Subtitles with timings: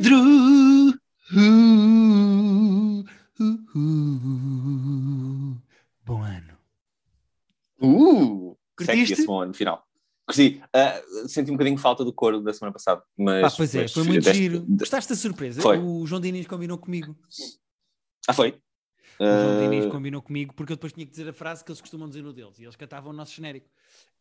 [0.00, 0.16] Pedro!
[1.34, 3.04] Uh,
[3.40, 5.56] uh, uh.
[6.06, 6.56] Bom ano.
[7.82, 8.56] Uh!
[8.76, 9.14] Curtiste?
[9.14, 9.84] Esse bom ano final.
[10.24, 10.62] Curti.
[10.66, 13.02] Uh, senti um bocadinho falta do coro da semana passada.
[13.16, 14.60] Mas, Ah, pois é, mas foi muito deste- giro.
[14.60, 15.60] de- Gostaste da surpresa?
[15.60, 15.78] Foi.
[15.78, 17.16] O João Diniz combinou comigo.
[18.28, 18.50] Ah, foi?
[19.18, 21.72] O João Diniz Uh, combinou comigo porque eu depois tinha que dizer a frase que
[21.72, 23.68] eles costumam dizer no deles e eles cantavam o nosso genérico.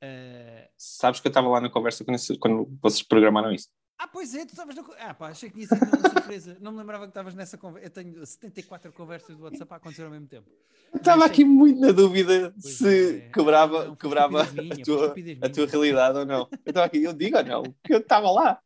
[0.02, 3.68] Ah, sabes que eu estava lá na conversa quando, quando vocês programaram isso.
[4.00, 4.83] Ah, pois é, tu estavas na.
[4.83, 6.57] co- Ah, pá, achei que tinha sido uma surpresa.
[6.61, 7.87] Não me lembrava que estavas nessa conversa.
[7.87, 10.47] Eu tenho 74 conversas do WhatsApp a acontecer ao mesmo tempo.
[10.96, 13.29] Estava Achei- aqui muito na dúvida Pois se é.
[13.29, 16.47] quebrava, Não, foi quebrava estupidez minha, a, tua, a tua realidade ou não.
[16.51, 18.61] Eu estava aqui, eu digo ou não, eu estava lá.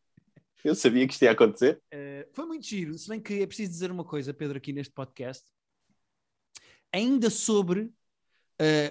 [0.63, 1.82] Eu sabia que isto ia acontecer.
[1.93, 4.93] Uh, foi muito giro, se bem que é preciso dizer uma coisa, Pedro, aqui neste
[4.93, 5.43] podcast,
[6.93, 7.91] ainda sobre uh,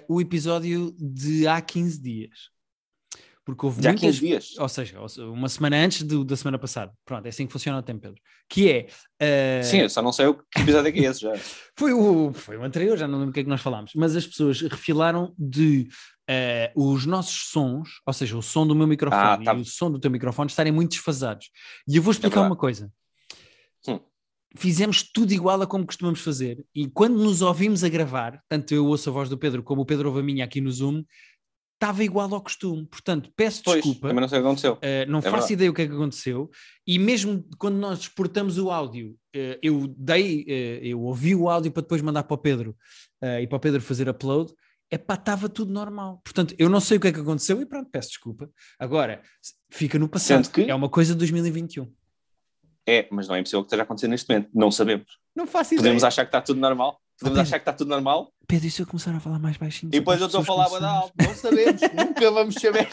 [0.09, 2.50] o episódio de há 15 dias.
[3.43, 4.57] Porque houve Já muitas 15 dias.
[4.59, 6.93] ou seja, uma semana antes do- da semana passada.
[7.03, 8.21] Pronto, é assim que funciona o tempo, Pedro.
[8.47, 8.69] Que
[9.19, 9.61] é.
[9.61, 11.33] uh, Sim, eu só não sei o que episódio é que é esse já.
[11.75, 14.15] foi, o, foi o anterior, já não lembro o que é que nós falámos, mas
[14.15, 15.87] as pessoas refilaram de
[16.29, 19.53] uh, os nossos sons, ou seja, o som do meu microfone Ah, tá.
[19.55, 21.49] e o som do teu microfone estarem muito desfasados.
[21.87, 22.51] E eu vou explicar verdade.
[22.51, 22.91] uma coisa.
[23.87, 23.99] Hum.
[24.55, 28.85] Fizemos tudo igual a como costumamos fazer, e quando nos ouvimos a gravar, tanto eu
[28.85, 31.03] ouço a voz do Pedro como o Pedro ouve a minha aqui no Zoom,
[31.81, 32.85] estava igual ao costume.
[32.85, 34.07] Portanto, peço Pois, desculpa.
[34.09, 34.73] também não sei o que aconteceu.
[34.73, 35.53] Uh, não É faço verdade.
[35.53, 36.49] ideia o que é que aconteceu.
[36.85, 41.71] E mesmo quando nós exportamos o áudio, uh, eu dei, uh, eu ouvi o áudio
[41.71, 42.75] para depois mandar para o Pedro
[43.41, 44.51] e para o Pedro fazer upload.
[44.89, 46.21] É pá, estava tudo normal.
[46.23, 48.49] Portanto, eu não sei o que é que aconteceu e pronto, peço desculpa.
[48.79, 49.21] Agora,
[49.71, 50.43] fica no passado.
[50.43, 51.91] Sendo que- É uma coisa de 2021.
[52.87, 54.49] É, mas não é impossível que esteja acontecendo neste momento.
[54.53, 55.17] Não sabemos.
[55.35, 55.83] Não faço ideia.
[55.83, 56.99] Podemos achar que está tudo normal.
[57.21, 58.33] Podemos achar que está tudo normal.
[58.47, 59.89] Pedro, e se eu começar a falar mais baixinho?
[59.89, 61.13] E depois eu estou a falar da alto.
[61.21, 61.81] Não sabemos.
[61.81, 62.89] Nunca vamos saber.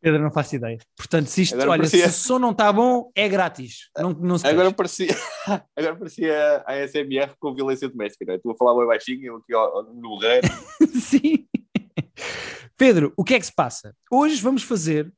[0.00, 0.78] Pedro, não faço ideia.
[0.96, 3.88] Portanto, se isto, Agora olha, parecia- se o som não está bom, é grátis.
[3.96, 5.14] Não, não se Agora parecia,
[5.76, 8.24] agora parecia a SMR com violência doméstica.
[8.26, 8.38] Não é?
[8.38, 10.48] Tu a falar bem baixinho, eu aqui ó, no reino.
[11.00, 11.46] Sim.
[12.76, 13.94] Pedro, o que é que se passa?
[14.10, 15.12] Hoje vamos fazer,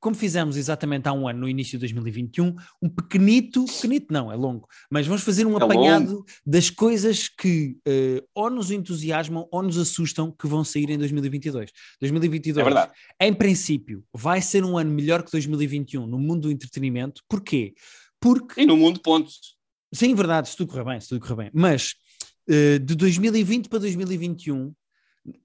[0.00, 4.34] como fizemos exatamente há um ano, no início de 2021, um pequenito, pequenito não, é
[4.34, 9.62] longo, mas vamos fazer um É apanhado das coisas que eh, ou nos entusiasmam ou
[9.62, 11.70] nos assustam que vão sair em 2022.
[12.00, 12.92] 2022, É verdade.
[13.20, 17.22] em princípio, vai ser um ano melhor que 2021 no mundo do entretenimento.
[17.28, 17.74] Porquê?
[18.18, 19.30] Porque E no mundo, ponto.
[19.92, 21.50] Sim, verdade, se tudo correr bem, se tudo correr bem.
[21.52, 21.94] Mas
[22.48, 24.72] eh, de 2020 para 2021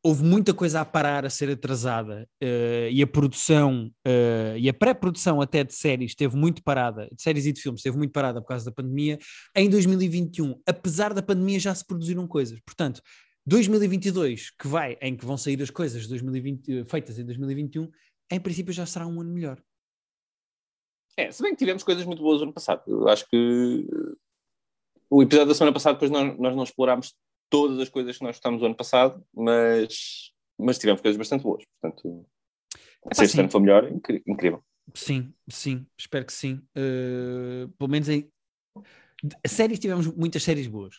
[0.02, 4.74] houve muita coisa a parar, a ser atrasada eh, e a produção eh, e a
[4.74, 8.42] pré-produção até de séries esteve muito parada, de séries e de filmes esteve muito parada
[8.42, 9.20] por causa da pandemia.
[9.56, 12.60] Em 2021, apesar da pandemia, já se produziram coisas.
[12.66, 13.02] Portanto,
[13.46, 17.90] 2022, que vai, em que vão sair as coisas de 2020, eh, feitas em 2021,
[18.32, 19.62] em princípio já será um ano melhor.
[21.18, 22.84] É, se bem que tivemos coisas muito boas no ano passado.
[22.88, 24.18] Eu acho que uh,
[25.10, 27.14] o episódio da semana passada, depois nós, nós não explorámos
[27.50, 31.64] todas as coisas que nós gostámos do ano passado, mas, mas tivemos coisas bastante boas.
[31.82, 32.26] Portanto,
[33.14, 33.90] se este ano for melhor,
[34.28, 34.64] incrível.
[34.94, 36.62] Sim, sim, espero que sim.
[36.78, 38.30] Uh, pelo menos em
[39.48, 40.96] séries tivemos muitas séries boas.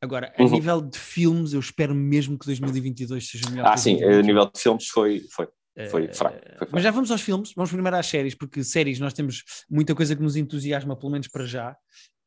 [0.00, 0.50] Agora, a Uhum.
[0.50, 3.66] nível de filmes, eu espero mesmo que 2022 seja melhor.
[3.66, 4.26] Ah, sim, a 2021.
[4.26, 5.48] nível de filmes foi, foi,
[5.90, 6.36] foi Uh, fraco.
[6.38, 6.72] Foi fraco.
[6.72, 10.14] Mas já vamos aos filmes, vamos primeiro às séries, porque séries nós temos muita coisa
[10.16, 11.76] que nos entusiasma, pelo menos para já.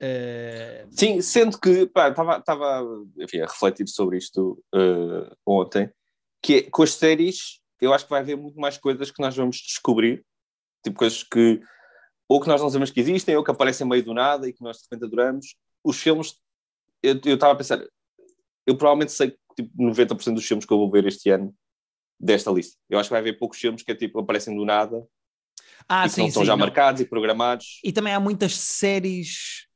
[0.03, 5.90] Uh, Sim, sendo que estava a refletir sobre isto uh, ontem,
[6.41, 9.36] que é, com as séries eu acho que vai haver muito mais coisas que nós
[9.36, 10.25] vamos descobrir,
[10.84, 11.62] tipo coisas que
[12.28, 14.63] ou que nós não sabemos que existem, ou que aparecem meio do nada e que
[14.63, 15.56] nós de repente adoramos.
[15.84, 16.36] Os filmes,
[17.02, 17.84] eu estava a pensar,
[18.66, 21.53] eu provavelmente sei que tipo, 90% dos filmes que eu vou ver este ano
[22.19, 22.78] desta lista.
[22.90, 25.06] Eu acho que vai haver poucos filmes que é, tipo, aparecem do nada
[25.88, 26.66] ah, e que sim, não estão sim, já não.
[26.66, 27.80] marcados e programados.
[27.84, 29.68] E também há muitas séries.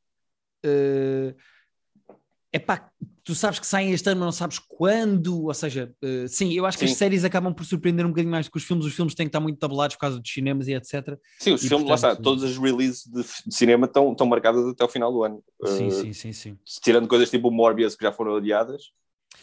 [2.52, 2.90] É pá,
[3.26, 5.44] tu sabes que saem este ano, mas não sabes quando.
[5.46, 6.94] Ou seja, eh, sim, eu acho que Sim.
[6.94, 8.86] as séries acabam por surpreender um bocadinho mais do que os filmes.
[8.86, 11.20] Os filmes têm que estar muito tabulados por causa dos cinemas e etc.
[11.40, 14.26] Sim, os E, filmes, lá está, portanto- todas as releases de, de cinema estão, estão
[14.26, 15.44] marcadas até ao final do ano.
[15.66, 16.58] Sim, Uh, sim, sim, sim.
[16.82, 18.92] Tirando coisas tipo o Morbius que já foram adiadas,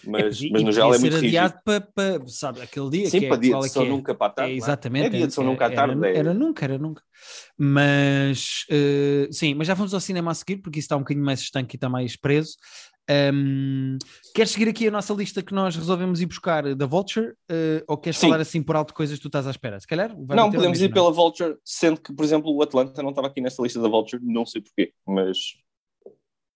[0.06, 3.10] mas, E- mas no geral é muito adiado para, para, sabe, aquele dia.
[3.10, 3.88] Sim, que é, para dia qual de é que só é?
[3.88, 4.50] nunca para a É, tarde.
[4.52, 5.06] não exatamente.
[5.06, 6.06] É dia de era- nunca à era- tarde.
[6.06, 7.02] é- Era, nunca, era nunca.
[7.58, 11.24] Mas eh, sim, mas já vamos ao cinema a seguir, porque isso está um bocadinho
[11.24, 12.56] mais estanque e está mais preso.
[13.08, 13.98] Ahm,
[14.34, 17.34] queres seguir aqui a nossa lista que nós resolvemos ir buscar da Vulture?
[17.50, 18.28] eh, ou queres Sim.
[18.28, 19.78] falar assim por alto de coisas que tu estás à espera?
[19.78, 23.10] Se calhar Não, podemos mesmo, ir pela Vulture, sendo que, por exemplo, o Atlanta não
[23.10, 25.36] estava aqui nesta lista da Vulture, não sei porquê, mas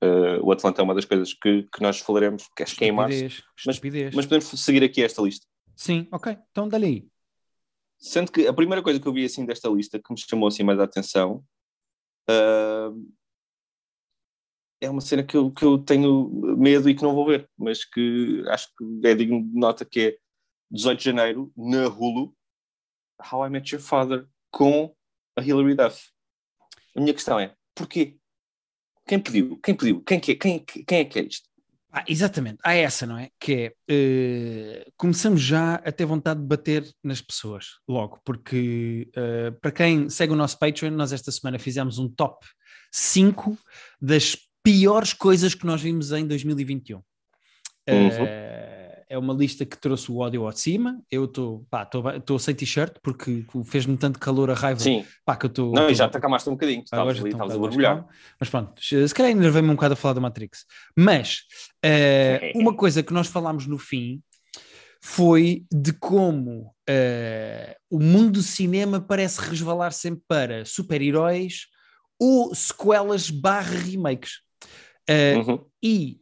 [0.03, 2.89] uh, o Atlanta é uma das coisas que, que nós falaremos, que acho que é
[2.89, 3.25] em março,
[3.67, 3.81] Mas-
[4.15, 5.47] mas podemos seguir aqui esta lista.
[5.77, 7.09] Sim, ok, então dá-lhe aí.
[7.99, 10.63] Sendo que a primeira coisa que eu vi assim desta lista que me chamou assim
[10.63, 11.45] mais a atenção
[12.31, 13.11] Uh,
[14.83, 16.29] é uma cena que eu, que eu tenho
[16.59, 20.01] medo e que não vou ver, mas que acho que é digno de nota que
[20.01, 20.19] é
[20.71, 22.37] 18 de janeiro, na Hulu,
[23.33, 24.95] How I Met Your Father, com
[25.37, 26.11] a Hilary Duff.
[26.95, 28.18] A minha questão é, porquê?
[29.09, 29.59] Quem pediu?
[29.63, 30.03] Quem pediu?
[30.03, 30.35] Quem, quer?
[30.35, 31.49] quem, quem é que é isto?
[31.91, 33.31] Ah, exatamente, há essa, não é?
[33.41, 39.59] Que é, uh, começamos já a ter vontade de bater nas pessoas, logo, porque uh,
[39.61, 42.47] para quem segue o nosso Patreon, nós esta semana fizemos um top
[42.93, 43.57] 5
[43.99, 46.99] das piores coisas que nós vimos em 2021.
[46.99, 47.05] Uhum.
[48.09, 48.78] Uh,
[49.09, 51.01] é uma lista que trouxe o ódio ao de cima.
[51.11, 54.81] Eu estou sem t-shirt porque fez-me tanto calor a raiva.
[54.81, 55.05] Sim.
[55.25, 55.73] Pá, que eu estou.
[55.73, 55.95] Não, tô...
[55.95, 56.83] já te acalmaste um bocadinho.
[56.83, 58.07] Estavas ali, estavas a borbulhar.
[58.39, 60.65] Mas pronto, se calhar enervei-me um bocado a falar da Matrix.
[60.97, 61.41] Mas
[61.85, 64.23] uh, uma coisa que nós falámos no fim
[65.01, 71.67] foi de como uh, o mundo do cinema parece resvalar sempre para super-heróis
[72.21, 74.41] ou sequelas barra remakes.
[75.09, 75.65] Uh, uhum.
[75.83, 76.19] E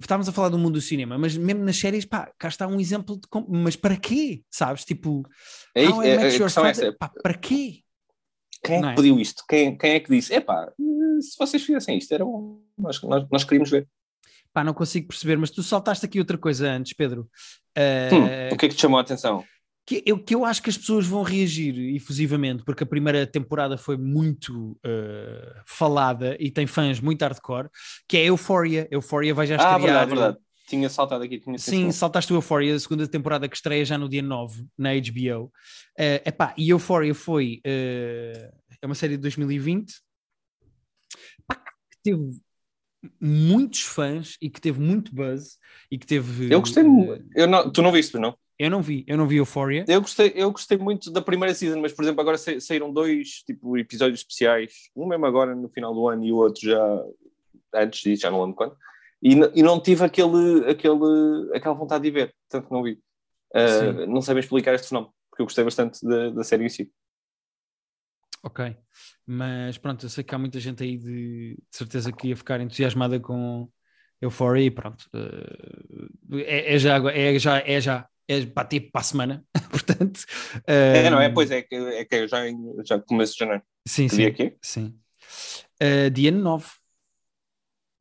[0.00, 2.80] estávamos a falar do mundo do cinema, mas mesmo nas séries, pá, cá está um
[2.80, 4.42] exemplo de como, mas para quê?
[4.50, 4.84] Sabes?
[4.84, 5.22] Tipo,
[5.74, 6.92] é, isso, é, é, father, essa.
[6.92, 7.82] Pá, para quê?
[8.64, 8.94] Quem é que é?
[8.94, 9.44] pediu isto?
[9.48, 10.34] Quem, quem é que disse?
[10.34, 10.70] É pá,
[11.20, 12.60] se vocês fizessem isto, era bom.
[12.78, 13.88] Nós, nós, nós queríamos ver.
[14.52, 17.28] Pá, não consigo perceber, mas tu saltaste aqui outra coisa antes, Pedro.
[17.76, 19.44] Uh, hum, o que é que te chamou a atenção?
[19.90, 23.76] Que eu, que eu acho que as pessoas vão reagir efusivamente, porque a primeira temporada
[23.76, 27.68] foi muito uh, falada e tem fãs muito hardcore,
[28.06, 28.86] que é Euphoria.
[28.88, 29.74] Euphoria vai já estrear...
[29.74, 30.38] Ah, verdade, verdade.
[30.68, 31.40] Tinha saltado aqui.
[31.40, 34.90] Tinha Sim, saltaste o Euphoria, a segunda temporada que estreia já no dia 9, na
[34.94, 35.46] HBO.
[35.98, 37.60] Uh, epá, e Euphoria foi...
[37.66, 38.48] Uh,
[38.80, 39.92] é uma série de 2020
[41.48, 42.40] pá, que teve
[43.20, 45.58] muitos fãs e que teve muito buzz
[45.90, 46.48] e que teve...
[46.48, 46.84] Eu gostei...
[47.34, 48.38] Eu não, tu não viste, não?
[48.60, 49.86] Eu não vi, eu não vi Euphoria.
[49.88, 53.78] Eu gostei, eu gostei muito da primeira season, mas por exemplo, agora saíram dois tipo,
[53.78, 57.02] episódios especiais, um mesmo agora no final do ano e o outro já
[57.74, 58.76] antes disso, já não lembro quando,
[59.22, 63.00] e, e não tive aquele, aquele, aquela vontade de ver, tanto que não vi.
[63.54, 66.68] Uh, não sei bem explicar este fenómeno, porque eu gostei bastante da, da série em
[66.68, 66.92] si.
[68.42, 68.76] Ok,
[69.26, 72.60] mas pronto, eu sei que há muita gente aí de, de certeza que ia ficar
[72.60, 73.70] entusiasmada com
[74.20, 75.08] Euphoria e pronto.
[75.14, 80.24] Uh, é, é, já, é, já, é já é para tipo para a semana, portanto.
[80.66, 81.28] É, não é?
[81.28, 82.38] Pois é, que, é que já,
[82.84, 83.62] já começo de janeiro.
[83.86, 84.16] Sim, que sim.
[84.16, 84.56] Dia aqui?
[84.62, 84.94] Sim.
[85.82, 86.66] Uh, dia 9.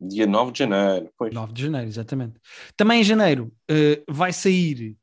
[0.02, 1.34] Dia 9 de janeiro, pois.
[1.34, 2.40] 9 de janeiro, exatamente.
[2.78, 4.96] Também em janeiro uh, vai sair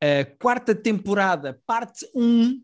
[0.00, 2.60] a quarta temporada, parte 1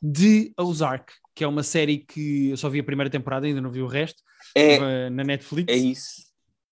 [0.00, 3.70] de Ozark, que é uma série que eu só vi a primeira temporada, ainda não
[3.70, 4.22] vi o resto,
[4.56, 5.72] é, na Netflix.
[5.72, 6.22] É isso.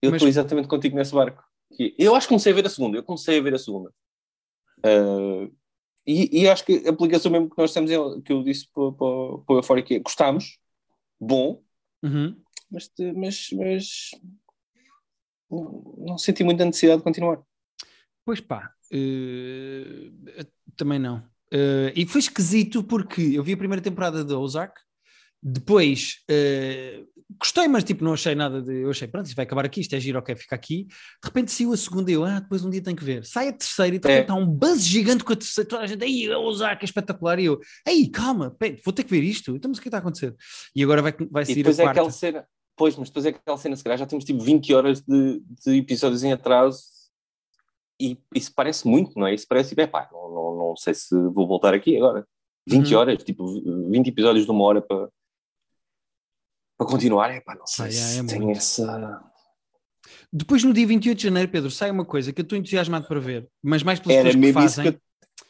[0.00, 0.36] Eu estou Mas...
[0.36, 1.44] exatamente contigo nesse barco.
[1.98, 3.92] Eu acho que comecei a ver a segunda, eu comecei a ver a segunda.
[4.86, 5.52] Uh,
[6.06, 7.90] e, e, acho que a aplicação mesmo que nós temos,
[8.22, 10.58] que eu disse para, para, para fora que é, gostamos,
[11.20, 11.62] bom,
[12.02, 12.40] uhum.
[12.70, 14.10] mas, mas, mas
[15.50, 17.42] não, não, senti muita necessidade de continuar.
[18.24, 20.46] Pois pá, uh,
[20.76, 21.18] também não.
[21.52, 24.80] Uh, e foi esquisito porque eu vi a primeira temporada de Ozark,
[25.48, 27.06] depois uh,
[27.38, 28.82] gostei, mas tipo, não achei nada de.
[28.82, 30.86] Eu achei, pronto, isto vai acabar aqui, isto é giro, ok, fica aqui.
[30.86, 30.94] De
[31.24, 33.24] repente saiu a segunda e eu, ah, depois um dia tenho que ver.
[33.24, 34.42] Sai a terceira e de repente está é.
[34.42, 37.38] um buzz gigante com a terceira, toda a gente, aí, a usar, que é espetacular.
[37.38, 39.54] E eu, aí, calma, pera, vou ter que ver isto.
[39.54, 40.34] Então, mas o que é está a acontecer?
[40.74, 42.00] E agora vai, vai sair e depois a quarta.
[42.00, 42.44] É aquela cena,
[42.76, 45.78] pois, mas depois é aquela cena, se calhar já temos tipo 20 horas de, de
[45.78, 46.82] episódios em atraso
[48.00, 49.34] e isso parece muito, não é?
[49.34, 52.26] Isso parece, tipo, é pá, não, não, não sei se vou voltar aqui agora.
[52.68, 52.98] 20 uhum.
[52.98, 53.46] horas, tipo,
[53.90, 55.08] 20 episódios de uma hora para
[56.76, 58.58] para continuar, é pá, não sei ah, se é, é tem muito.
[58.58, 59.22] essa.
[60.32, 63.20] Depois, no dia 28 de janeiro, Pedro, sai uma coisa que eu estou entusiasmado para
[63.20, 64.92] ver, mas mais pelas era pessoas que fazem.
[64.92, 64.98] Que.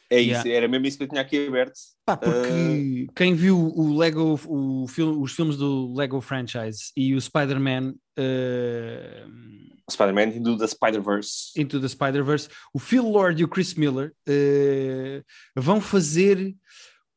[0.09, 0.39] É yeah.
[0.39, 1.77] isso, era mesmo isso que eu tinha aqui aberto.
[2.05, 3.13] Pá, porque uh...
[3.13, 7.93] quem viu o Lego, o filme, os filmes do Lego franchise e o Spider-Man.
[8.17, 9.67] Uh...
[9.91, 11.59] Spider-Man Into the Spider-Verse.
[11.59, 12.47] Into the Spider-Verse.
[12.73, 15.23] O Phil Lord e o Chris Miller uh...
[15.57, 16.55] vão fazer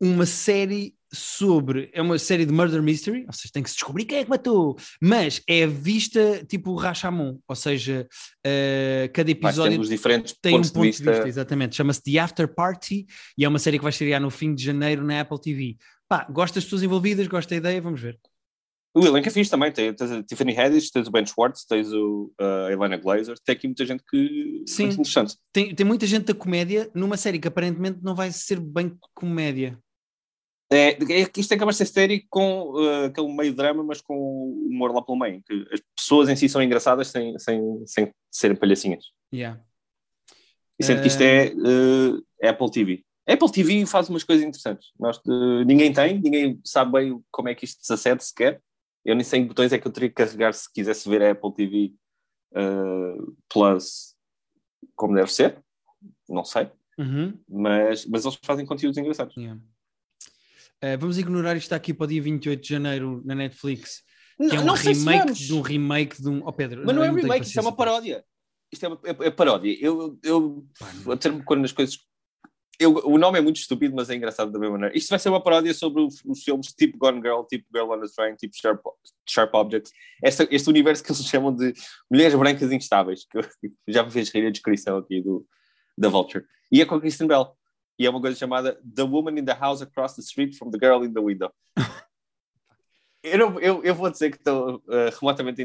[0.00, 1.90] uma série sobre.
[1.92, 4.30] É uma série de murder mystery, ou seja, tem que se descobrir quem é que
[4.30, 8.08] matou, mas é vista tipo Rachamon, ou seja,
[8.46, 9.80] uh, cada episódio
[10.40, 11.04] tem um ponto de vista.
[11.04, 11.28] de vista.
[11.28, 14.64] Exatamente, chama-se The After Party e é uma série que vai estrear no fim de
[14.64, 15.76] janeiro na Apple TV.
[16.08, 18.18] Pá, gosto das pessoas envolvidas, gosto da ideia, vamos ver.
[18.92, 21.92] O elenco é fixe também, tens, tens a Tiffany Haddish, tens o Ben Schwartz, tens
[21.92, 25.36] o, uh, a Helena Glazer, tem aqui muita gente que Sim, muito interessante.
[25.52, 29.78] Tem, tem muita gente da comédia numa série que aparentemente não vai ser bem comédia.
[30.72, 34.94] É, é, isto acaba de ser série com uh, aquele meio drama, mas com humor
[34.94, 39.06] lá pelo meio, que as pessoas em si são engraçadas sem, sem, sem serem palhacinhas.
[39.34, 39.60] Yeah.
[40.78, 41.02] E sendo uh...
[41.02, 44.92] que isto é uh, Apple TV, A Apple TV faz umas coisas interessantes.
[44.98, 48.62] Nós, uh, ninguém tem, ninguém sabe bem como é que isto se acede sequer.
[49.04, 51.22] Eu nem sei em que botões é que eu teria que carregar se quisesse ver
[51.22, 51.94] a Apple TV
[53.48, 54.14] Plus
[54.94, 55.58] como deve ser.
[56.28, 56.70] Não sei.
[56.98, 57.38] Uhum.
[57.48, 59.34] Mas, mas eles fazem conteúdos engraçados.
[59.36, 59.58] Yeah.
[60.82, 64.02] Uh, vamos ignorar isto aqui para o dia 28 de janeiro na Netflix.
[64.38, 66.42] Que Não, é um não sei remake de um remake de um.
[66.46, 68.24] Oh, Pedro, Mas não é um remake, isto é uma paródia.
[68.72, 69.76] Isto é, uma, é, é paródia.
[69.78, 70.66] Eu, eu
[71.12, 71.98] a termo quando as coisas.
[72.78, 74.96] Eu, o nome é muito estúpido, mas é engraçado da mesma maneira.
[74.96, 78.02] Isto vai ser uma paródia sobre os, os filmes tipo Gone Girl, tipo Girl on
[78.02, 78.80] a Train, tipo Sharp,
[79.28, 79.92] Sharp Objects.
[80.24, 81.74] Esta, este universo que eles chamam de
[82.10, 83.42] mulheres brancas instáveis, que eu,
[83.86, 85.46] já me fez rir a descrição aqui do,
[85.98, 86.46] da Vulture.
[86.72, 87.54] E é com a Kristen Bell.
[88.00, 90.78] E é uma coisa chamada The Woman in the House Across the Street from the
[90.78, 91.52] Girl in the Window.
[93.22, 95.62] eu, não- eu, eu vou dizer que estou uh, remotamente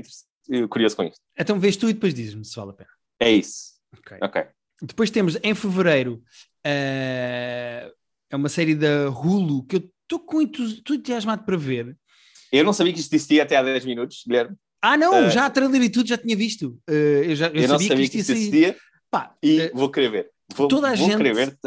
[0.49, 1.21] uh, curioso com isto.
[1.39, 2.89] Então vês tu e depois dizes-me se vale a pena.
[3.21, 3.75] É isso.
[3.97, 4.17] Ok.
[4.21, 4.43] Ok.
[4.81, 6.21] Depois temos em fevereiro
[6.65, 7.89] eh,
[8.29, 11.97] é uma série da Hulu que eu estou com entusiasmado para ver.
[12.51, 14.57] Eu não sabia que isto existia até há 10 minutos, Guilherme.
[14.81, 16.77] Ah, não, Eh, já a trailer e tudo já tinha visto.
[16.89, 18.77] Eh, eu já eu Eu, não sabia, sabia que isto existia
[19.09, 20.31] Pá, e eh, vou querer ver.
[20.53, 21.57] Vou, toda a gente-.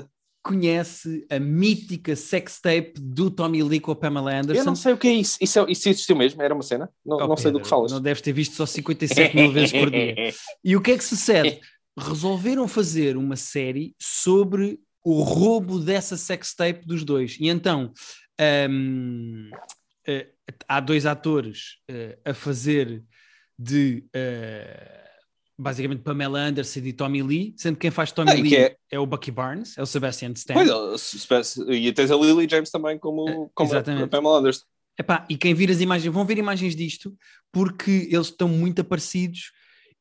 [0.42, 4.62] Conhece a mítica sextape do Tommy Lee com a Pamela Anderson.
[4.62, 5.36] Eu não sei o que é isso.
[5.40, 6.40] Isso, é- isso existiu mesmo?
[6.42, 6.88] Era uma cena?
[7.04, 7.92] Não, Oh, não sei do Pedro, que falas.
[7.92, 10.14] Não deves ter visto só 57 mil vezes por dia.
[10.64, 11.60] E o que é que sucede?
[11.98, 17.36] Resolveram fazer uma série sobre o roubo dessa sextape dos dois.
[17.40, 17.92] E então
[18.70, 19.50] hum,
[20.06, 20.28] eh,
[20.66, 23.02] há dois atores eh, a fazer
[23.58, 25.07] de eh,
[25.58, 28.76] basicamente Pamela Anderson e Tommy Lee, sendo que quem faz Tommy Ah, e Lee é...
[28.92, 30.54] é- o Bucky Barnes, é o Sebastian Stan.
[30.54, 30.68] Pois,
[31.68, 34.04] e tens a Lily James também como, como a, exatamente.
[34.04, 34.64] a Pamela Anderson.
[34.98, 37.14] Epá, e quem vir as imagens, vão ver imagens disto,
[37.52, 39.52] porque eles estão muito parecidos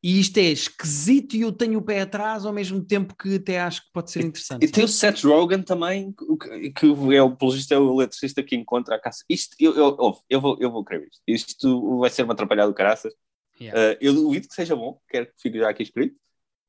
[0.03, 3.59] e isto é esquisito e eu tenho o pé atrás ao mesmo tempo que até
[3.59, 4.63] acho que pode ser interessante.
[4.63, 8.43] E tem o Seth Rogen também, que, que é o pelo visto é o eletricista
[8.43, 9.23] que encontra a caça.
[9.27, 11.21] Isto, eu, eu, eu, vou, eu vou crer isto.
[11.27, 13.13] Isto vai ser uma atrapalhada do caraças.
[13.59, 13.93] Yeah.
[13.93, 16.15] Uh, eu duvido que seja bom, quero que fique já aqui escrito.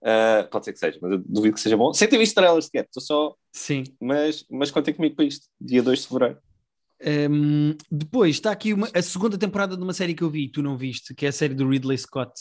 [0.00, 1.92] Uh, pode ser que seja, mas eu duvido que seja bom.
[1.92, 3.34] Sem ter visto trailers sequer, estou só.
[3.52, 3.84] Sim.
[4.00, 6.38] Mas, mas contem comigo para isto, dia 2 de fevereiro.
[7.30, 10.48] Um, depois está aqui uma- a segunda temporada de uma série que eu vi e
[10.50, 12.32] tu não viste, que é a série do Ridley Scott.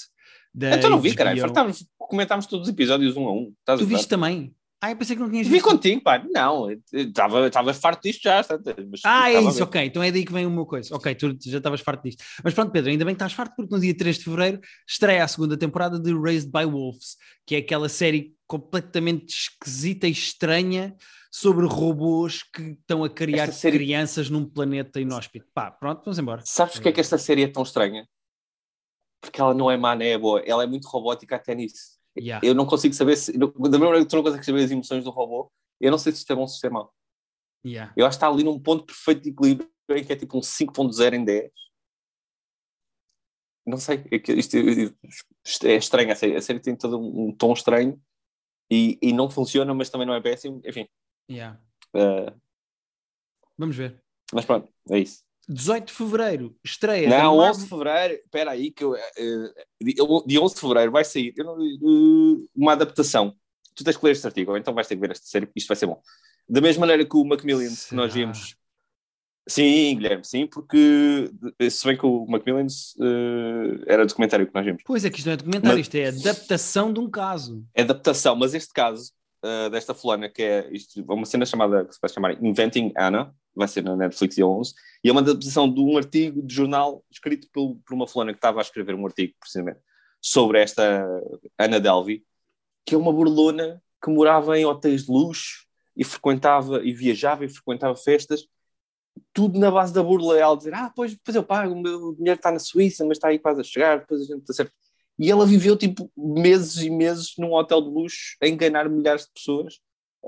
[0.53, 1.17] Da então não vi, HBO.
[1.17, 1.41] caralho.
[1.41, 3.53] Fartámos, comentámos todos os episódios um a um.
[3.59, 4.55] Estás Tu viste também?
[4.79, 5.65] Ah, eu pensei que não tinhas Vi visto.
[5.67, 6.23] contigo, pá.
[6.31, 8.45] Não, estava farto disto já.
[8.89, 9.81] mas Ah, é isso, ok.
[9.85, 10.95] Então é daí que vem meu coisa.
[10.95, 12.23] Ok, tu já estavas farto disto.
[12.43, 15.23] Mas pronto, Pedro, ainda bem que estás farto, porque no dia 3 de fevereiro estreia
[15.23, 20.95] a segunda temporada de Raised by Wolves, que é aquela série completamente esquisita e estranha
[21.31, 25.47] sobre robôs que estão a criar série- crianças num planeta inóspito.
[25.55, 26.41] Pá, pronto, vamos embora.
[26.45, 28.07] Sabes porque é que esta série é tão estranha?
[29.21, 30.39] Porque ela não é má, nem é boa.
[30.45, 31.96] Ela é muito robótica até nisso.
[32.17, 32.45] Yeah.
[32.45, 33.37] Eu não consigo saber se.
[33.37, 36.11] Da mesma maneira que tu não consegues saber as emoções do robô, eu não sei
[36.11, 36.93] se isto é bom ou se isto é mau.
[37.65, 37.93] Yeah.
[37.95, 40.41] Eu acho que está ali num ponto perfeito de equilíbrio em que é tipo um
[40.41, 41.51] 5.0 em 10.
[43.65, 46.11] Não sei, é isto, isto é estranho.
[46.11, 48.01] A série, a série tem todo um, um tom estranho
[48.71, 50.61] e, e não funciona, mas também não é péssimo.
[50.65, 50.87] Enfim,
[51.29, 51.59] Yeah.
[51.93, 52.33] eh,
[53.57, 54.01] Vamos ver.
[54.33, 55.23] mas pronto, é isso.
[55.47, 57.09] 18 de fevereiro estreia.
[57.09, 59.93] Não, Marvel- 11 de fevereiro, espera aí, que eu, eh, de
[60.25, 61.43] de 11 de fevereiro vai sair eh,
[62.55, 63.33] uma adaptação.
[63.75, 65.67] Tu tens que ler este artigo, ou então vais ter que ver esta série, isto
[65.67, 66.01] vai ser bom.
[66.49, 68.25] Da mesma maneira que o Macmillan, que nós Será?
[68.25, 68.55] vimos.
[69.49, 71.31] Sim, Guilherme, sim, porque
[71.69, 74.81] se bem que o Macmillan eh, era documentário que nós vimos.
[74.85, 77.63] Pois é que isto não é documentário, Mas- isto é adaptação de um caso.
[77.73, 79.11] É adaptação, mas este caso
[79.71, 83.67] desta fulana, que é isto, uma cena chamada, que se vai chamar Inventing Anna, vai
[83.67, 84.73] ser na Netflix dia 11,
[85.03, 88.37] e é uma adaptação de um artigo de jornal escrito por, por uma fulana que
[88.37, 89.79] estava a escrever um artigo, precisamente,
[90.21, 91.05] sobre esta
[91.57, 92.23] Ana Delvey,
[92.85, 97.49] que é uma burlona que morava em hotéis de luxo e frequentava, e viajava e
[97.49, 98.47] frequentava festas,
[99.33, 102.37] tudo na base da burla, ela dizer, ah, pois, pois eu pago, o meu dinheiro
[102.37, 104.71] está na Suíça, mas está aí quase a chegar, depois a gente está certo.
[105.19, 109.31] E ela viveu, tipo, meses e meses num hotel de luxo a enganar milhares de
[109.33, 109.79] pessoas.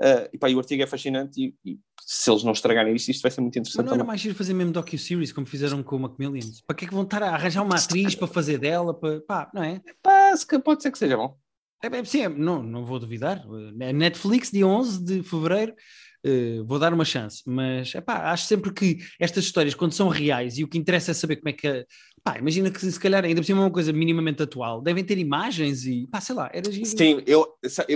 [0.02, 3.10] Ah, e, pá, e o artigo é fascinante e, e se eles não estragarem isto,
[3.10, 4.06] isto vai ser muito Mas interessante não era também.
[4.06, 6.40] mais giro fazer mesmo docu-series, como fizeram com o Macmillan?
[6.66, 8.98] Para que é que vão estar a arranjar uma atriz para fazer dela?
[8.98, 9.20] Para...
[9.20, 9.80] Pá, não é?
[10.02, 11.36] Pá, se ca- pode ser que seja bom.
[11.82, 13.42] É, é, sim, é, não, não vou duvidar.
[13.80, 15.74] É Netflix, dia 11 de fevereiro,
[16.24, 17.42] eh, vou dar uma chance.
[17.46, 21.14] Mas epá, acho sempre que estas histórias, quando são reais e o que interessa é
[21.14, 21.66] saber como é que.
[21.68, 21.84] a-
[22.22, 25.16] Pá, imagina que se calhar ainda por cima é uma coisa minimamente atual, devem ter
[25.16, 26.84] imagens e pá, sei lá, era giro.
[26.86, 27.46] Sim, eu,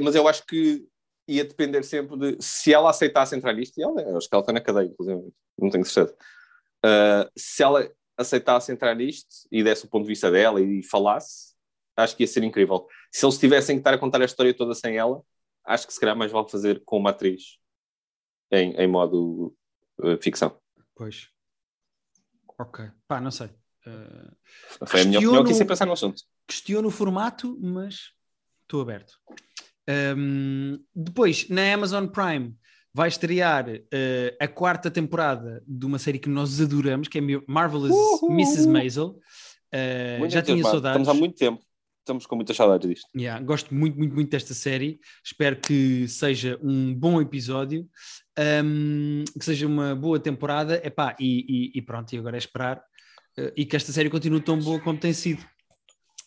[0.02, 0.82] mas eu acho que
[1.26, 4.42] ia depender sempre de se ela aceitasse entrar nisto, e ela, eu acho que ela
[4.42, 6.16] está na cadeia, inclusive, não tenho certeza.
[6.84, 11.54] Ah, se ela aceitasse entrar nisto e desse o ponto de vista dela e falasse,
[11.96, 12.86] acho que ia ser incrível.
[13.10, 15.22] Se eles tivessem que estar a contar a história toda sem ela,
[15.64, 17.58] acho que se calhar mais vale fazer com uma atriz
[18.50, 19.56] em, em modo
[19.98, 20.60] uh, ficção.
[20.94, 21.30] Pois.
[22.58, 22.84] Ok.
[23.08, 23.48] Pá, não sei.
[23.86, 26.22] Uh, Foi a minha opinião, quis pensar no assunto.
[26.46, 28.12] Questiono o formato, mas
[28.62, 29.18] estou aberto.
[29.88, 32.54] Um, depois, na Amazon Prime,
[32.92, 37.90] vai estrear uh, a quarta temporada de uma série que nós adoramos, que é Marvelous
[37.90, 38.32] Uhul.
[38.32, 38.68] Mrs.
[38.68, 39.18] Maisel.
[39.74, 41.00] Uh, já tinha saudades.
[41.00, 41.60] Estamos há muito tempo.
[42.00, 43.08] Estamos com muitas saudades disto.
[43.16, 45.00] Yeah, gosto muito, muito, muito desta série.
[45.24, 47.88] Espero que seja um bom episódio,
[48.62, 50.80] um, que seja uma boa temporada.
[50.84, 52.78] Epá, e, e, e pronto, e agora é esperar.
[53.38, 55.44] Uh, e que esta série continue tão boa como tem sido.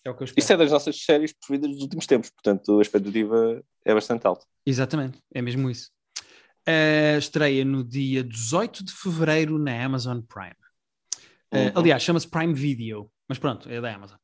[0.08, 0.40] É o que eu espero.
[0.40, 4.46] Isto é das nossas séries preferidas dos últimos tempos, portanto a expectativa é bastante alta.
[4.66, 5.92] Exatamente, é mesmo isso.
[6.66, 10.56] Uh, estreia no dia 18 de fevereiro na Amazon Prime.
[11.54, 11.72] Uh, uhum.
[11.76, 14.18] Aliás, chama-se Prime Video, mas pronto, é da Amazon.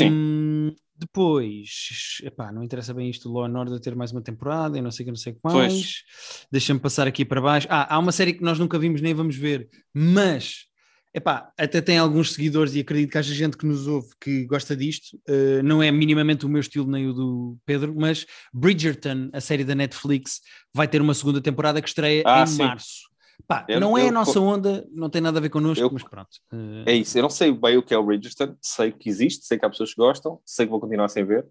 [0.00, 4.82] Um, depois, epá, não interessa bem isto, Law and Order ter mais uma temporada, eu
[4.82, 6.04] não sei que, não sei o que mais.
[6.52, 7.66] Deixa-me passar aqui para baixo.
[7.68, 10.69] Ah, há uma série que nós nunca vimos nem vamos ver, mas
[11.12, 14.76] Epá, até tem alguns seguidores e acredito que haja gente que nos ouve que gosta
[14.76, 15.16] disto.
[15.28, 19.64] Uh, não é minimamente o meu estilo nem o do Pedro, mas Bridgerton, a série
[19.64, 20.40] da Netflix,
[20.72, 22.58] vai ter uma segunda temporada que estreia ah, em sim.
[22.58, 23.10] março.
[23.48, 25.90] Pá, eu, não é eu, a nossa onda, não tem nada a ver connosco, eu,
[25.92, 26.30] mas pronto.
[26.52, 26.84] Uh...
[26.86, 29.58] É isso, eu não sei bem o que é o Bridgerton, sei que existe, sei
[29.58, 31.44] que há pessoas que gostam, sei que vou continuar sem ver,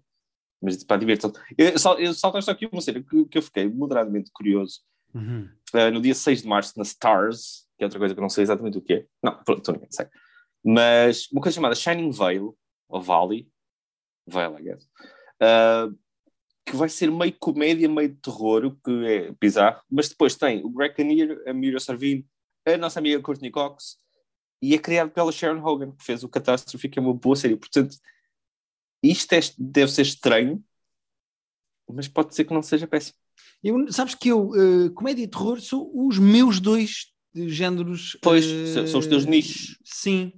[0.62, 4.30] mas pá, divirtam Eu, só, eu só aqui uma série que, que eu fiquei moderadamente
[4.32, 4.80] curioso.
[5.14, 5.48] Uhum.
[5.74, 8.28] Uh, no dia 6 de março, na Stars, que é outra coisa que eu não
[8.28, 9.06] sei exatamente o que é.
[9.22, 10.06] Não, pronto, ninguém sei.
[10.62, 12.54] Mas uma coisa chamada Shining Veil,
[12.86, 13.48] ou Valley,
[14.26, 14.84] Veil, I guess,
[15.42, 15.98] uh,
[16.66, 20.68] que vai ser meio comédia, meio terror, o que é bizarro, mas depois tem o
[20.68, 22.28] Greg Kinnear, a Mira Sarvin,
[22.66, 23.96] a nossa amiga Courtney Cox,
[24.60, 27.56] e é criado pela Sharon Hogan, que fez o Catástrofe, que é uma boa série.
[27.56, 27.96] Portanto,
[29.02, 30.62] isto é, deve ser estranho,
[31.88, 33.16] mas pode ser que não seja péssimo.
[33.64, 38.16] Eu, sabes que eu, uh, comédia e terror, são os meus dois géneros.
[38.22, 39.78] Pois, uh, são os teus nichos.
[39.84, 40.32] Sim,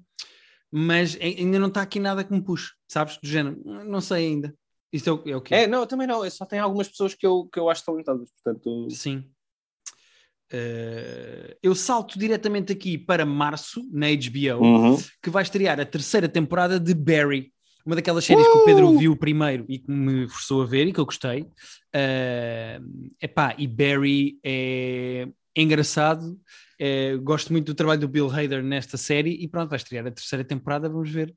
[0.71, 3.19] mas ainda não está aqui nada que me puxe, sabes?
[3.19, 4.55] Do género, não sei ainda.
[4.93, 5.55] Isto é o, é o quê?
[5.55, 6.25] É, não, também não.
[6.25, 8.89] Eu só tem algumas pessoas que eu, que eu acho talentadas, portanto.
[8.91, 9.25] Sim.
[10.53, 14.99] Uh, eu salto diretamente aqui para março, na HBO, uhum.
[15.23, 17.51] que vai estrear a terceira temporada de Barry.
[17.85, 18.53] Uma daquelas séries uh!
[18.53, 18.99] que o Pedro uh!
[18.99, 21.43] viu primeiro e que me forçou a ver e que eu gostei.
[21.43, 26.39] Uh, epá, e Barry é engraçado,
[26.79, 30.11] é, gosto muito do trabalho do Bill Hader nesta série e pronto, vai estrear a
[30.11, 31.35] terceira temporada, vamos ver.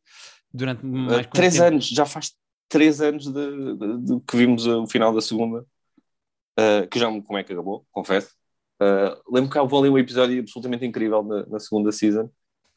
[0.54, 1.66] Durante mais uh, Três tempo.
[1.66, 2.34] anos, já faz
[2.70, 7.22] três anos de, de, de que vimos o final da segunda, uh, que já me
[7.22, 8.30] como é que acabou, confesso.
[8.82, 12.30] Uh, lembro que houve ali um episódio absolutamente incrível na, na segunda season,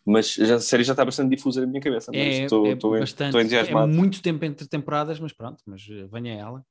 [0.05, 2.11] mas já, a série já está bastante difusa na minha cabeça.
[2.14, 6.35] É, estou, é estou, bastante, estou É muito tempo entre temporadas, mas pronto, mas venha
[6.35, 6.64] ela.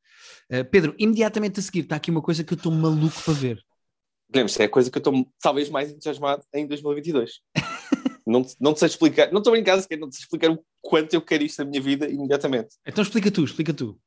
[0.52, 3.64] Uh, Pedro, imediatamente a seguir está aqui uma coisa que eu estou maluco para ver.
[4.34, 7.40] Lembra-se, é a coisa que eu estou talvez mais entusiasmado em 2022.
[8.28, 11.14] não, não te sei explicar, não estou brincando sequer, não te sei explicar o quanto
[11.14, 12.76] eu quero isto na minha vida imediatamente.
[12.86, 13.98] Então explica tu, explica tu.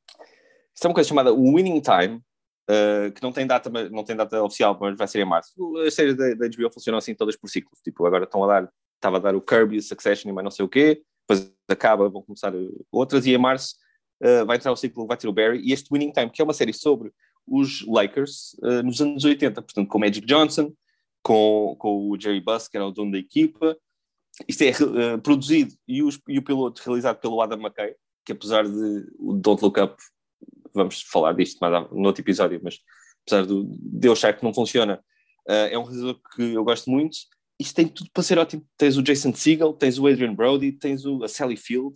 [0.73, 2.21] Isto é uma coisa chamada Winning Time,
[2.69, 5.53] uh, que não tem, data, não tem data oficial, mas vai ser em março.
[5.77, 7.81] As séries da, da HBO funcionam assim todas por ciclos.
[7.81, 10.51] Tipo, agora estão a dar, estava a dar o Kirby, o Succession e mais não
[10.51, 12.53] sei o quê, depois acaba, vão começar
[12.91, 13.75] outras, e em março
[14.23, 16.43] uh, vai entrar o ciclo, vai ter o Barry, e este Winning Time, que é
[16.43, 17.11] uma série sobre
[17.51, 20.73] os Lakers uh, nos anos 80, portanto, com Magic Johnson,
[21.21, 23.77] com, com o Jerry Buss, que era o dono da equipa.
[24.47, 27.93] Isto é uh, produzido e, e, o piloto realizado pelo Adam McKay,
[28.25, 30.01] que apesar de o Don't Look Up,
[30.73, 32.79] vamos falar disto mais no outro episódio, mas
[33.27, 35.03] apesar do, de eu achar que não funciona,
[35.49, 37.17] uh, é um realizador que eu gosto muito.
[37.59, 38.65] Isto tem tudo para ser ótimo.
[38.77, 41.93] Tens o Jason Segel, tens o Adrian Brody, tens o, a Sally Field,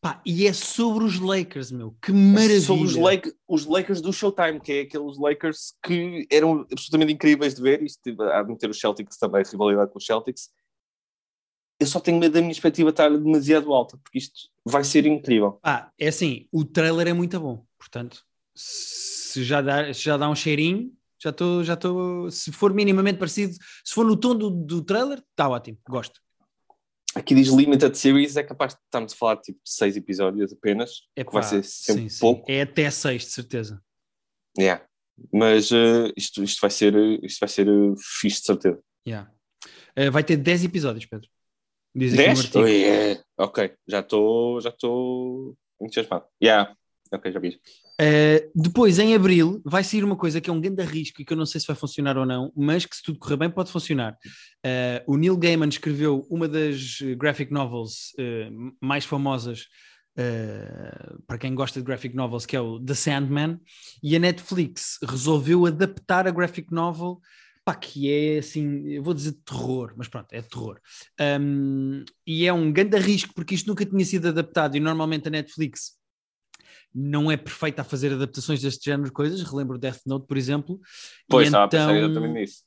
[0.00, 2.58] Pá, e é sobre os Lakers, meu, que maravilha.
[2.58, 7.12] É sobre os, Lake, os Lakers do Showtime, que é aqueles Lakers que eram absolutamente
[7.12, 7.82] incríveis de ver.
[7.82, 10.50] Isto, há de meter os Celtics também, rivalidade com os Celtics.
[11.80, 15.58] Eu só tenho medo da minha expectativa estar demasiado alta, porque isto vai ser incrível.
[15.64, 20.28] Ah, é assim, o trailer é muito bom, portanto, se já dá, se já dá
[20.28, 24.50] um cheirinho, já estou, já estou, se for minimamente parecido, se for no tom do,
[24.50, 26.20] do trailer, está ótimo, gosto.
[27.14, 31.08] Aqui diz Limited Series, é capaz de estarmos a falar tipo de seis episódios apenas,
[31.16, 32.46] é que vai ser sempre sim, pouco.
[32.46, 32.52] Sim.
[32.52, 33.82] É até seis, de certeza.
[34.58, 34.84] Yeah.
[35.32, 36.94] Mas uh, isto, isto vai ser,
[37.24, 38.80] isto vai ser uh, fixe, de certeza.
[39.06, 39.30] Yeah.
[39.98, 41.28] Uh, vai ter 10 episódios, Pedro.
[41.94, 42.54] Diz 10?
[42.54, 43.22] Oh, yeah.
[43.36, 46.26] Ok, já estou já estou entusiasmado.
[46.42, 46.76] Yeah.
[47.10, 47.58] Ok, já vi.
[48.00, 51.32] Uh, depois, em abril, vai sair uma coisa que é um grande risco e que
[51.32, 53.72] eu não sei se vai funcionar ou não, mas que se tudo correr bem pode
[53.72, 54.12] funcionar.
[54.64, 59.66] Uh, o Neil Gaiman escreveu uma das graphic novels uh, mais famosas
[61.28, 63.56] para quem gosta de graphic novels, que é o The Sandman,
[64.02, 67.20] e a Netflix resolveu adaptar a graphic novel
[67.74, 70.80] que é assim, eu vou dizer terror, mas pronto, é terror.
[71.40, 75.30] Um, e é um grande risco, porque isto nunca tinha sido adaptado e normalmente a
[75.30, 75.97] Netflix
[76.94, 79.42] não é perfeita a fazer adaptações deste género de coisas.
[79.42, 80.80] Relembro Death Note, por exemplo.
[81.28, 82.64] Pois, e estava então, a pensar exatamente nisso.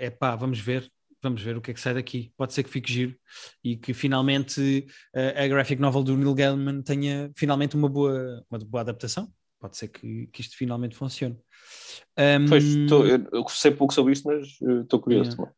[0.00, 0.90] é pá, vamos ver.
[1.22, 2.32] Vamos ver o que é que sai daqui.
[2.36, 3.14] Pode ser que fique giro
[3.62, 8.58] e que finalmente uh, a graphic novel do Neil Gaiman tenha finalmente uma boa, uma
[8.58, 9.30] boa adaptação.
[9.60, 11.36] Pode ser que, que isto finalmente funcione.
[12.18, 15.32] Um, Pois, tô- eu, eu sei pouco sobre isto, mas eh, estou curioso.
[15.32, 15.52] Yeah.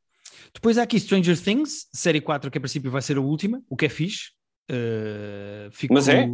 [0.52, 3.76] Depois há aqui Stranger Things, série 4, que a princípio vai ser a última, o
[3.76, 4.32] que é fixe.
[4.68, 5.94] Uh, fico...
[5.94, 6.28] Mas é?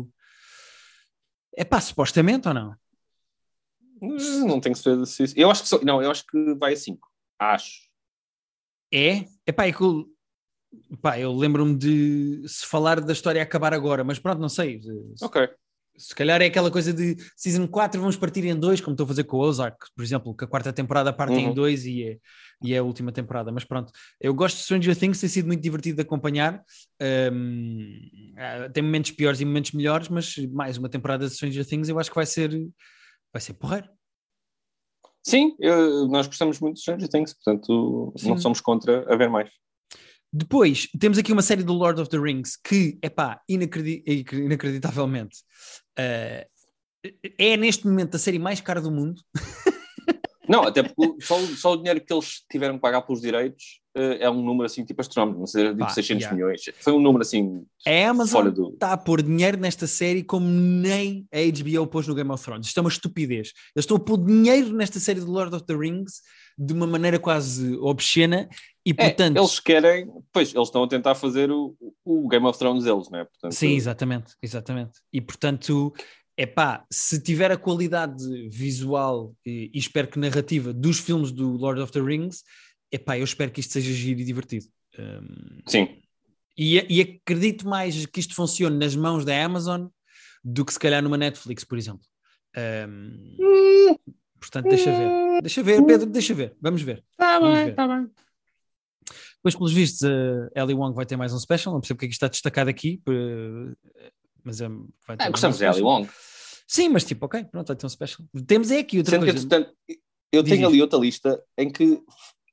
[1.59, 2.77] É pá, supostamente ou não?
[4.01, 5.35] Não tenho certeza se isso.
[5.37, 7.09] Eu acho que só, não, eu acho que vai a 5.
[7.37, 7.81] Acho.
[8.95, 9.25] É?
[9.45, 10.07] É pá, é que eu,
[11.03, 14.81] pá, eu lembro-me de se falar da história acabar agora, mas pronto, não sei.
[14.81, 15.51] Se, Ok.
[15.99, 19.09] Se calhar é aquela coisa de Season 4 vamos partir em dois, como estou a
[19.09, 21.55] fazer com o Ozark, por exemplo, que a quarta temporada parte em Uhum.
[21.55, 22.19] dois e é,
[22.63, 23.53] e é a última temporada.
[23.53, 26.63] Mas pronto, eu gosto de Stranger Things, tem sido muito divertido de acompanhar.
[27.33, 31.89] Um, ah, tem momentos piores e momentos melhores, mas mais uma temporada de Stranger Things
[31.89, 32.51] eu acho que vai ser,
[33.33, 33.89] vai ser porreiro.
[35.23, 38.39] Sim, eu- nós gostamos muito de Stranger Things, portanto não Sim.
[38.39, 39.51] somos contra haver mais.
[40.33, 45.39] Depois, temos aqui uma série do Lord of the Rings que, epá, inacredi inacreditavelmente,
[45.99, 46.47] eh,
[47.39, 49.23] é neste momento a série mais cara do mundo.
[50.49, 53.81] Não, até porque só, o- só o dinheiro que eles tiveram que pagar pelos direitos
[53.95, 56.35] eh, é um número assim tipo astronómico, não sei, tipo Pá, 600 yeah.
[56.35, 56.63] milhões.
[56.81, 58.71] Foi um número assim A Amazon do.
[58.73, 62.67] está a pôr dinheiro nesta série como nem a HBO pôs no Game of Thrones.
[62.69, 63.53] Isto é uma estupidez.
[63.77, 66.23] Eles estão a pôr dinheiro nesta série do Lord of the Rings
[66.57, 68.49] de uma maneira quase obscena
[68.89, 69.37] e, É, portanto...
[69.37, 73.19] eles querem, pois, eles estão a tentar fazer o, o Game of Thrones deles, não
[73.19, 73.25] é?
[73.25, 75.01] Portanto, Sim, exatamente, exatamente.
[75.13, 75.93] E portanto,
[76.35, 81.51] é pá, se tiver a qualidade visual e, e espero que narrativa dos filmes do
[81.51, 82.45] Lord of the Rings,
[82.91, 84.65] é pá, eu espero que isto seja giro e divertido.
[84.99, 85.99] Um, Sim.
[86.57, 89.89] e, e acredito mais que isto funcione nas mãos da Amazon
[90.43, 92.07] do que se calhar numa Netflix, por exemplo.
[92.57, 93.99] Um,
[94.41, 95.43] portanto, deixa ver.
[95.43, 96.57] Deixa ver, Pedro, deixa ver.
[96.59, 97.05] Vamos ver.
[97.19, 97.75] Tá Vamos ver.
[97.75, 98.11] tá bem.
[99.49, 101.73] Depois, pelos vistos, a Ellie Wong vai ter mais um special.
[101.73, 103.75] Não percebo porque é que isto está destacado aqui, eh,
[104.45, 104.69] mas é,
[105.07, 105.91] vai ter Ah, gostamos um de Ali special.
[106.01, 106.11] Wong.
[106.67, 108.27] Sim, mas tipo, ok, pronto, vai ter um special.
[108.47, 109.47] Temos é aqui outra Sendo que, coisa.
[109.47, 109.77] entretanto,
[110.33, 110.69] eu Diz tenho isto.
[110.71, 111.99] ali outra lista em que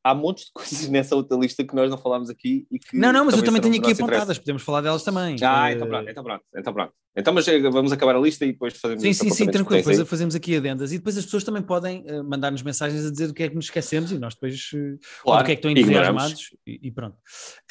[0.05, 3.11] há montes de coisas nessa outra lista que nós não falámos aqui e que Não,
[3.11, 4.13] não, mas eu também tenho aqui nosso interesse.
[4.13, 5.35] apontadas, podemos falar delas também.
[5.41, 6.93] Ah, Eh, então pronto, então pronto, então pronto.
[7.17, 9.69] Então, mas eh, vamos acabar a lista e depois fazemos Sim, sim, sim, tranquilo.
[9.81, 9.93] tens aí.
[9.93, 13.27] Depois fazemos aqui adendas e depois as pessoas também podem eh, mandar-nos mensagens a dizer
[13.27, 14.77] do que é que nos esquecemos e nós depois eh,
[15.23, 17.17] ou Claro, do que é que estão entusiasmados e, e pronto.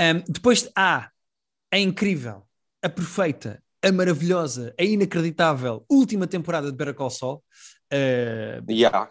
[0.01, 1.11] Ahm, depois há
[1.73, 2.43] a incrível,
[2.83, 7.45] a perfeita, a maravilhosa, a inacreditável última temporada de Better Call Saul.
[7.93, 9.11] Eh, Yeah.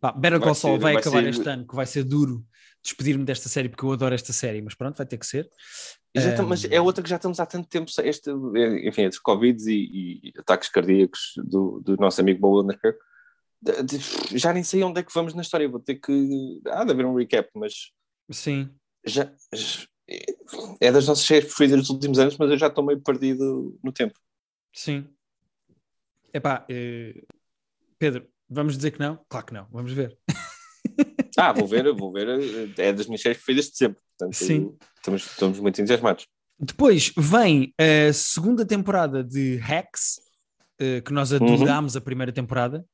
[0.00, 2.04] Pá, Better Vai Call Saul ser- vai, vai acabar ser- este ano, que vai ser
[2.04, 2.42] duro
[2.84, 5.48] despedir-me desta série, porque eu adoro esta série, mas pronto, vai ter que ser.
[6.16, 8.30] Um, mas é outra que já estamos há tanto tempo, este,
[8.86, 12.98] enfim, entre Covid e, e ataques cardíacos do, do nosso amigo Bob Underkirk.
[13.60, 16.60] De- de- Já nem sei onde é que vamos na história, vou ter que.
[16.68, 17.72] Há de haver um recap, mas
[18.30, 18.70] Sim.
[19.04, 19.32] já-
[20.78, 23.90] é das nossas séries preferidas dos últimos anos, mas eu já estou meio perdido no
[23.90, 24.20] tempo.
[24.72, 25.08] Sim.
[26.32, 27.22] Epá, eh,
[27.98, 29.24] Pedro, vamos dizer que não?
[29.28, 30.18] Claro que não, vamos ver.
[31.38, 32.28] Ah, vou ver, vou ver,
[32.78, 34.76] é das minhas séries preferidas de sempre, portanto Sim.
[34.96, 36.26] Estamos, estamos muito entusiasmados.
[36.58, 40.20] Depois vem a segunda temporada de Hacks,
[40.78, 42.84] eh, que nós adorámos a primeira temporada.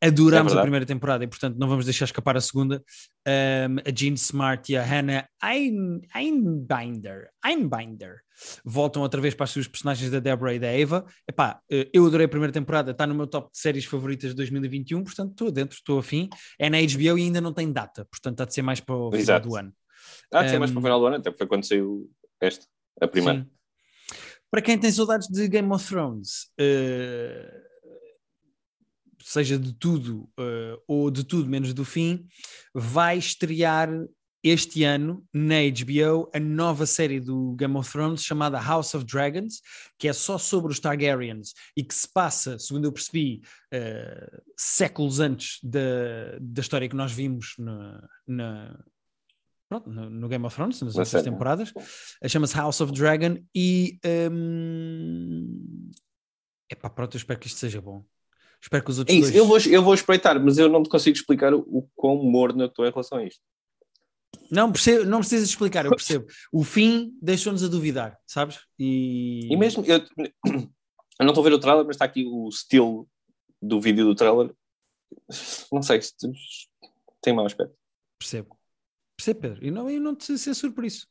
[0.00, 2.82] Adorámos É a primeira temporada e, portanto, não vamos deixar escapar a segunda.
[3.26, 8.20] Um, a Jean Smart e a Hannah Ein- Einbinder, Einbinder
[8.64, 11.04] voltam outra vez para as suas personagens da Deborah e da Eva.
[11.28, 14.36] Epá, eh, eu adorei a primeira temporada, está no meu top de séries favoritas de
[14.36, 16.28] 2021, portanto, estou dentro, estou afim.
[16.58, 19.10] É na HBO e ainda não tem data, portanto, há de ser mais para o
[19.10, 19.48] final Exato.
[19.48, 19.72] do ano.
[20.32, 22.08] Ah, de ser mais Um, para o final do ano, até foi quando saiu
[22.40, 22.64] esta,
[23.00, 23.40] a primeira.
[23.40, 23.50] Sim.
[24.50, 27.62] Para quem tem saudades de Game of Thrones, eh,
[29.22, 32.26] seja de tudo eh, ou de tudo menos do fim,
[32.74, 33.88] vai estrear
[34.42, 39.60] este ano na HBO a nova série do Game of Thrones chamada House of Dragons,
[39.98, 45.18] que é só sobre os Targaryens e que se passa, segundo eu percebi, eh, séculos
[45.18, 48.78] antes da, da história que nós vimos na, na-
[49.68, 51.24] pronto, no, Game of Thrones, nas Na outras série.
[51.24, 51.72] temporadas.
[52.26, 53.98] Chama-se House of Dragon e
[54.30, 55.90] hum...
[56.70, 58.04] epá, pronto, eu espero que isto seja bom.
[58.60, 59.36] Espero que os É outros isso, dois...
[59.36, 62.62] eu vou, eu vou espreitar, mas eu não te consigo explicar o, o quão morno
[62.62, 63.40] eu estou em relação a isto.
[64.50, 66.26] Não, percebo, não precisas explicar, eu percebo.
[66.52, 68.60] O fim deixou-nos a duvidar, sabes?
[68.78, 70.68] E, E mesmo, eu, eu
[71.20, 73.08] não estou a ver o trailer, mas está aqui o estilo
[73.60, 74.52] do vídeo do trailer.
[75.72, 76.32] Não sei, isto
[77.20, 77.74] tem mau aspecto.
[78.18, 78.58] Percebo.
[79.16, 79.64] Percebo, Pedro.
[79.64, 81.06] E não, eu não te censuro por isso.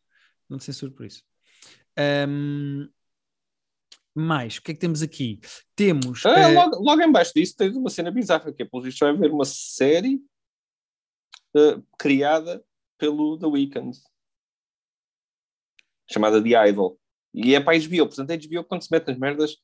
[0.49, 1.23] Não te censuro por isso.
[2.27, 2.87] Um,
[4.19, 5.39] mais, o que é que temos aqui?
[5.75, 6.25] Temos.
[6.25, 9.09] Ah, logo, logo em baixo disso tens uma cena bizarra, que é, pelo visto, vai
[9.09, 10.19] haver uma série
[11.55, 12.63] eh, criada
[12.97, 13.97] pelo The Weeknd,
[16.09, 16.99] chamada The Idol.
[17.33, 19.57] E é para a HBO, portanto, a HBO, quando se mete nas merdas,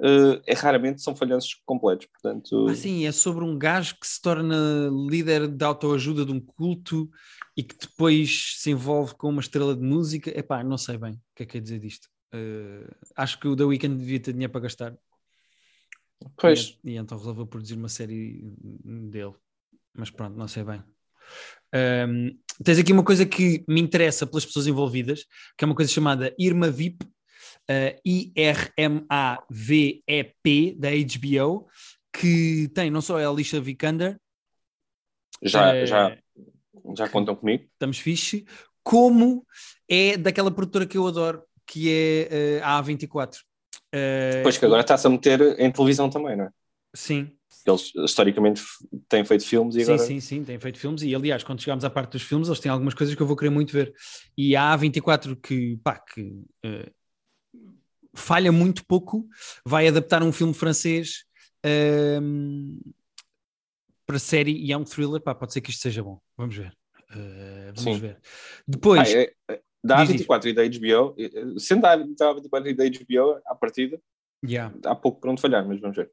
[0.00, 2.68] eh, é raramente são falhanços completos, portanto...
[2.68, 7.10] Ah, sim, é sobre um gajo que se torna líder de autoajuda de um culto
[7.56, 10.30] e que depois se envolve com uma estrela de música.
[10.38, 12.08] Epá, não sei bem o que é que quer dizer disto.
[12.34, 14.96] Uh, acho que o The Weeknd devia ter dinheiro para gastar.
[16.36, 19.34] Pois, E, e então resolveu produzir uma série dele.
[19.94, 20.82] Mas pronto, não sei bem.
[21.74, 25.24] Um, tens aqui uma coisa que me interessa pelas pessoas envolvidas,
[25.56, 29.06] que é uma coisa chamada Irma VIP, uh, I-R-M-A-V-E-P,
[30.78, 31.66] da HBO,
[32.12, 34.18] que tem não só a Alicia Vikander,
[35.42, 36.18] já, eh, já,
[36.96, 37.64] já contam comigo.
[37.72, 38.44] estamos fixe,
[38.82, 39.46] como
[39.88, 43.36] é daquela produtora que eu adoro, que é uh, a A24.
[43.94, 46.50] Uh, Pois que agora está-se a meter em televisão também, não é?
[46.94, 47.30] Sim,
[47.66, 48.62] Eles historicamente
[49.08, 50.06] têm feito filmes e sim, agora...
[50.06, 52.72] sim, sim, tem feito filmes e aliás, quando chegarmos à parte dos filmes, eles têm
[52.72, 53.92] algumas coisas que eu vou querer muito ver.
[54.36, 56.32] E a A24 que, pá, que
[56.64, 56.90] eh,
[58.14, 59.28] falha muito pouco,
[59.64, 61.24] vai adaptar um filme francês
[61.62, 62.78] ehm,
[64.06, 66.18] para série e é um thriller, pá, pode ser que isto seja bom.
[66.36, 66.72] Vamos ver.
[67.10, 68.00] Eh, vamos Sim.
[68.00, 68.18] ver.
[68.66, 70.26] Depois, Ah, é- é- da Diz, diz.
[70.26, 74.00] A24 e da HBO, sendo da A24 e da HBO, à partida,
[74.44, 74.74] yeah.
[74.84, 76.10] há pouco para onde falhar, mas vamos ver.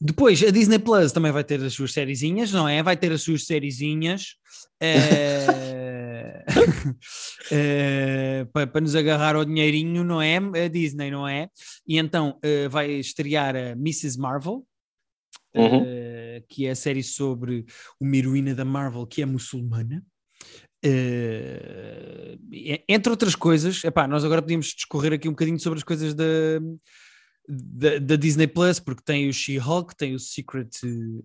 [0.00, 2.82] Depois, a Disney Plus também vai ter as suas sériezinhas, não é?
[2.82, 4.36] Vai ter as suas sériezinhas
[4.80, 6.44] eh,
[7.50, 10.36] eh, para, para nos agarrar ao dinheirinho, não é?
[10.36, 11.48] A Disney, não é?
[11.86, 14.18] E então eh, vai estrear a Mrs.
[14.18, 14.64] Marvel,
[15.54, 15.82] Uhum.
[15.84, 17.64] eh, que é a série sobre
[17.98, 20.04] uma heroína da Marvel que é muçulmana.
[20.82, 22.38] E-
[22.88, 26.24] entre outras coisas, epá, nós agora podíamos discorrer aqui um bocadinho sobre as coisas da,
[27.48, 30.70] da, da Disney Plus, porque tem o She-Hulk, tem o Secret.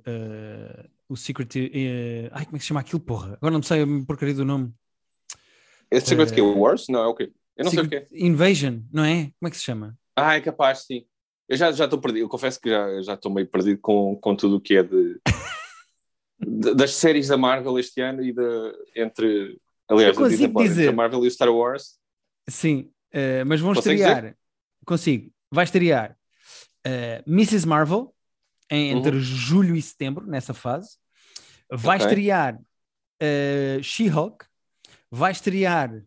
[0.05, 1.55] eh, o Secret.
[1.73, 3.33] eh, ai, como é que se chama aquilo, porra?
[3.35, 4.71] Agora não sei a porcaria do nome.
[5.91, 6.87] Esse Secret é Wars?
[6.89, 7.31] Não, é o quê?
[7.55, 8.17] Eu não sei o Secret quê.
[8.25, 9.31] Invasion, não é?
[9.39, 9.95] Como é que se chama?
[10.15, 11.05] Ah, é capaz, sim.
[11.47, 12.23] Eu já já estou perdido.
[12.23, 15.19] Eu confesso que já já estou meio perdido com, com tudo o que é de-
[16.45, 20.89] das séries da Marvel este ano e de, entre aliás, da Disney dizer.
[20.89, 21.97] a Marvel e o Star Wars.
[22.49, 24.35] Sim, eh, mas vão estrear.
[24.85, 25.31] Consigo.
[25.51, 26.17] Vai estrear
[26.85, 27.65] eh, Mrs.
[27.67, 28.13] Marvel
[28.69, 30.97] em- entre julho e setembro, nessa fase.
[31.71, 32.07] Vai Ok.
[32.07, 32.59] estrear
[33.19, 34.45] eh, She-Hulk.
[35.09, 36.03] Vai estrear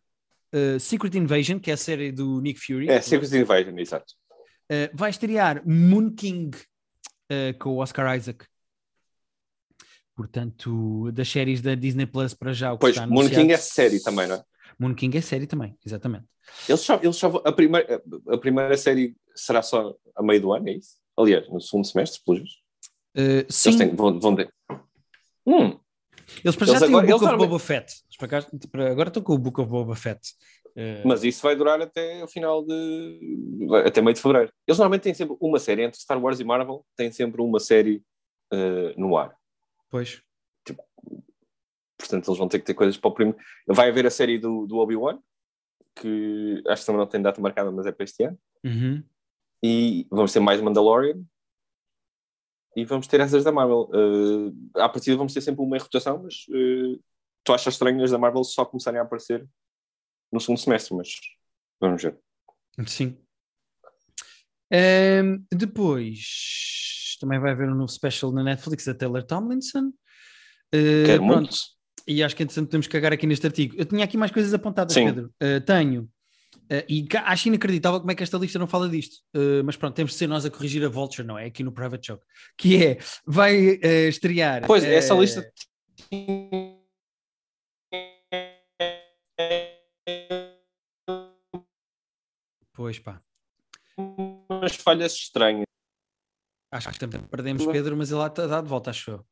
[0.52, 2.88] eh, Secret Invasion, que é a série do Nick Fury.
[2.90, 4.14] É, Secret Invasion, exato.
[4.94, 6.50] Vai estrear Moon King
[7.60, 8.44] com o Oscar Isaac.
[10.16, 12.72] Portanto, das séries da Disney Plus para já.
[12.72, 14.44] O que Pois, está Moon King é série também, não é?
[14.78, 16.24] Moon King é série também, exatamente.
[16.68, 20.68] Eles só, eles só a, primeira, a primeira série será só a meio do ano,
[20.68, 20.96] é isso?
[21.16, 22.62] Aliás, no segundo semestre, pelos vistos.
[23.14, 24.50] Eh, sim, Eles têm, vão, vão ter.
[25.46, 25.78] Hum,
[26.44, 27.94] Eles para já Eles têm agora- o Book of Boba Fett.
[28.18, 28.46] Cá-
[28.90, 30.20] agora estão com o Book of Boba Fett.
[30.74, 33.68] Eh, mas isso vai durar até o final de.
[33.86, 34.50] até meio de fevereiro.
[34.66, 38.02] Eles normalmente têm sempre uma série, entre Star Wars e Marvel, têm sempre uma série
[38.52, 39.34] eh, no ar.
[39.90, 40.22] Pois.
[41.98, 43.38] Portanto, eles vão ter que ter coisas para o primeiro.
[43.66, 45.18] Vai haver a série do, do Obi-Wan,
[45.94, 48.38] que acho que também não tem data marcada, mas é para este ano.
[48.64, 49.02] Uhum.
[49.62, 51.22] E vamos ter mais Mandalorian.
[52.76, 53.88] E vamos ter essas da Marvel.
[53.90, 57.02] Uh, à partida vamos ter sempre uma rotação, mas uh,
[57.42, 59.48] tu achas estranho as da Marvel só começarem a aparecer
[60.30, 61.08] no segundo semestre, mas
[61.80, 62.18] vamos ver.
[62.86, 63.16] Sim.
[64.70, 69.92] Ehm, depois também vai haver um novo special na Netflix da Taylor Tomlinson.
[70.72, 71.56] Eh, Quero pronto, muito.
[72.06, 73.74] E acho que entretanto podemos cagar aqui neste artigo.
[73.76, 75.06] Eu tinha aqui mais coisas apontadas, Sim.
[75.06, 75.32] Pedro.
[75.40, 76.08] Eh, tenho.
[76.68, 79.16] Eh, e acho inacreditável como é que esta lista não fala disto.
[79.34, 81.46] Eh, mas pronto, temos de ser nós a corrigir a Vulture, não é?
[81.46, 82.24] Aqui no Private Joke.
[82.56, 84.66] Que é, vai eh, estrear.
[84.66, 85.48] Pois, essa lista
[92.72, 93.22] Pois pá.
[93.96, 95.65] umas falhas estranhas.
[96.70, 99.24] Acho que também perdemos Pedro, mas ele lá está de volta, acho eu.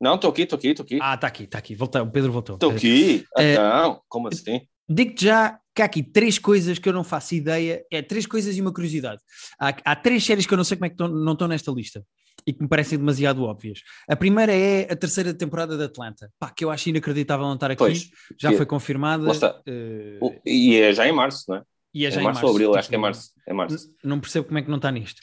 [0.00, 0.98] Não, estou aqui, estou aqui, estou aqui.
[1.00, 1.74] Ah, está aqui, está aqui.
[1.74, 2.56] Voltou, o Pedro voltou.
[2.56, 3.24] Estou aqui.
[3.36, 4.60] Então, como assim?
[4.88, 8.56] Digo-te já que há aqui três coisas que eu não faço ideia, é três coisas
[8.56, 9.20] e uma curiosidade.
[9.58, 11.70] Há, há três séries que eu não sei como é que estão- não estão nesta
[11.72, 12.04] lista
[12.46, 13.80] e que me parecem demasiado óbvias.
[14.08, 17.70] A primeira é a terceira temporada de Atlanta, pá, que eu acho inacreditável não estar
[17.70, 18.08] aqui, Pois.
[18.38, 19.24] já foi confirmada
[20.20, 21.62] O- E é já em março, não é?
[21.92, 23.30] e é É já março em ou abril, tipo, acho que é março.
[23.46, 23.88] É março.
[24.04, 25.20] Não percebo como é que não está nisto.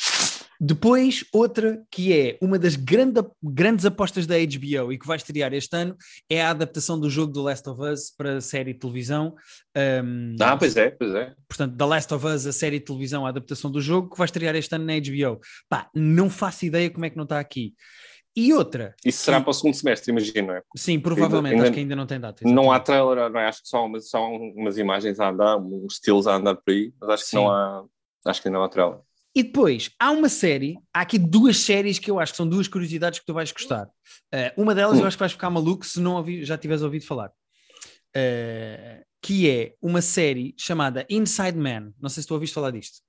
[0.59, 5.53] Depois, outra que é uma das grande, grandes apostas da HBO e que vai estrear
[5.53, 5.95] este ano
[6.29, 9.35] é a adaptação do jogo do Last of Us para a série de televisão.
[9.75, 11.33] Um, ah, pois é, pois é.
[11.47, 14.25] Portanto, The Last of Us, a série de televisão, a adaptação do jogo, que vai
[14.25, 15.39] estrear este ano na HBO.
[15.69, 17.73] Pá, não faço ideia como é que não está aqui.
[18.35, 18.95] E outra.
[19.05, 20.63] Isso será para o segundo semestre, imagino, não é?
[20.75, 22.43] Sim, provavelmente, ainda, acho que ainda não tem data.
[22.43, 22.55] Exatamente.
[22.55, 23.47] Não há trailer, não é?
[23.47, 26.91] Acho que só, umas, só umas imagens a andar, uns estilos a andar por aí,
[26.99, 27.35] mas acho que Sim.
[27.37, 27.85] não há.
[28.25, 28.97] Acho que ainda não há trailer.
[29.35, 32.67] E depois, há uma série, há aqui duas séries que eu acho que são duas
[32.67, 33.87] curiosidades que tu vais gostar.
[34.31, 37.05] Uh, uma delas eu acho que vais ficar maluco se não ouvi, já tiveres ouvido
[37.05, 37.29] falar.
[38.15, 41.93] Uh, que é uma série chamada Inside Man.
[41.99, 42.99] Não sei se tu ouviste falar disto.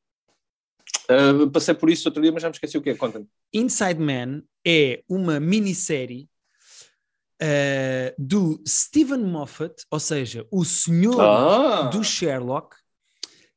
[1.11, 2.95] Uh, passei por isso outro dia, mas já me esqueci o que é.
[2.95, 3.27] Conta-me.
[3.53, 6.31] Inside Man é uma minissérie
[7.43, 11.83] uh, do Stephen Moffat, ou seja, o senhor ah.
[11.89, 12.77] do Sherlock,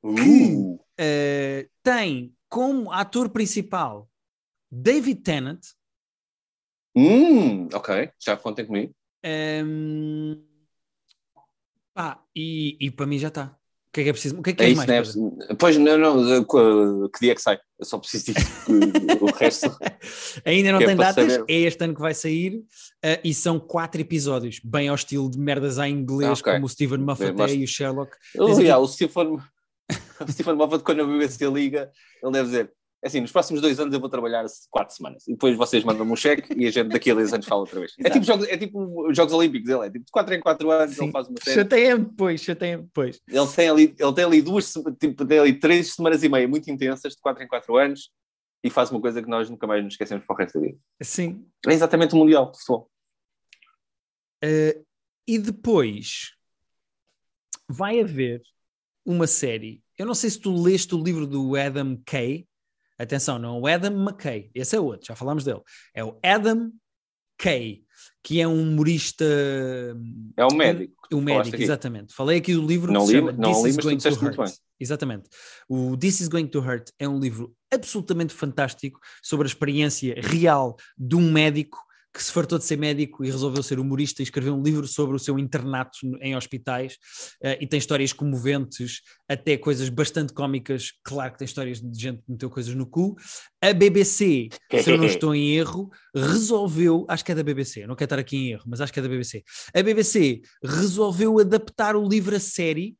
[0.01, 1.69] que uh.
[1.82, 4.10] tem como ator principal
[4.71, 5.62] David Tennant.
[6.95, 8.93] Hum, ok, já contem comigo.
[9.23, 10.43] Um,
[11.93, 13.55] pá, e, e para mim já está.
[13.88, 14.38] O que é que é preciso?
[14.38, 15.15] O que é que é, é mais?
[15.15, 15.31] Né?
[15.57, 17.60] Pois, não, não, que dia é que sai?
[17.79, 18.47] Eu só preciso disso,
[19.21, 19.75] o resto.
[20.45, 21.45] Ainda não tem é datas, saber.
[21.47, 25.39] é este ano que vai sair, uh, e são quatro episódios, bem ao estilo de
[25.39, 26.53] merdas em inglês, okay.
[26.53, 28.12] como o Stephen Moffat Bem, e o Sherlock.
[28.38, 29.39] Oh, yeah, o Stephen,
[30.19, 33.62] o Stephen Moffat, quando eu vi a liga, ele deve dizer: é assim, nos próximos
[33.62, 35.27] dois anos eu vou trabalhar quatro semanas.
[35.27, 37.80] E depois vocês mandam-me um cheque e a gente daqui a dois anos fala outra
[37.80, 37.93] vez.
[37.99, 40.95] É tipo, jogos, é tipo Jogos Olímpicos, ele é tipo de quatro em quatro anos,
[40.95, 41.03] Sim.
[41.03, 41.56] ele faz uma série.
[41.56, 43.21] Chateia-me depois, chateia-me depois.
[43.27, 46.71] Ele tem, ali, ele tem ali duas, tipo, tem ali três semanas e meia muito
[46.71, 48.12] intensas, de quatro em quatro anos,
[48.63, 50.80] e faz uma coisa que nós nunca mais nos esquecemos para o resto da vida.
[51.01, 51.45] Sim.
[51.67, 52.89] É exatamente o Mundial Futebol.
[54.43, 54.86] Uh,
[55.27, 56.34] e depois
[57.69, 58.41] vai haver
[59.06, 59.84] uma série.
[59.97, 62.47] Eu não sei se tu leste o livro do Adam Kay,
[62.99, 65.62] Atenção, não é o Adam McKay, esse é outro, já falámos dele.
[65.93, 66.71] É o Adam
[67.38, 67.83] Kay,
[68.23, 69.23] que é um humorista.
[70.36, 70.95] É um médico.
[71.13, 72.13] Um, um médico, exatamente.
[72.13, 74.41] Falei aqui do livro não que li, se chama não This li, is Going to
[74.41, 74.53] Hurt.
[74.79, 75.29] Exatamente.
[75.69, 80.75] O This is Going to Hurt é um livro absolutamente fantástico sobre a experiência real
[80.97, 81.77] de um médico
[82.13, 85.15] que se fartou de ser médico e resolveu ser humorista e escreveu um livro sobre
[85.15, 86.93] o seu internato em hospitais
[87.43, 90.93] uh, e tem histórias comoventes, até coisas bastante cómicas.
[91.03, 93.15] Claro que tem histórias de gente que meteu coisas no cu.
[93.61, 94.49] A BBC,
[94.83, 98.19] se eu não estou em erro, resolveu, acho que é da BBC, não quero estar
[98.19, 99.43] aqui em erro, mas acho que é da BBC.
[99.75, 102.97] A BBC resolveu adaptar o livro a série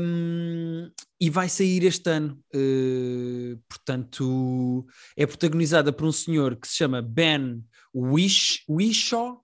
[0.00, 0.90] um,
[1.20, 2.40] e vai sair este ano.
[2.54, 7.62] Uh, portanto, é protagonizada por um senhor que se chama Ben
[7.94, 9.40] Wish, Wishaw.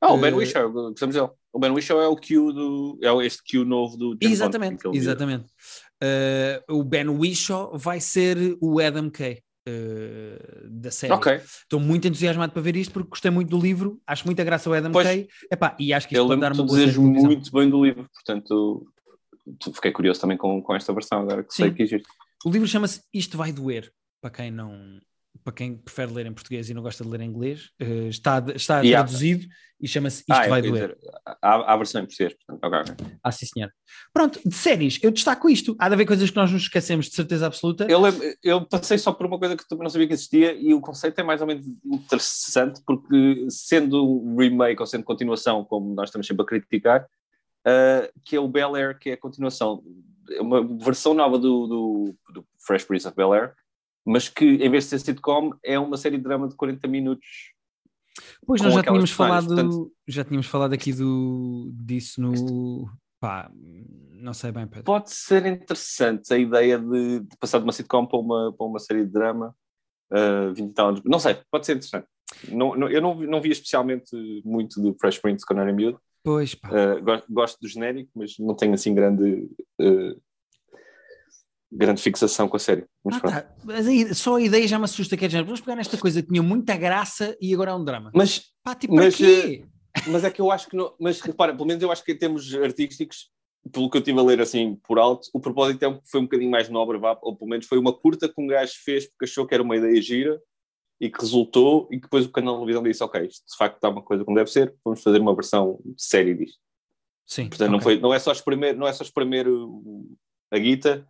[0.00, 1.30] Ah, o Ben uh, Wishaw, gostamos dele.
[1.52, 2.98] O Ben Wishaw é o Q do.
[3.02, 5.44] É este Q novo do James Exatamente, Bond, exatamente.
[6.02, 9.42] Uh, o Ben Wishaw vai ser o Adam Kay.
[9.68, 11.12] Uh, da série.
[11.12, 11.36] Okay.
[11.36, 14.74] Estou muito entusiasmado para ver isto porque gostei muito do livro, acho muita graça ao
[14.74, 17.84] Adam pois, Kay Epá, e acho que isto pode dar uma boa muito bem do
[17.84, 18.84] livro, portanto
[19.72, 21.62] fiquei curioso também com, com esta versão agora que Sim.
[21.62, 22.08] sei que existe.
[22.44, 25.00] O livro chama-se Isto Vai Doer, para quem não,
[25.44, 28.44] para quem prefere ler em português e não gosta de ler em inglês, uh, está,
[28.54, 29.04] está yeah.
[29.04, 29.46] traduzido
[29.82, 30.96] e chama-se Isto ah, Vai Doer.
[31.42, 33.16] Há, há versão em português, portanto, ok.
[33.20, 33.72] Ah, sim, senhor.
[34.12, 35.74] Pronto, de séries, eu destaco isto.
[35.76, 37.84] Há de haver coisas que nós nos esquecemos de certeza absoluta.
[37.90, 38.00] Eu,
[38.44, 41.18] eu passei só por uma coisa que também não sabia que existia e o conceito
[41.18, 46.44] é mais ou menos interessante porque, sendo remake ou sendo continuação, como nós estamos sempre
[46.44, 47.02] a criticar,
[47.66, 49.82] uh, que é o Bel Air, que é a continuação,
[50.30, 53.52] é uma versão nova do, do, do Fresh Prince of Bel Air
[54.04, 57.52] mas que em vez de ser sitcom é uma série de drama de 40 minutos.
[58.46, 62.90] Pois nós já tínhamos falado, portanto, já tínhamos falado aqui do, disso no
[63.22, 64.66] pá, não sei bem.
[64.66, 64.82] Pedro.
[64.82, 68.80] Pode ser interessante a ideia de, de, passar de uma sitcom para uma, para uma
[68.80, 69.54] série de drama
[70.12, 71.02] uh, ah, 20 anos.
[71.04, 72.06] Não sei, pode ser interessante.
[72.48, 74.10] Não, não, eu não, não vi especialmente
[74.44, 76.00] muito do Fresh Prince quando era miúdo.
[76.24, 76.68] Pois, pá.
[76.68, 79.48] Uh, gosto, gosto, do genérico, mas não tenho assim grande
[79.80, 80.20] uh,
[81.72, 82.84] grande fixação com a série.
[83.04, 83.54] Mas, ah, tá.
[83.64, 86.28] mas aí, só a ideia já me assusta, que é vamos pegar nesta coisa que
[86.28, 88.10] tinha muita graça e agora é um drama.
[88.14, 89.64] Mas, Pá, tipo, mas, quê?
[89.64, 92.12] Eh, mas é que eu acho que não, mas repara, pelo menos eu acho que
[92.12, 93.30] em termos artísticos,
[93.72, 96.50] pelo que eu estive a ler assim por alto, o propósito é foi um bocadinho
[96.50, 99.54] mais nobre, ou pelo menos foi uma curta que um gajo fez porque achou que
[99.54, 100.40] era uma ideia gira
[101.00, 103.76] e que resultou, e que depois o canal de televisão disse: Ok, isto de facto
[103.76, 106.58] está uma coisa como deve ser, vamos fazer uma versão série disto.
[107.26, 107.48] Sim.
[107.48, 107.72] Portanto, okay.
[107.72, 109.46] não, foi, não, é só espremer, não é só espremer
[110.50, 111.06] a guita,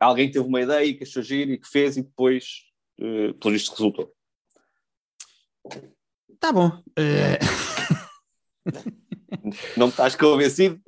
[0.00, 2.62] alguém teve uma ideia e que achou giro e que fez e depois,
[2.98, 4.12] uh, pelo visto, resultou.
[6.40, 6.68] Tá bom.
[6.98, 7.38] Uh...
[9.76, 10.80] não estás convencido?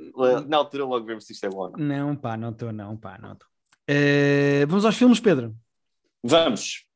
[0.49, 1.71] Na altura logo vemos se isto é bom.
[1.77, 3.49] Não, não pá, não estou, não, pá, não estou.
[3.91, 5.55] Uh, vamos aos filmes, Pedro?
[6.25, 6.87] Vamos.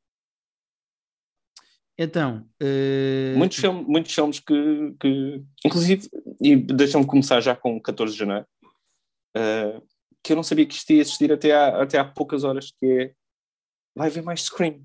[1.99, 3.39] Então, uh...
[3.39, 6.09] muitos, filmes, muitos filmes que, que inclusive,
[6.41, 8.47] e deixam-me começar já com 14 de janeiro,
[9.37, 9.83] uh,
[10.27, 12.87] que eu não sabia que isto ia existir até há, até há poucas horas, que
[12.87, 13.12] é
[13.95, 14.85] vai haver mais Scream.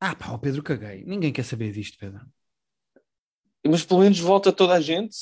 [0.00, 1.04] Ah pá, o Pedro caguei.
[1.04, 2.20] Ninguém quer saber disto, Pedro.
[3.66, 5.14] Mas pelo menos volta toda a gente,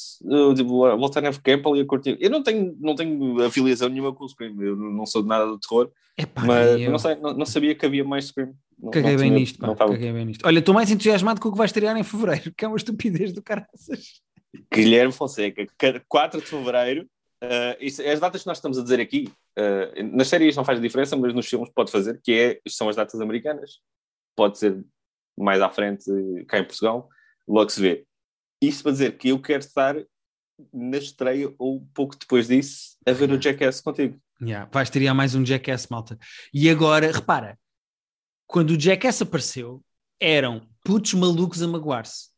[0.55, 2.17] tipo, volta a Neve Campbell e a curtir.
[2.21, 5.47] Eu não tenho, não tenho afiliação nenhuma com o Scream, eu não sou de nada
[5.47, 6.91] do terror, Epá, mas eu...
[6.91, 8.55] não, sei, não, não, sabia que havia mais Scream.
[8.79, 10.47] Não, caguei, não bem tinha, nisto, pá, caguei bem nisto.
[10.47, 13.33] Olha, estou mais entusiasmado com o que vai estrear em fevereiro, que é uma estupidez
[13.33, 14.21] do caraças.
[14.73, 15.67] Guilherme Fonseca,
[16.07, 17.09] 4 de fevereiro,
[17.43, 20.81] Uh, isso, as datas que nós estamos a dizer aqui, uh, nas séries não faz
[20.81, 23.81] diferença, mas nos filmes pode fazer, que é, são as datas americanas.
[24.35, 24.85] Pode ser
[25.37, 26.11] mais à frente
[26.49, 27.09] cá em Portugal,
[27.47, 28.07] logo se vê.
[28.63, 29.97] Isto para dizer que eu quero estar
[30.73, 34.19] na estreia ou pouco depois disso a ver o Jackass contigo.
[34.41, 36.19] Yeah, vais ter mais um Jackass, malta.
[36.53, 37.59] E agora, repara,
[38.47, 39.83] quando o Jackass apareceu,
[40.21, 42.31] eram putos malucos a magoar-se.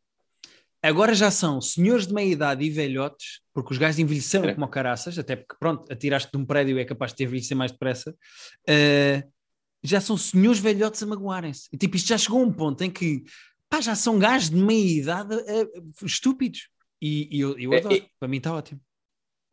[0.82, 4.54] Agora já são senhores de meia idade e velhotes, porque os gajos envelheceram é.
[4.54, 7.56] como caraças, até porque, pronto, atiraste de um prédio e é capaz de ter envelhecer
[7.56, 8.14] mais depressa.
[8.68, 9.28] Uh,
[9.82, 11.68] já são senhores velhotes a magoarem-se.
[11.76, 13.24] Tipo, isto já chegou a um ponto em que
[13.68, 16.68] pá, já são gajos de meia idade uh, estúpidos.
[17.02, 18.80] E, e eu, eu é, adoro, é, para mim está ótimo.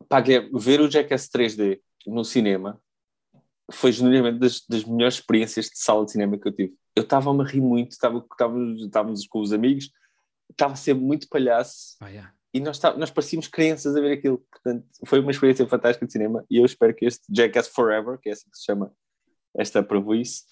[0.08, 2.80] Pá, ver o Jackass 3D no cinema
[3.72, 6.74] foi genuinamente das, das melhores experiências de sala de cinema que eu tive.
[6.94, 9.90] Eu estava-me a rir muito, estávamos com os amigos
[10.50, 12.32] estava a ser muito palhaço oh, yeah.
[12.52, 14.44] e nós, tá, nós parecíamos crianças a ver aquilo.
[14.50, 18.28] Portanto, foi uma experiência fantástica de cinema e eu espero que este Jackass Forever, que
[18.28, 18.92] é assim que se chama
[19.56, 20.42] esta prejuízo,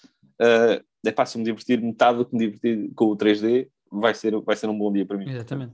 [0.41, 4.39] uh, é fácil me divertir metade do que me divertir com o 3D, vai ser,
[4.41, 5.29] vai ser um bom dia para mim.
[5.29, 5.73] Exatamente.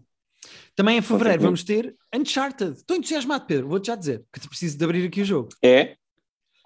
[0.75, 2.77] Também em fevereiro vamos ter Uncharted.
[2.77, 3.67] Estou entusiasmado, Pedro.
[3.67, 5.49] Vou-te já dizer que preciso de abrir aqui o jogo.
[5.63, 5.95] É?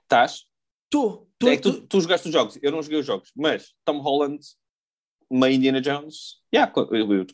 [0.01, 0.45] Estás?
[0.85, 1.25] Estou.
[1.43, 4.39] É tu, tu jogaste os jogos, eu não joguei os jogos, mas Tom Holland
[5.29, 6.71] uma Indiana Jones, yeah,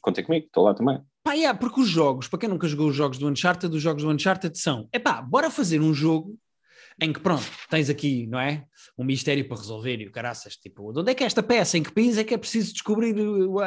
[0.01, 0.99] contei comigo, estou lá também.
[1.23, 4.03] Pá, yeah, porque os jogos, para quem nunca jogou os jogos do Uncharted, os jogos
[4.03, 6.37] do Uncharted são, é pá, bora fazer um jogo
[6.99, 8.65] em que pronto, tens aqui, não é?
[8.97, 11.77] Um mistério para resolver e o caraças, tipo, de onde é que é esta peça?
[11.77, 13.57] Em que país é que é preciso descobrir o,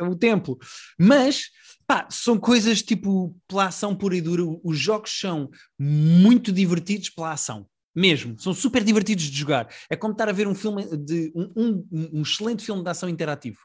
[0.00, 0.58] o templo?
[0.98, 1.44] Mas,
[1.86, 4.42] pá, são coisas tipo pela ação pura e dura.
[4.62, 5.48] Os jogos são
[5.78, 7.66] muito divertidos pela ação.
[7.94, 9.68] Mesmo, são super divertidos de jogar.
[9.90, 13.08] É como estar a ver um filme de um, um, um excelente filme de ação
[13.08, 13.58] interativo.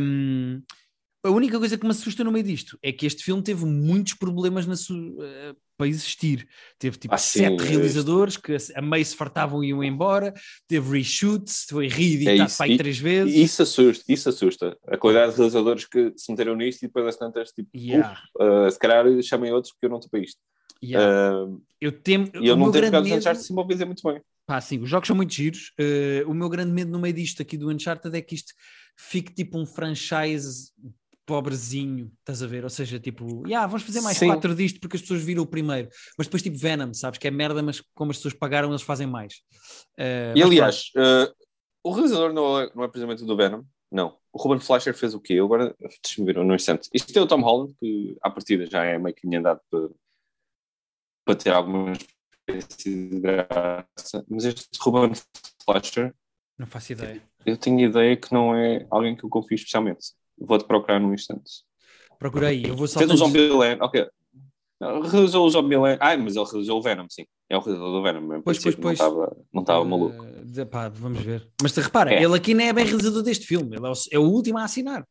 [0.00, 0.60] Um,
[1.24, 4.12] a única coisa que me assusta no meio disto é que este filme teve muitos
[4.12, 6.46] problemas na sua, uh, para existir.
[6.78, 10.34] Teve tipo ah, sete sim, realizadores que a meio se fartavam e iam embora,
[10.68, 13.34] teve reshoots, foi reeditado é pai três vezes.
[13.34, 14.76] Isso assusta, isso assusta.
[14.86, 18.20] A qualidade de realizadores que se meteram nisto e depois as tantas, tipo, yeah.
[18.38, 20.38] uh, se calhar chamem outros porque eu não estou para isto.
[20.82, 21.42] Yeah.
[21.42, 22.30] Uh, eu temo.
[22.40, 23.16] E eu não tenho jogado medo...
[23.16, 24.20] Uncharted, sim, vou dizer muito bem.
[24.46, 25.72] Pá, sim, os jogos são muito giros.
[25.78, 28.52] Uh, o meu grande medo no meio disto aqui do Uncharted é que isto
[28.96, 30.72] fique tipo um franchise
[31.26, 32.64] pobrezinho, estás a ver?
[32.64, 34.26] Ou seja, tipo, yeah, vamos fazer mais sim.
[34.26, 35.88] quatro disto porque as pessoas viram o primeiro.
[36.18, 37.18] Mas depois, tipo, Venom, sabes?
[37.18, 39.34] Que é merda, mas como as pessoas pagaram, eles fazem mais.
[39.98, 41.32] Uh, e aliás, uh,
[41.82, 44.16] o realizador não é, não é precisamente do Venom, não.
[44.32, 45.34] O Ruben Fleischer fez o quê?
[45.34, 46.88] Eu agora, deixa-me ver num instante.
[46.92, 49.88] Isto é o Tom Holland, que à partida já é meio que andado para
[51.24, 54.24] para ter alguma espécie de graça.
[54.28, 55.12] Mas este Ruben
[55.64, 56.14] Fletcher.
[56.58, 57.22] Não faço ideia.
[57.44, 60.12] Eu tenho ideia que não é alguém que eu confio especialmente.
[60.38, 61.64] Vou-te procurar num instante.
[62.18, 62.98] Procurei, eu vou só.
[62.98, 64.08] Fez o Zombieland, ok.
[64.80, 65.98] Realizou o Zombieland.
[66.00, 67.24] Ah, mas ele realizou o Venom, sim.
[67.48, 68.42] É o realizador do Venom.
[68.42, 68.98] Pois, pois, pois.
[68.98, 70.26] Não estava, não estava uh, maluco.
[70.70, 71.48] Pá, vamos ver.
[71.62, 72.22] Mas te repara, é.
[72.22, 73.76] ele aqui nem é bem realizador deste filme.
[73.76, 75.06] Ele é o, é o último a assinar.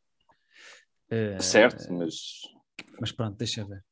[1.11, 2.41] Uh, certo, mas.
[2.99, 3.83] Mas pronto, deixa ver.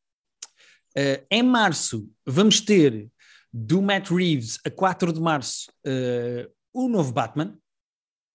[0.97, 3.09] Uh, em março, vamos ter
[3.51, 7.57] do Matt Reeves a 4 de março uh, o novo Batman.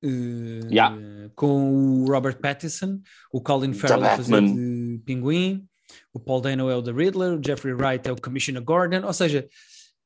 [0.02, 0.96] Uh, yeah.
[1.34, 3.00] Com o Robert Pattinson,
[3.32, 5.66] o Colin Farrell a fazer de Pinguim,
[6.12, 9.12] o Paul Dano é o The Riddler, o Jeffrey Wright é o Commissioner Gordon, ou
[9.12, 9.48] seja,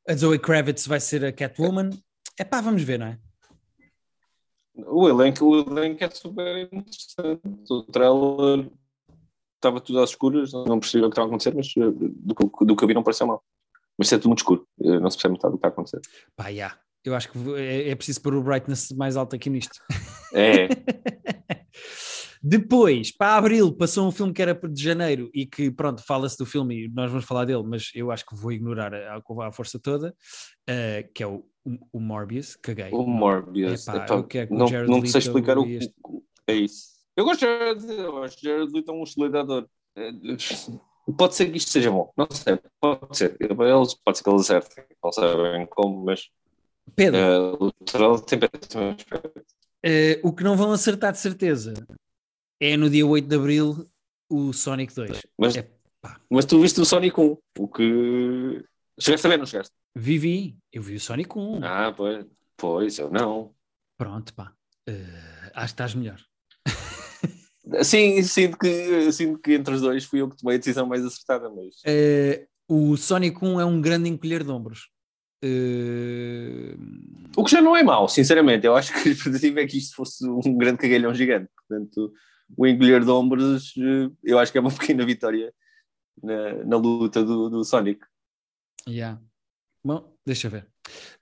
[0.08, 1.90] a Zoe Kravitz vai ser a Catwoman.
[2.38, 3.18] É pá, vamos ver, não é?
[4.86, 7.40] O elenco, o elenco é super interessante.
[7.68, 8.70] O trailer
[9.60, 12.76] estava tudo às escuras, não percebi o que estava a acontecer, mas eh, do, do
[12.76, 13.42] que eu vi não pareceu mal.
[13.98, 16.00] Mas é tudo muito escuro, eh, não se percebe metade do que está a acontecer.
[16.34, 16.76] Pá, yeah.
[17.04, 19.78] eu acho que é, é preciso pôr o brightness mais alto aqui nisto.
[20.32, 20.68] É.
[22.42, 26.46] Depois, para abril, passou um filme que era de janeiro e que, pronto, fala-se do
[26.46, 29.78] filme e nós vamos falar dele, mas eu acho que vou ignorar a, a força
[29.78, 30.14] toda,
[30.68, 31.44] uh, que é o,
[31.92, 32.88] o Morbius, caguei.
[32.92, 33.86] O Morbius.
[33.86, 35.80] Epá, Epá, é não, não sei explicar o que
[36.46, 36.99] é isso.
[37.20, 39.68] Eu gosto de Jared, eu acho que Jared Leto é um excelente ator.
[39.94, 40.10] É,
[41.18, 43.36] pode ser que isto seja bom, não sei, pode ser.
[43.38, 46.30] Eles, pode ser que eles acertem, não sabem como, mas.
[46.96, 47.18] Pedro.
[47.58, 49.38] Uh, o tem péssimo aspecto.
[49.38, 51.74] Uh, o que não vão acertar de certeza
[52.58, 53.90] é no dia 8 de Abril
[54.30, 55.20] o Sonic 2.
[55.36, 55.70] Mas, É,
[56.30, 58.64] mas tu viste o Sonic 1, o que.
[58.98, 59.74] Chegaste a ver, não chegaste?
[59.94, 61.60] Vivi, eu vi o Sonic 1.
[61.62, 62.24] Ah, pois,
[62.56, 63.54] pois eu não.
[63.98, 64.54] Pronto, pá.
[64.88, 66.29] Uh, acho que estás melhor.
[67.82, 71.04] Sim, sinto que, sinto que entre os dois fui eu que tomei a decisão mais
[71.04, 71.76] acertada, mas.
[71.86, 74.88] Uh, o Sonic 1 é um grande encolher de ombros.
[75.42, 76.76] Uh,
[77.36, 78.66] O que já não é mau, sinceramente.
[78.66, 81.50] Eu acho que a expectativa é que isto fosse um grande cagalhão gigante.
[81.56, 82.12] Portanto,
[82.56, 85.52] o encolher de ombros, eh, eu acho que é uma pequena vitória
[86.22, 88.00] na, na luta do, do Sonic.
[88.88, 89.20] yeah.
[89.84, 90.66] Bom, deixa ver.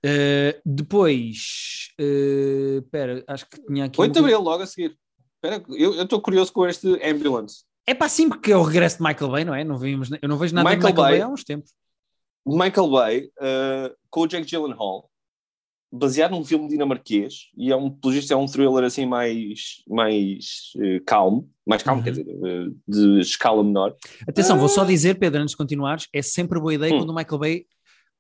[0.04, 4.00] Uh, depois, uh, espera, acho que tinha aqui.
[4.00, 4.98] 8 de Abril, logo a seguir.
[5.42, 7.62] Espera, eu estou curioso com este Ambulance.
[7.86, 9.64] É para sim, porque é o regresso de Michael Bay, não é?
[9.64, 11.18] Não vimos, eu não vejo nada Michael de Michael Bay.
[11.18, 11.20] Bay.
[11.22, 11.72] há uns tempos.
[12.46, 15.08] Michael Bay, eh, com o Jake Gyllenhaal,
[15.92, 20.72] baseado num filme dinamarquês, e é um, pelo visto, é um thriller assim mais, mais
[20.80, 22.04] eh, calmo, mais calmo, Uhum.
[22.04, 23.94] quer dizer, eh, de escala menor.
[24.28, 26.98] Atenção, vou só dizer, Pedro, antes de continuares, é sempre boa ideia Hum.
[26.98, 27.66] quando o Michael Bay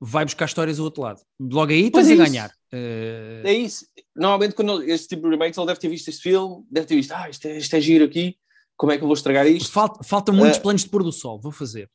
[0.00, 1.20] vai buscar histórias do outro lado.
[1.40, 2.22] Logo aí estás a é isso.
[2.24, 2.50] ganhar.
[2.72, 3.86] Uh, É isso.
[4.14, 7.12] Normalmente, quando este tipo de remakes, ele deve ter visto este filme, deve ter visto,
[7.12, 8.36] ah, isto é, isto é giro aqui,
[8.76, 9.72] como é que eu vou estragar isto?
[9.72, 11.90] falta, falta muitos Eh, planos de pôr do sol, vou fazer.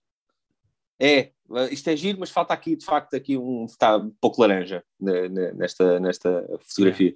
[0.99, 1.31] É,
[1.71, 5.27] isto é giro, mas falta aqui, de facto, aqui um, está um pouco laranja ne-
[5.29, 7.15] ne- nesta, nesta fotografia.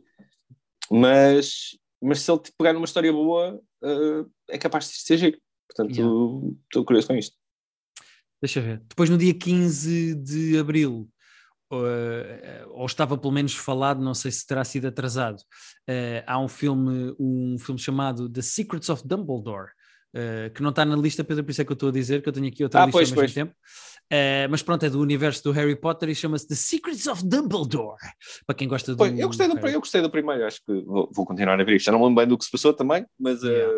[0.90, 5.38] Mas, mas se ele pegar numa história boa, eh, é capaz de ser giro.
[5.68, 7.36] Portanto, estou curioso com isto.
[8.42, 8.82] Deixa ver.
[8.88, 11.10] Depois, no dia 15 de abril,
[11.72, 16.48] uh, ou estava pelo menos falado, não sei se terá sido atrasado, uh, há um
[16.48, 19.70] filme, um filme chamado The Secrets of Dumbledore,
[20.16, 22.22] uh, que não está na lista, Pedro, por isso é que eu estou a dizer,
[22.22, 23.34] que eu tenho aqui outra Ah, lista pois, ao mesmo pois.
[23.34, 23.56] tempo.
[24.12, 27.98] Uh, mas pronto, é do universo do Harry Potter e chama-se The Secrets of Dumbledore.
[28.46, 28.98] Para quem gosta do.
[28.98, 31.76] Pois, eu, gostei do, eu gostei do primeiro, acho que vou, vou continuar a ver
[31.76, 31.86] isto.
[31.88, 33.74] Já não me lembro bem do que se passou também, mas Yeah.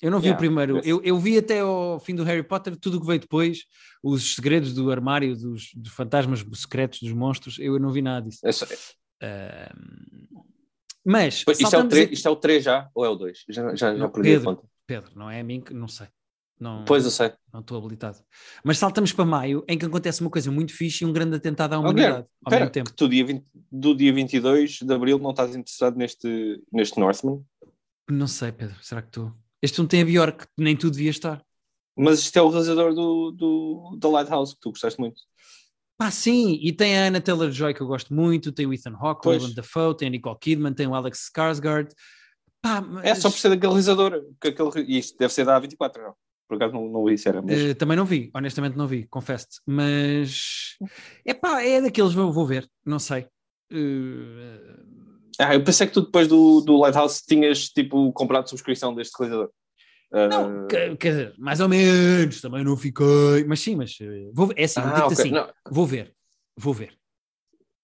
[0.00, 2.76] Eu não vi Yeah, o primeiro, eu, eu vi até ao fim do Harry Potter
[2.76, 3.60] tudo o que veio depois,
[4.02, 8.40] os segredos do armário, dos, dos fantasmas secretos, dos monstros, eu não vi nada disso.
[8.44, 8.66] é só-
[9.22, 10.26] Ahm,
[11.04, 13.14] mas, isto, é o saltamos 3, aqui- isto é o 3 já, ou é o
[13.14, 13.44] 2?
[13.48, 14.44] Já, já, já Não, perdi a Pedro.
[14.56, 14.68] conta.
[14.86, 16.08] Pedro, não é a mim que não sei.
[16.62, 17.32] Não, Pois eu sei.
[17.52, 18.18] não estou habilitado.
[18.62, 21.72] Mas saltamos para maio, em que acontece uma coisa muito fixe e um grande atentado
[21.72, 22.90] à Oh, humanidade Guilherme, ao mesmo tempo.
[22.90, 27.44] que tu dia 20 do dia 22 de Abril não estás interessado neste, neste Northman?
[28.08, 29.32] Não sei, Pedro, será que estou?
[29.60, 31.44] Este filme tem a Bjork, nem tu devia estar.
[31.96, 35.20] Mas isto é o realizador do, do, da Lighthouse, que tu gostaste muito.
[35.98, 39.26] Pá, sim, e tem a Anna Taylor-Joy que eu gosto muito, tem o Ethan Hawke,
[39.26, 39.30] o.
[39.30, 41.88] Willem Dafoe, tem a Nicole Kidman, tem o Alex Skarsgård.
[42.60, 44.22] Pá, mas, É só por ser daquele realizador.
[44.40, 46.14] Que aquele, e isto deve ser da A24, não.
[46.52, 49.06] Por acaso não, não vi se era, mas eh, também não vi, honestamente não vi,
[49.06, 49.58] confesso-te.
[49.66, 50.76] Mas
[51.24, 53.26] é pá, é daqueles, vou, vou ver, não sei.
[53.72, 54.76] Eh,
[55.38, 59.50] Ah, eu pensei que tu depois do, do Lighthouse tinhas tipo comprado subscrição deste realizador.
[60.12, 63.44] Ah, não, quer, dizer, mais ou menos, também não fiquei.
[63.46, 64.58] Mas sim, mas eh, vou ver.
[64.58, 65.18] É assim, ah, digo-te ok.
[65.18, 66.14] assim, Não, vou ver,
[66.54, 66.94] vou ver.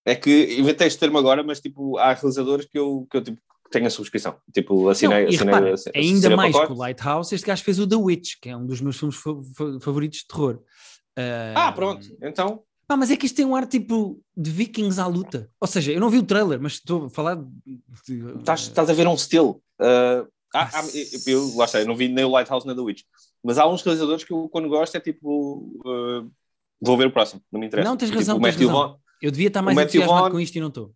[0.04, 3.40] é que inventei este termo agora, mas tipo, há realizadores que eu, que eu tipo,
[3.70, 4.36] tenho a subscrição.
[4.52, 7.78] Tipo, assinei, Não, assinei, repara, assinei, ainda assinei mais que o Lighthouse, este gajo fez
[7.78, 10.60] o The Witch, que é um dos meus filmes fa- fa- favoritos de terror.
[11.54, 12.06] Ah, pronto.
[12.22, 15.50] Então, Pá, mas é que isto tem um ar tipo de vikings à luta.
[15.60, 17.46] Ou seja, eu não vi o trailer, mas estou a falar de.
[18.38, 19.60] estás, estás a ver um estilo.
[19.78, 20.98] Ah, há- há- Nossa.
[21.30, 23.02] eu, lá está, eu não vi nem o Lighthouse nem o The Witch.
[23.44, 25.78] Mas há uns realizadores que eu, quando gosto, é tipo.
[25.84, 26.24] ah,
[26.80, 27.86] vou ver o próximo, não me interessa.
[27.88, 28.72] Não, tens Tipo, razão, tens razão.
[28.72, 30.94] Vaughn, Eu devia estar mais entusiasmado com isto e não estou.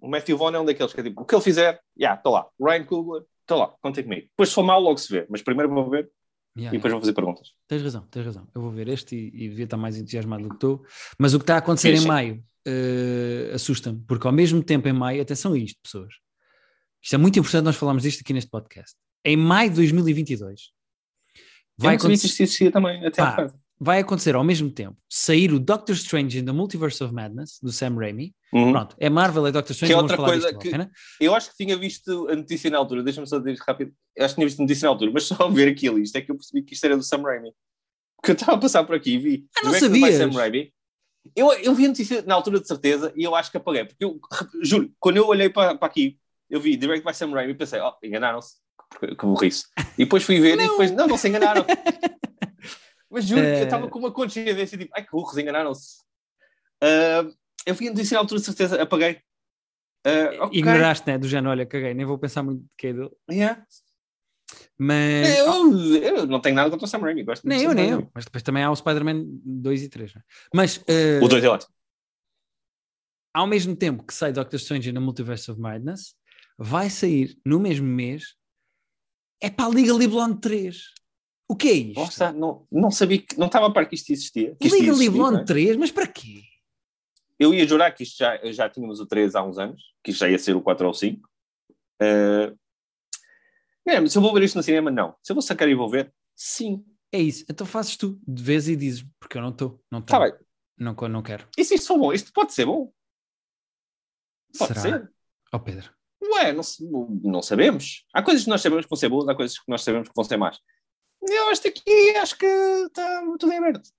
[0.00, 2.30] O Matthew Vaughn é um daqueles que é tipo, o que ele fizer, já, está
[2.30, 2.46] lá.
[2.60, 4.22] Ryan Coogler, está lá, contem comigo.
[4.22, 5.26] Depois, se for mal, logo se vê.
[5.28, 6.10] Mas primeiro vou ver
[6.58, 7.52] Yeah, e depois vou fazer perguntas.
[7.68, 8.48] Tens razão, tens razão.
[8.52, 10.84] Eu vou ver este e, e devia estar mais entusiasmado do que estou.
[11.16, 12.08] Mas o que está a acontecer Sim, em sim.
[12.08, 16.12] maio eh, assusta-me, porque ao mesmo tempo em maio, atenção a isto, pessoas.
[17.02, 18.96] Isto é muito importante nós falarmos disto aqui neste podcast.
[19.24, 20.70] Em maio de 2022
[21.78, 23.54] vai acontecer, também, até Pá.
[23.80, 27.72] Vai acontecer ao mesmo tempo sair o Doctor Strange in the Multiverse of Madness, do
[27.72, 28.34] Sam Raimi.
[28.52, 28.72] Uhum.
[28.72, 30.90] Pronto, é Marvel, é Doctor Strange, Que é outra coisa que- pena?
[31.18, 33.92] Eu acho que tinha visto a notícia na altura, deixa-me só dizer rápido.
[34.14, 36.16] Eu acho que tinha visto a notícia na altura, mas só ao ver aquilo, isto
[36.16, 37.52] é que eu percebi que isto era do Sam Raimi.
[38.16, 39.46] Porque eu estava a passar por aqui e vi.
[39.56, 40.14] Ah, não by sabias?
[40.16, 40.72] Sam Raimi.
[41.34, 43.84] Eu, eu vi a notícia na altura de certeza e eu acho que apaguei.
[43.86, 44.20] Porque eu
[44.62, 46.18] juro, quando eu olhei para, para aqui,
[46.50, 48.56] eu vi Direct by Sam Raimi e pensei, oh, enganaram-se.
[48.98, 49.64] Que que burrice.
[49.96, 51.64] E depois fui ver e depois, não, não se enganaram.
[53.10, 53.62] Mas juro que eu Eh.
[53.64, 55.98] estava com uma consciência tipo, ai que burros, enganaram-se.
[56.82, 57.26] Ah,
[57.66, 59.20] eu a notícia na altura de certeza, apaguei.
[60.06, 60.58] Ah, ok.
[60.58, 61.18] Ignoraste, né?
[61.18, 63.10] Do género, olha, caguei, nem vou pensar muito de que é dele.
[63.30, 63.62] Yeah.
[64.78, 65.38] Mas.
[65.38, 67.22] Eu, eu não tenho nada contra o Sam Raimi.
[67.22, 68.10] Gosto Nem muito eu, nem eu.
[68.14, 70.14] Mas depois também há o Spider-Man 2 e 3.
[70.14, 70.22] Né?
[70.54, 71.72] Mas eh, O 2 é ótimo.
[73.34, 76.14] ao mesmo tempo que sai Doctor Strange na Multiverse of Madness,
[76.58, 78.34] vai sair no mesmo mês
[79.42, 80.82] é para a Liga Blonde 3.
[81.50, 81.98] O que é isto?
[81.98, 84.54] Nossa, não, não sabia que não estava a par que isto existia.
[84.54, 85.44] Que Liga não é?
[85.44, 86.44] 3, mas para quê?
[87.40, 90.20] Eu ia jurar que isto já, já tínhamos o 3 há uns anos, que isto
[90.20, 91.28] já ia ser o 4 ou o 5.
[92.00, 92.56] Uh,
[93.84, 95.16] é, se eu vou ver isto no cinema, não.
[95.24, 96.84] Se eu vou sacar e vou ver, sim.
[97.10, 97.44] É isso.
[97.50, 99.82] Então fazes tu de vez e dizes, porque eu não estou.
[99.90, 100.46] Não, Está tenho, bem.
[100.78, 101.48] não, não quero.
[101.58, 102.12] E se isto for bom?
[102.12, 102.92] Isto pode ser bom.
[104.56, 105.00] Pode Será?
[105.00, 105.12] ser.
[105.52, 105.92] Oh Pedro.
[106.22, 106.62] Ué, não,
[107.24, 108.06] não sabemos.
[108.14, 110.14] Há coisas que nós sabemos que vão ser boas, há coisas que nós sabemos que
[110.14, 110.56] vão ser más.
[111.22, 113.90] Eu este aqui acho que está tudo em aberto.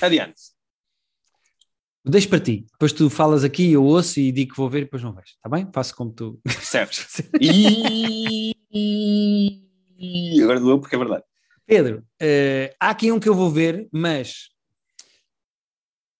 [0.00, 0.52] Adiante.
[2.04, 2.66] Deixo para ti.
[2.72, 5.34] Depois tu falas aqui, eu ouço e digo que vou ver e depois não vejo.
[5.34, 5.68] Está bem?
[5.72, 6.40] Faço como tu.
[6.60, 7.06] Certo.
[8.74, 9.66] E...
[10.34, 11.22] e agora doeu porque é verdade.
[11.66, 14.51] Pedro, eh, há aqui um que eu vou ver, mas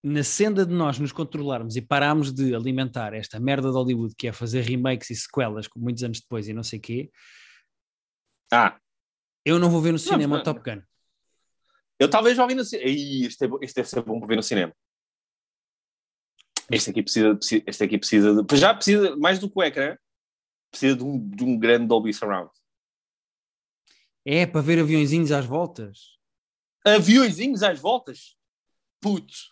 [0.03, 4.26] na senda de nós nos controlarmos e pararmos de alimentar esta merda de Hollywood que
[4.26, 7.11] é fazer remakes e sequelas com muitos anos depois e não sei o quê,
[8.53, 8.78] Ah,
[9.44, 10.40] eu não vou ver no cinema não.
[10.40, 10.82] o Top Gun.
[11.98, 12.90] eu talvez já vi no cinema.
[12.90, 14.74] Este, é este deve ser bom para ver no cinema.
[16.70, 19.96] Este aqui precisa, precisa- este aqui precisa de, já precisa, mais do que o ecrã,
[20.70, 22.50] precisa de um, de um grande Dolby Surround.
[24.24, 26.18] É para ver aviõezinhos às voltas.
[26.84, 28.36] Aviõezinhos às voltas?
[29.00, 29.51] Putz.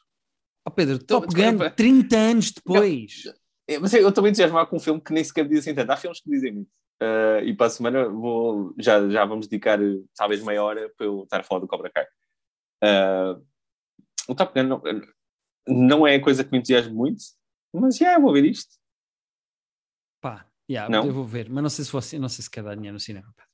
[0.70, 1.68] Oh Pedro, Então, Top desculpa.
[1.68, 3.24] Gun 30 anos depois.
[3.68, 5.90] É, Mas eu estou bem entusiasmado com um filme que nem sequer diz assim tanto.
[5.90, 6.70] Há filmes que dizem muito.
[7.02, 9.78] Ah, e para a semana vou, já, já vamos dedicar
[10.16, 12.06] talvez meia hora para eu estar a falar do Cobra Kai.
[12.82, 13.38] Ah,
[14.28, 14.82] o Top Gun não,
[15.66, 17.22] não é a coisa que me entusiasma muito,
[17.72, 18.76] mas já eu vou ver isto.
[20.20, 21.06] Pá, yeah, Não?
[21.06, 23.00] eu vou ver, mas não sei se fosse, não sei se quer dar dinheiro no
[23.00, 23.32] cinema.
[23.34, 23.50] Pedro.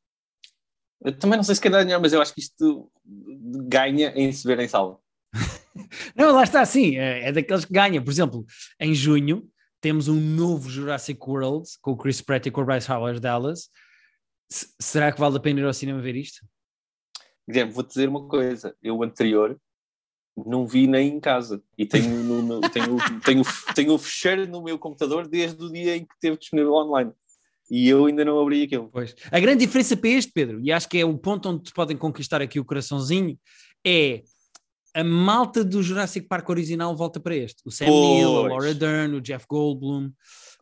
[1.05, 4.33] Eu também não sei se quer dar dinheiro, mas eu acho que isto ganha em
[4.33, 4.99] se ver em sala.
[6.17, 8.03] Não, lá está, sim, é, é daqueles que ganha.
[8.03, 8.45] Por exemplo,
[8.81, 9.47] em junho
[9.81, 13.69] temos um novo Jurassic World com o Chris Pratt e com o Bryce Howard Dallas.
[14.51, 16.45] S- será que vale a pena ir ao cinema ver isto?
[17.49, 18.75] Guilherme, vou-te dizer uma coisa.
[18.83, 19.61] Eu, o anterior,
[20.37, 21.63] não vi nem em casa.
[21.77, 23.43] E tenho, no, no- tenho, tenho,
[23.75, 27.13] tenho o fecheiro no meu computador desde o dia em que teve disponível online.
[27.71, 28.89] E eu ainda não abri aquilo.
[28.93, 29.15] Pois.
[29.31, 31.97] A grande diferença para este, Pedro, e acho que é o ponto onde te podem
[31.97, 33.37] conquistar aqui o coraçãozinho,
[33.85, 34.23] é
[34.97, 37.63] a malta do Jurassic Park original volta para este.
[37.67, 38.51] O Sam Neill, a Pois.
[38.53, 40.11] Laura Dern, o Jeff Goldblum.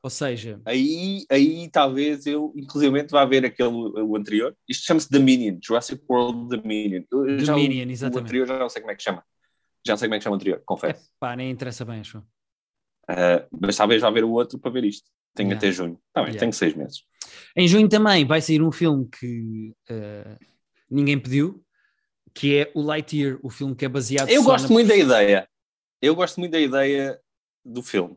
[0.02, 4.54] Ou seja, Aí, aí talvez eu, inclusive, vá ver aquele o anterior.
[4.68, 7.04] Isto chama-se Dominion, Jurassic World Dominion.
[7.10, 8.24] Eu já o- Dominion, O exatamente.
[8.24, 9.24] anterior já não sei como é que chama.
[9.86, 11.08] Já não sei como é que chama o anterior, confesso.
[11.18, 12.22] pá, nem interessa bem, acho.
[13.08, 15.08] Ah, mas talvez vá ver o outro para ver isto.
[15.34, 15.58] Tenho Yeah.
[15.66, 15.98] até junho.
[16.12, 16.40] Tá bem, Yeah.
[16.40, 16.98] tenho seis meses.
[17.56, 20.36] Em junho também vai sair um filme que eh,
[20.90, 21.63] ninguém pediu,
[22.34, 25.48] que é o Lightyear, o filme que é baseado Eu gosto na- muito da ideia.
[26.02, 27.18] Eu gosto muito da ideia
[27.64, 28.16] do filme.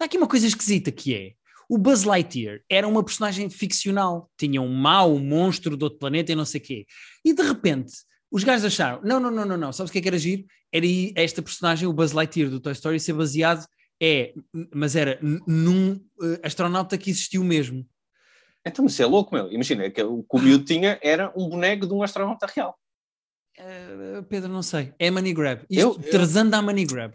[0.00, 1.32] Há aqui uma coisa esquisita que é,
[1.68, 6.32] o Buzz Lightyear era uma personagem ficcional, tinha um mau, um monstro de outro planeta
[6.32, 6.86] e não sei o quê.
[7.24, 7.92] E de repente,
[8.30, 10.44] os gajos acharam, não, não, não, não, não, sabes o que é que era giro?
[10.72, 13.66] Era aí esta personagem, o Buzz Lightyear do Toy Story, ser baseado,
[14.00, 14.32] é,
[14.74, 17.86] mas era num eh, astronauta que existiu mesmo.
[18.64, 19.50] Então, mas é louco, meu.
[19.50, 22.76] Imagina, que o que o miúdo tinha era um boneco de um astronauta real.
[23.58, 25.62] Eh, Pedro, não sei, é money grab.
[25.70, 27.14] Isto, Eu- Tarzan dá money grab.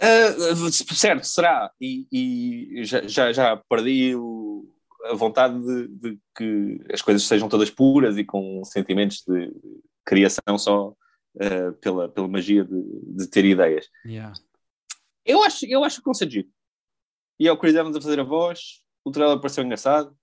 [0.00, 1.70] Ah, certo, será.
[1.80, 4.68] E, e já, já, já perdi o-
[5.04, 9.52] a vontade de, de que as coisas sejam todas puras e com sentimentos de
[10.04, 10.94] criação só
[11.40, 12.82] ah, pela, pela magia de,
[13.16, 13.88] de ter ideias.
[14.04, 14.32] Yeah.
[15.24, 16.48] Eu acho, eu acho que giro.
[17.38, 20.16] E é o Chris Evans a fazer a voz, o trailer pareceu engraçado.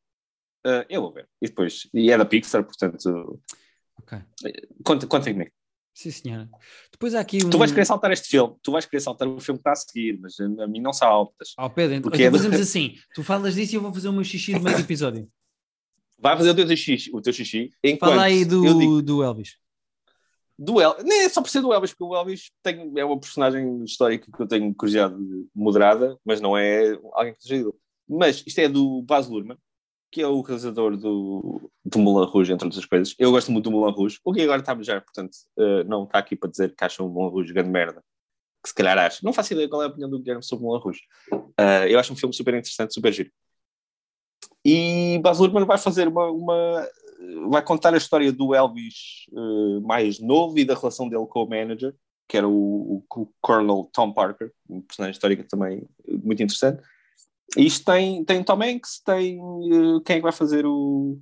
[0.66, 1.30] Ah, eu vou ver.
[1.42, 3.40] E depois, e é da Pixar, portanto,
[4.12, 4.20] Ok.
[4.84, 5.52] conta, conta comigo.
[5.94, 6.50] Sim, senhora.
[6.92, 7.50] Depois há aqui um...
[7.50, 9.76] Tu vais querer saltar este filme, tu vais querer saltar o filme que está a
[9.76, 11.54] seguir, mas a mim não saltas.
[11.58, 13.94] Ó Pedro, então, Porque então é do- fazemos assim, tu falas disso e eu vou
[13.94, 15.30] fazer o meu xixi do meio do episódio.
[16.18, 19.58] Vai fazer o teu xixi, o teu xixi enquanto Fala aí do, digo do Elvis.
[20.58, 21.04] do El...
[21.04, 24.30] Nem é só por ser do Elvis, porque o Elvis tem, é uma personagem histórica
[24.34, 25.16] que eu tenho curiosidade
[25.54, 27.80] moderada, mas não é alguém que seja ídolo.
[28.08, 29.58] Mas isto é do Baz Luhrmann,
[30.12, 33.16] que é o realizador do, do Moulin Rouge, entre outras coisas.
[33.20, 36.04] Eu gosto muito do Moulin Rouge, o que agora está a já, portanto, eh, não
[36.06, 38.04] está aqui para dizer que acham o Moulin Rouge grande merda.
[38.64, 39.24] Que se calhar acho.
[39.24, 41.02] Não faço ideia qual é a opinião do Guilherme sobre o Moulin Rouge.
[41.58, 43.32] Eh, eu acho um filme super interessante, super giro.
[44.66, 46.88] E Baz Luhrmann vai fazer uma, uma-
[47.50, 51.50] vai contar a história do Elvis eh, mais novo e da relação dele com o
[51.50, 51.94] manager,
[52.28, 56.82] que era o, o Colonel Tom Parker, um personagem histórico também muito interessante.
[57.58, 61.20] Isto tem, tem Tom Hanks, tem eh, quem é que vai fazer o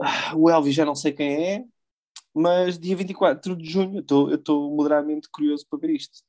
[0.00, 1.64] Ah, o Elvis, já não sei quem é,
[2.34, 6.20] mas dia 24 de junho eu estou- moderadamente curioso para ver isto.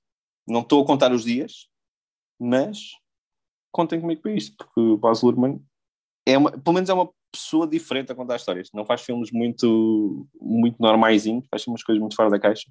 [0.47, 1.67] Não estou a contar os dias,
[2.39, 2.79] mas
[3.71, 5.61] contem comigo para isto, porque o Baz Luhrmann
[6.25, 8.69] é uma, pelo menos é uma pessoa diferente a contar histórias.
[8.73, 12.69] Não faz filmes muito, muito normaisinhos, faz umas coisas muito fora da caixa.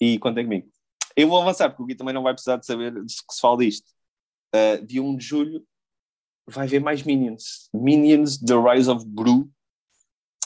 [0.00, 0.68] E contem comigo.
[1.16, 3.58] Eu vou avançar, porque o Gui também não vai precisar de saber que se fala
[3.58, 3.90] disto.
[4.54, 5.66] Uh, dia 1 de julho
[6.46, 7.68] vai haver mais Minions.
[7.74, 9.50] Minions The Rise of Gru.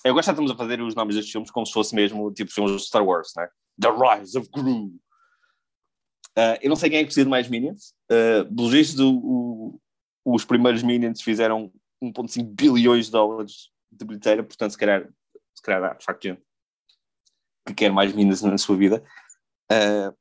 [0.05, 2.51] Eu gosto de estamos a fazer os nomes destes filmes como se fosse mesmo tipo
[2.51, 3.49] filmes de Star Wars, né?
[3.81, 4.87] The Rise of Gru.
[6.37, 7.95] Uh, eu não sei quem é que precisa de mais Minions.
[8.11, 9.01] Uh, pelos vistos,
[10.25, 11.71] os primeiros Minions fizeram
[12.03, 15.07] 1,5 bilhões de dólares de bilheteira, portanto, se calhar,
[15.55, 16.43] se calhar há de facto gente
[17.67, 19.03] que quer mais Minions na sua vida.
[19.71, 20.17] Uh,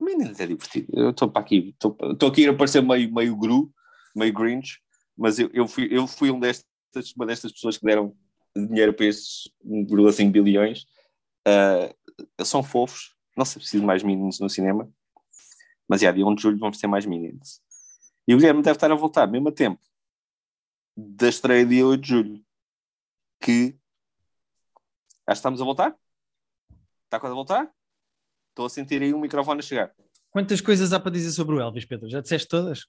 [0.00, 0.88] Minions é divertido.
[0.92, 3.72] Eu estou para aqui, estou aqui a parecer meio, meio Gru,
[4.14, 4.80] meio Grinch,
[5.16, 8.16] mas eu, eu, fui, eu fui um destas, uma destas pessoas que deram
[8.56, 10.86] dinheiro para estes 1,5 bilhões.
[11.46, 14.90] Uh, são fofos, não se preciso de mais Minions no cinema,
[15.88, 17.60] mas já, dia 1 de julho vamos ter mais Minions.
[18.26, 19.80] E o Guilherme deve estar a voltar, mesmo a tempo
[20.96, 22.44] da estreia dia 8 de julho.
[23.40, 23.78] Que.
[25.26, 25.96] Acho que estamos a voltar?
[27.04, 27.74] Está quase a voltar?
[28.50, 29.92] Estou a sentir aí um microfone a chegar.
[30.30, 32.08] Quantas coisas há para dizer sobre o Elvis, Pedro?
[32.08, 32.86] Já disseste todas?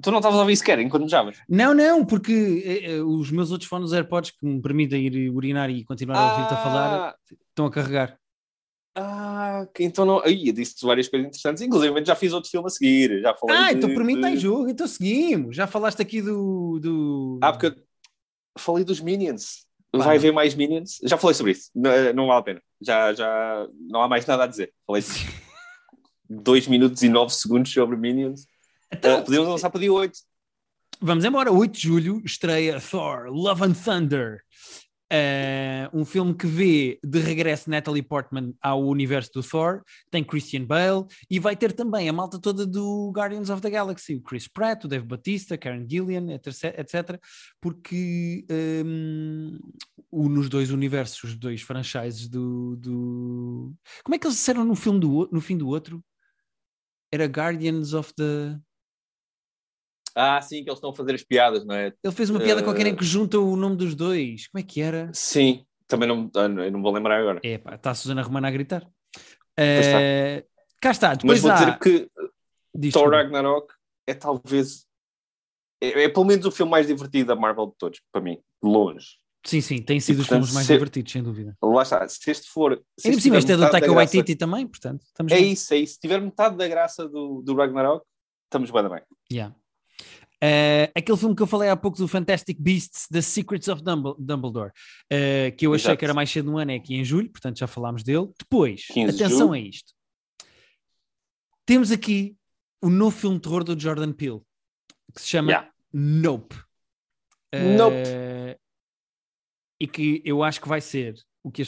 [0.00, 1.38] Tu não estavas a ouvir sequer enquanto me javas?
[1.48, 5.68] Não, não, porque eh, eh, os meus outros fones AirPods que me permitem ir urinar
[5.70, 7.16] e continuar a ouvir-te a falar ah.
[7.48, 8.18] estão a carregar.
[8.94, 10.20] Ah, então não.
[10.20, 13.20] Aí, disse várias coisas interessantes, inclusive já fiz outro filme a seguir.
[13.22, 15.56] Já falei ah, de, então por mim está em jogo, então seguimos.
[15.56, 16.78] Já falaste aqui do.
[16.80, 17.38] do...
[17.42, 17.80] Ah, porque
[18.56, 19.67] falei dos Minions.
[19.94, 20.98] Vai haver mais Minions?
[21.02, 22.62] Já falei sobre isso, não, não vale a pena.
[22.80, 24.72] Já, já não há mais nada a dizer.
[24.86, 25.02] Falei
[26.28, 28.46] 2 minutos e 9 segundos sobre Minions.
[28.92, 30.18] Então, uh, podemos lançar para dia 8.
[31.00, 34.42] Vamos embora, 8 de julho estreia Thor Love and Thunder.
[35.10, 40.66] Uh, um filme que vê de regresso Natalie Portman ao universo do Thor, tem Christian
[40.66, 44.46] Bale e vai ter também a malta toda do Guardians of the Galaxy, o Chris
[44.46, 47.18] Pratt, o Dave Batista, Karen Gillian, etc.
[47.58, 48.44] Porque
[48.84, 49.58] um,
[50.10, 53.74] o, nos dois universos, os dois franchises do, do.
[54.04, 56.04] Como é que eles disseram no, filme do, no fim do outro?
[57.10, 58.58] Era Guardians of the.
[60.20, 61.92] Ah, sim, que eles estão a fazer as piadas, não é?
[62.02, 62.64] Ele fez uma piada uh...
[62.64, 64.48] qualquer em que junta o nome dos dois.
[64.48, 65.10] Como é que era?
[65.14, 67.40] Sim, também não, ah, eu não vou lembrar agora.
[67.44, 68.82] É, pá, está a Susana Romana a gritar.
[68.84, 70.44] Uh...
[70.80, 71.54] Cá está, depois Mas vou há...
[71.54, 72.10] dizer que
[72.74, 73.72] Diz Thor Ragnarok
[74.06, 74.86] é talvez
[75.80, 78.68] é, é, pelo menos o filme mais divertido da Marvel de todos, para mim, de
[78.68, 79.06] longe.
[79.44, 80.72] Sim, sim, tem sido e, portanto, os filmes mais se...
[80.72, 81.56] divertidos, sem dúvida.
[81.62, 82.82] Lá está, se este for.
[82.98, 85.06] Se Ainda este é do Taika Waititi também, portanto.
[85.18, 85.52] é bem.
[85.52, 85.94] isso, é isso.
[85.94, 88.04] Se tiver metade da graça do, do Ragnarok,
[88.46, 89.02] estamos bem, bem.
[89.32, 89.54] Yeah.
[90.42, 94.70] Uh, aquele filme que eu falei há pouco do Fantastic Beasts, The Secrets of Dumbledore,
[95.12, 95.98] uh, que eu achei Exato.
[95.98, 98.28] que era mais cedo no ano, é aqui em julho, portanto já falámos dele.
[98.38, 99.92] Depois, atenção a isto.
[101.66, 102.36] Temos aqui
[102.80, 104.40] o novo filme de terror do Jordan Peele,
[105.12, 105.70] que se chama yeah.
[105.92, 106.54] Nope.
[107.52, 107.96] Uh, nope.
[109.80, 111.66] E que eu acho que vai ser o que a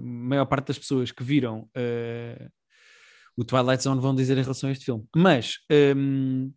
[0.00, 1.68] maior parte das pessoas que viram
[3.36, 5.04] o Twilight Zone vão dizer em relação a este filme.
[5.14, 5.58] Mas
[5.96, 6.52] um,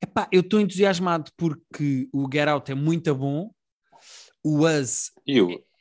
[0.00, 3.50] Epá, eu estou entusiasmado porque o Get Out é muito bom,
[4.42, 5.12] o Us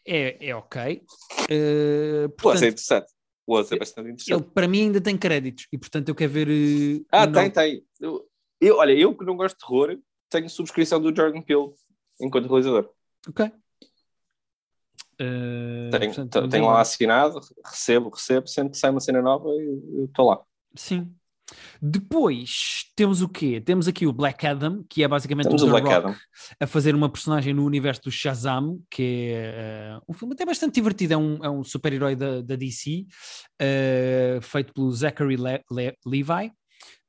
[0.08, 1.04] é, é ok.
[1.44, 3.14] Uh, portanto, o Us é interessante.
[3.46, 4.34] O Us é bastante interessante.
[4.34, 6.48] Ele, para mim, ainda tem créditos e, portanto, eu quero ver.
[6.48, 7.86] Uh, ah, tem, tem.
[8.00, 8.28] Eu,
[8.60, 9.98] eu, olha, eu que não gosto de terror,
[10.30, 11.74] tenho subscrição do Jordan Peele
[12.20, 12.90] enquanto realizador.
[13.28, 13.46] Ok.
[15.20, 20.06] Uh, tenho, portanto, tenho lá assinado, recebo, recebo, sempre que sai uma cena nova, eu
[20.06, 20.42] estou lá.
[20.76, 21.12] Sim,
[21.82, 23.62] depois temos o quê?
[23.62, 26.16] Temos aqui o Black Adam, que é basicamente temos o, Black Rock Adam.
[26.60, 30.76] a fazer uma personagem no universo do Shazam, que é uh, um filme até bastante
[30.76, 33.06] divertido, é um, é um super-herói da, da DC, uh,
[33.60, 36.52] eh, feito pelo Zachary Le Le Levi.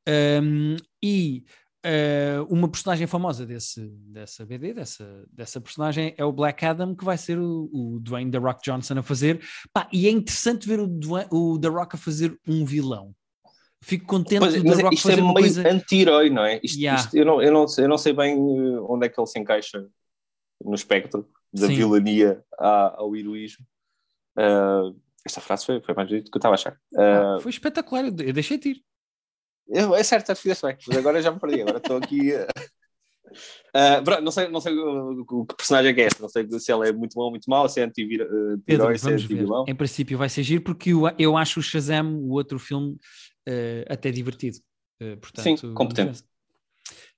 [0.09, 1.45] Um, e
[1.85, 7.05] uh, uma personagem famosa desse, dessa BD, dessa, dessa personagem, é o Black Adam, que
[7.05, 9.41] vai ser o, o Dwayne The Rock Johnson a fazer.
[9.73, 10.89] Pá, e é interessante ver o,
[11.31, 13.15] o The Rock a fazer um vilão
[13.83, 15.69] fico contente pois, mas Rock isto é meio coisa...
[15.69, 16.61] anti-herói, não é?
[16.63, 17.01] Isto, yeah.
[17.01, 19.39] isto, eu, não, eu, não, eu não sei bem eh, onde é que ele se
[19.39, 19.87] encaixa
[20.65, 21.77] no espectro da Sim.
[21.77, 23.65] vilania ao heroísmo.
[24.37, 26.73] Uh, esta frase foi, foi mais do que eu estava a achar.
[26.93, 28.83] Uh, ah, foi espetacular, eu deixei-te ir.
[29.69, 32.33] Eu, é certo, fizeste bem, mas agora já me perdi, agora estou aqui.
[33.77, 36.73] Uh, não sei, não sei o, que personagem é que é esta, não sei se
[36.73, 39.65] ela é muito bom ou muito mau, se é anti-herói, se é anti-vilão.
[39.69, 42.97] Em princípio vai ser giro, porque eu, eu acho o Shazam, o outro filme,
[43.49, 44.59] uh, até divertido.
[45.03, 46.23] Uh, portanto, Sim, competente.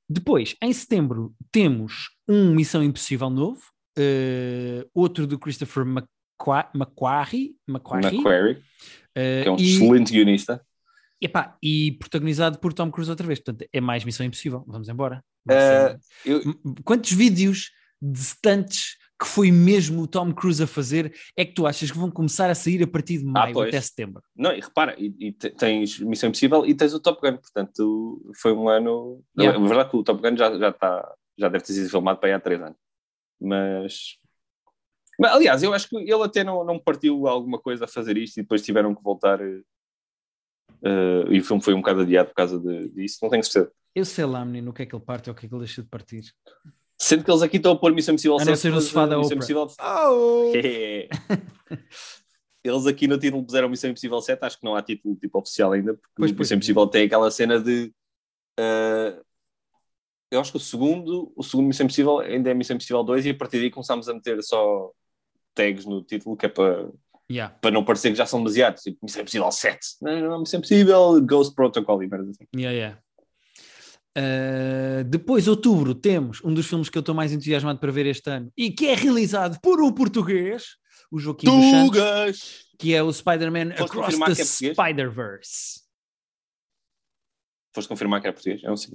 [0.09, 3.62] Depois, em setembro, temos um Missão Impossível novo,
[3.99, 8.62] uh, outro do Christopher McQuarrie, McQuarrie, que
[9.14, 10.64] é um e, excelente guionista.
[11.20, 13.39] Epá, e protagonizado por Tom Cruise outra vez.
[13.39, 14.64] Portanto, é mais Missão Impossível.
[14.66, 15.22] Vamos embora.
[16.24, 16.41] Eu...
[16.83, 17.70] Quantos vídeos
[18.01, 21.99] de stunts que foi mesmo o Tom Cruise a fazer é que tu achas que
[21.99, 24.23] vão começar a sair a partir de maio ah, até setembro?
[24.35, 28.53] Não, e repara, e, e, tens Missão Impossível e tens o Top Gun, portanto foi
[28.53, 29.23] um ano.
[29.39, 29.59] Yeah.
[29.59, 32.31] É verdade que o Top Gun já, já, está, já deve ter sido filmado para
[32.31, 32.79] aí há três anos.
[33.39, 34.18] Mas
[35.21, 38.39] mas, aliás, eu acho que ele até não, não partiu alguma coisa a fazer isto
[38.39, 39.39] e depois tiveram que voltar.
[39.43, 43.71] Uh, e o filme foi um bocado adiado por causa de, disso, não tenho certeza.
[43.95, 45.55] Eu sei lá, menino, o que é que ele parte ou o que é que
[45.55, 46.23] ele deixa de partir.
[47.01, 48.48] Sendo que eles aqui estão a pôr Missão Impossível 7.
[48.48, 49.66] A não ser no sofá da Missão Impossível...
[49.80, 50.53] Oh!
[52.62, 55.72] eles aqui no título puseram Missão Impossível 7, acho que não há título tipo, oficial
[55.72, 57.90] ainda, porque pois, Missão Impossível tem aquela cena de.
[58.59, 59.24] Uh,
[60.30, 63.30] eu acho que o segundo, o segundo Missão Impossível ainda é Missão Impossível 2 e
[63.30, 64.90] a partir daí começámos a meter só
[65.55, 66.90] tags no título que é para,
[67.30, 67.55] yeah.
[67.62, 68.82] para não parecer que já são demasiados.
[68.82, 72.46] Tipo, Missão Impossível 7, não, não, Missão Impossível, Ghost Protocol e merda assim.
[72.55, 73.03] Yeah, yeah.
[74.17, 78.29] Uh, depois, outubro, temos um dos filmes que eu estou mais entusiasmado para ver este
[78.29, 80.77] ano e que é realizado por um português,
[81.11, 82.39] o Joaquim Tugas.
[82.39, 85.81] Santos, que é o Spider-Man Across the é Spider-Verse.
[87.75, 88.63] Foste confirmar que é português?
[88.65, 88.93] Eu não sei.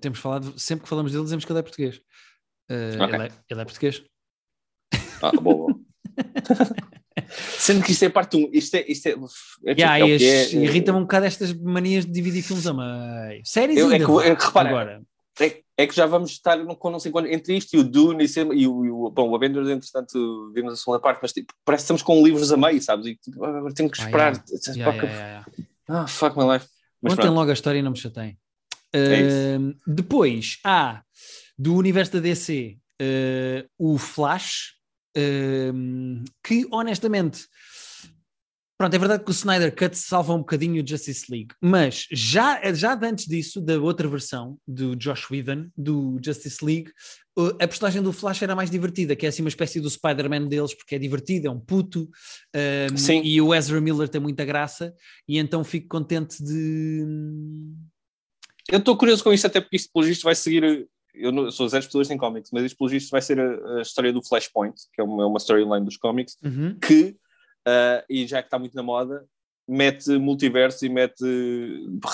[0.00, 1.96] Temos falado, sempre que falamos dele, dizemos que ele é português.
[2.70, 3.14] Uh, okay.
[3.14, 4.04] ele, é, ele é português.
[5.20, 5.80] Ah, boa, boa.
[7.58, 8.84] Sendo que isto é parte 1, isto é.
[8.88, 9.10] Isto é,
[9.66, 13.42] é, yeah, é, é, é Irrita-me um bocado estas manias de dividir filmes a meio.
[13.44, 15.02] Séries eu, é que, é, repara, agora.
[15.40, 18.26] É, é, que já vamos estar com não sei quanto, entre isto e o Dune
[18.26, 21.82] e, o, e o, bom, o Avengers, entretanto, vimos a segunda parte, mas tipo, parece
[21.82, 23.06] que estamos com livros a meio, sabes?
[23.06, 24.32] E tipo, agora tenho que ah, esperar.
[24.36, 25.02] Ah, yeah.
[25.02, 25.46] Yeah,
[25.88, 26.66] ah fuck my life.
[27.00, 28.38] Mas Contem logo a história e não me chateiem.
[28.94, 31.02] Uh, depois há
[31.58, 34.74] do universo da DC uh, o Flash,
[36.42, 37.46] que honestamente,
[38.78, 42.72] pronto, é verdade que o Snyder Cut salva um bocadinho o Justice League, mas já,
[42.72, 46.90] já antes disso, da outra versão do Josh Whedon, do Justice League,
[47.36, 50.74] a personagem do Flash era mais divertida, que é assim uma espécie do Spider-Man deles,
[50.74, 52.10] porque é divertido, é um puto,
[52.54, 54.94] um, e o Ezra Miller tem muita graça,
[55.26, 57.06] e então fico contente de.
[58.70, 61.68] Eu estou curioso com isso, até porque isto, pelo visto, vai seguir eu não, sou
[61.68, 64.74] zero especialista em cómics, mas isto, pelo visto, vai ser a, a, história do Flashpoint,
[64.92, 66.78] que é uma, uma storyline dos cómics, uhum.
[66.78, 67.16] que,
[67.66, 69.24] uh, e já que está muito na moda,
[69.68, 71.24] mete multiverso e mete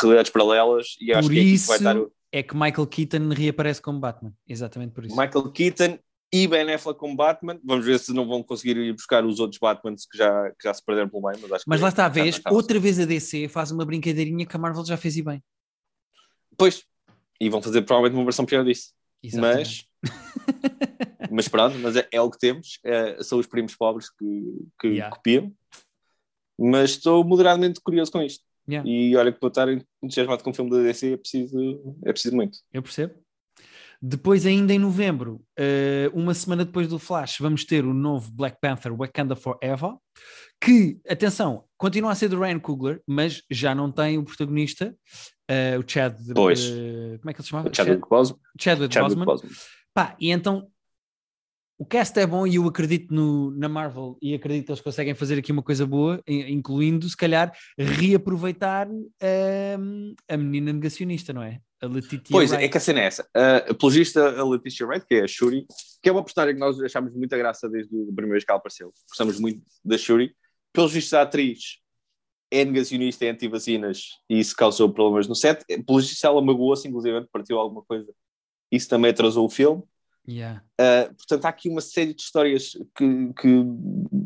[0.01, 1.96] realidades paralelas, e por acho que isso vai estar...
[2.32, 5.16] é que Michael Keaton reaparece como Batman, exatamente por isso.
[5.16, 5.99] Michael Keaton
[6.32, 9.59] e Ben Affleck como Batman, vamos ver se não vão conseguir ir buscar os outros
[9.59, 12.40] Batmans que já, que já se perderam pelo meio, mas Mas lá está a vez,
[12.51, 15.42] outra vez a DC faz uma brincadeirinha que a Marvel já fez e bem.
[16.57, 16.84] Pois,
[17.41, 18.93] e vão fazer provavelmente uma versão pior disso.
[19.22, 19.89] Exatamente.
[20.03, 20.12] Mas,
[21.30, 22.78] mas pronto, mas é, é o que temos.
[22.84, 25.14] É, são os primos pobres que, que yeah.
[25.14, 25.53] copiam.
[26.59, 28.45] Mas estou moderadamente curioso com isto.
[28.68, 28.89] Yeah.
[28.89, 29.68] E olha que para estar
[30.03, 32.59] entusiasmado com o filme da DC é preciso, é preciso muito.
[32.72, 33.14] Eu percebo.
[34.01, 38.59] Depois, ainda em novembro, uh, uma semana depois do Flash, vamos ter o novo Black
[38.61, 39.95] Panther Wakanda Forever,
[40.61, 44.95] que, atenção, continua a ser do Ryan Coogler, mas já não tem o protagonista,
[45.51, 46.16] uh, o Chad.
[46.34, 46.68] Pois.
[46.68, 47.70] Uh, como é que ele se chama?
[47.72, 48.40] Chadwick Boseman.
[48.59, 49.53] Chadwick, Chadwick Boseman.
[49.94, 50.70] Pá, e então
[51.78, 55.14] o cast é bom e eu acredito no, na Marvel e acredito que eles conseguem
[55.14, 61.61] fazer aqui uma coisa boa, incluindo, se calhar, reaproveitar um, a menina negacionista, não é?
[61.80, 62.64] A Letitia Pois, Wright.
[62.64, 63.22] é que a cena é essa.
[63.22, 65.64] Uh, apologista a Letitia Wright, que é a Shuri,
[66.03, 68.59] que é uma personagem que nós achámos muita graça desde o primeiro vez que ela
[68.59, 68.92] apareceu.
[69.09, 70.34] Gostamos muito da Shuri.
[70.72, 71.78] Pelos vistos, a atriz
[72.51, 75.64] é negacionista, é anti-vacinas e isso causou problemas no set.
[75.86, 78.12] Pelos vistos, ela magoou-se, inclusive, partiu alguma coisa.
[78.70, 79.82] Isso também atrasou o filme.
[80.28, 80.62] Yeah.
[80.78, 83.64] Uh, portanto, há aqui uma série de histórias que, que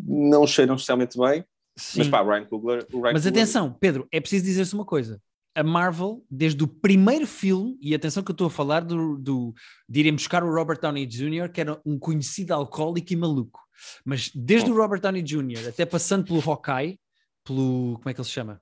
[0.07, 1.45] não cheiram especialmente bem.
[1.77, 2.01] Sim.
[2.01, 2.87] Mas pá, Ryan Coogler...
[2.91, 5.21] Ryan mas atenção, Pedro, é preciso dizer-se uma coisa
[5.55, 9.55] a Marvel, desde o primeiro filme, e atenção que eu estou a falar do, do,
[9.89, 13.61] de irem buscar o Robert Downey Jr., que era um conhecido alcoólico e maluco,
[14.05, 16.99] mas desde o Robert Downey Jr., até passando pelo Hawkeye,
[17.45, 17.99] pelo.
[17.99, 18.61] Como é que ele se chama?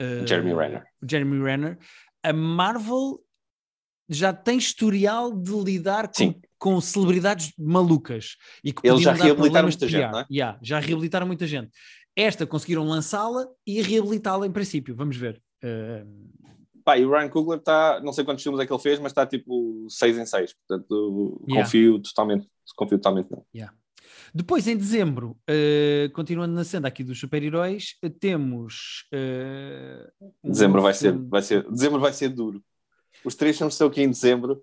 [0.00, 0.84] Uh, Jeremy Renner.
[1.02, 1.78] Jeremy Renner,
[2.22, 3.20] a Marvel
[4.08, 9.88] já tem historial de lidar com, com celebridades malucas e que Eles já reabilitaram muita
[9.88, 10.26] gente, não é?
[10.30, 11.70] Yeah, já reabilitaram muita gente.
[12.16, 15.42] Esta conseguiram lançá-la e reabilitá-la em princípio, vamos ver.
[15.62, 16.28] Uh...
[16.84, 19.12] Pá, e o Ryan Coogler está, não sei quantos filmes é que ele fez, mas
[19.12, 21.64] está tipo 6 em 6, portanto yeah.
[21.64, 23.44] confio totalmente, confio totalmente não.
[23.54, 23.76] Yeah.
[24.34, 29.06] Depois, em dezembro, uh, continuando na senda aqui dos super-heróis, uh, temos.
[29.12, 32.62] Uh, um dezembro vai ser, vai ser, dezembro vai ser duro.
[33.24, 34.62] Os três filmes estão aqui em dezembro.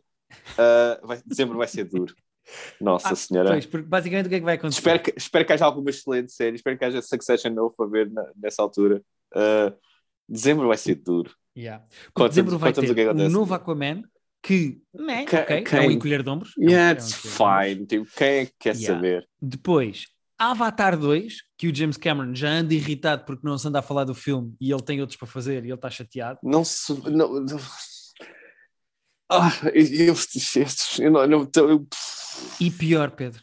[1.03, 2.15] Vai, dezembro vai ser duro.
[2.79, 3.49] Nossa ah, Senhora.
[3.49, 4.79] Pois, porque basicamente o que é que vai acontecer?
[4.79, 8.11] Espero que, espero que haja alguma excelente série, espero que haja Succession novo para ver
[8.11, 9.01] na, nessa altura.
[9.33, 9.75] Uh,
[10.27, 11.31] Dezembro vai ser duro.
[11.57, 11.85] Yeah.
[12.27, 13.29] Dezembro vai ter o é acontece.
[13.29, 14.03] novo Aquaman,
[14.45, 15.87] que né, Que- ok, é quem?
[15.87, 16.53] um encolher de ombros.
[16.57, 17.65] é um- Yeah, é um it's de ombros.
[17.67, 17.85] fine.
[17.87, 18.95] Tipo, quem é que quer Yeah.
[18.95, 19.29] saber?
[19.41, 20.05] Depois,
[20.37, 24.03] Avatar 2, que o James Cameron já anda irritado porque não se anda a falar
[24.03, 26.39] do filme e ele tem outros para fazer e ele está chateado.
[26.43, 26.93] Não se.
[27.09, 27.57] Não, não-
[29.31, 30.15] Ah, eu, eu,
[30.99, 31.87] eu, não, não, eu,
[32.61, 33.41] E pior, Pedro,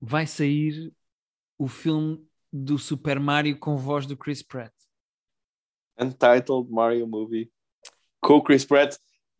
[0.00, 0.92] vai sair
[1.58, 4.72] o filme do Super Mario com voz do Chris Pratt.
[5.98, 7.50] Untitled Mario Movie
[8.20, 8.96] com o Chris Pratt.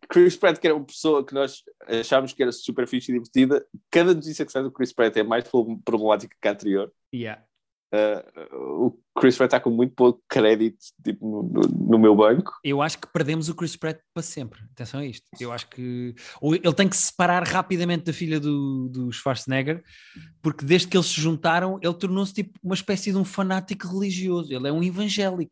[0.09, 3.67] Chris Pratt, que era uma pessoa que nós achávamos que era super fixe e divertida,
[3.91, 5.45] cada notícia que sai do Chris Pratt é mais
[5.85, 6.93] problemática que a anterior.
[7.13, 7.43] Yeah.
[7.95, 12.53] Uh, o Chris Pratt está com muito pouco crédito tipo, no, no- meu banco.
[12.63, 14.61] Eu acho que perdemos o Chris Pratt para sempre.
[14.73, 15.25] Atenção a isto.
[15.41, 19.83] Eu acho que ou ele tem que se separar rapidamente da filha do, do Schwarzenegger,
[20.43, 24.53] porque desde que eles se juntaram, ele tornou-se tipo uma espécie de um fanático religioso.
[24.53, 25.51] Ele é um evangélico.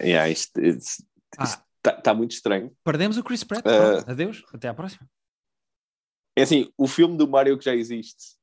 [0.00, 0.58] Yeah, isto
[1.38, 1.62] Ah.
[1.90, 2.74] Está muito estranho.
[2.84, 3.64] Perdemos o Chris Pratt.
[3.64, 4.44] Uh, adeus.
[4.52, 5.08] Até à próxima.
[6.36, 8.36] É assim, o filme do Mario que já existe,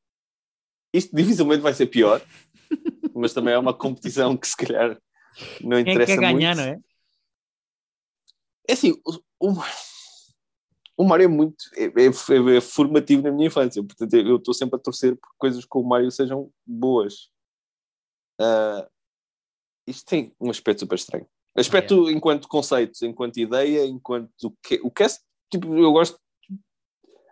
[0.94, 2.22] isto dificilmente vai ser pior,
[3.14, 4.98] mas também é uma competição que se calhar
[5.62, 6.68] não interessa quer ganhar, muito.
[6.68, 6.80] não é?
[8.70, 8.94] É assim,
[9.40, 9.54] o,
[10.98, 14.78] o, Mario é muito é, é- é formativo na minha infância, portanto eu estou sempre
[14.78, 17.30] a torcer por coisas com o Mario sejam boas.
[18.40, 18.88] Ah,
[19.86, 21.28] isto tem um aspecto super estranho.
[21.56, 25.22] Aspecto enquanto conceito, enquanto ideia, enquanto o que o cast,
[25.52, 26.18] tipo, eu gosto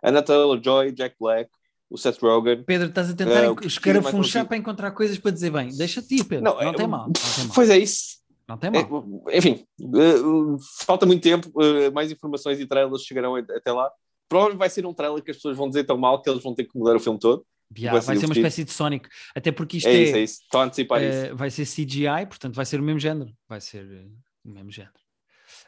[0.02, 1.50] Anna Taylor-Joy, Jack Black,
[1.88, 2.62] o Seth Rogen.
[2.64, 5.68] Pedro, estás a tentar Uh, escarafunchar para encontrar coisas para dizer bem.
[5.76, 6.44] Deixa-te ir, Pedro.
[6.44, 7.06] Não, é- tem mal.
[7.06, 7.54] Não tem mal.
[7.54, 8.20] Pois é isso.
[8.48, 9.04] Não tem mal.
[9.28, 10.56] É, enfim, uh,
[10.86, 13.90] falta muito tempo, uh, mais informações e trailers chegarão até lá.
[14.28, 16.54] Provavelmente vai ser um trailer que as pessoas vão dizer tão mal que eles vão
[16.54, 17.44] ter que mudar o filme todo.
[17.78, 19.08] Yeah, vai vai ser uma espécie de Sonic.
[19.34, 20.42] Até porque isto É é, isso, é isso.
[20.42, 21.26] Estão a antecipar isso.
[21.26, 23.32] eh, vai ser CGI, portanto vai ser o mesmo género.
[23.48, 24.08] Vai ser eh,
[24.44, 24.94] o mesmo género.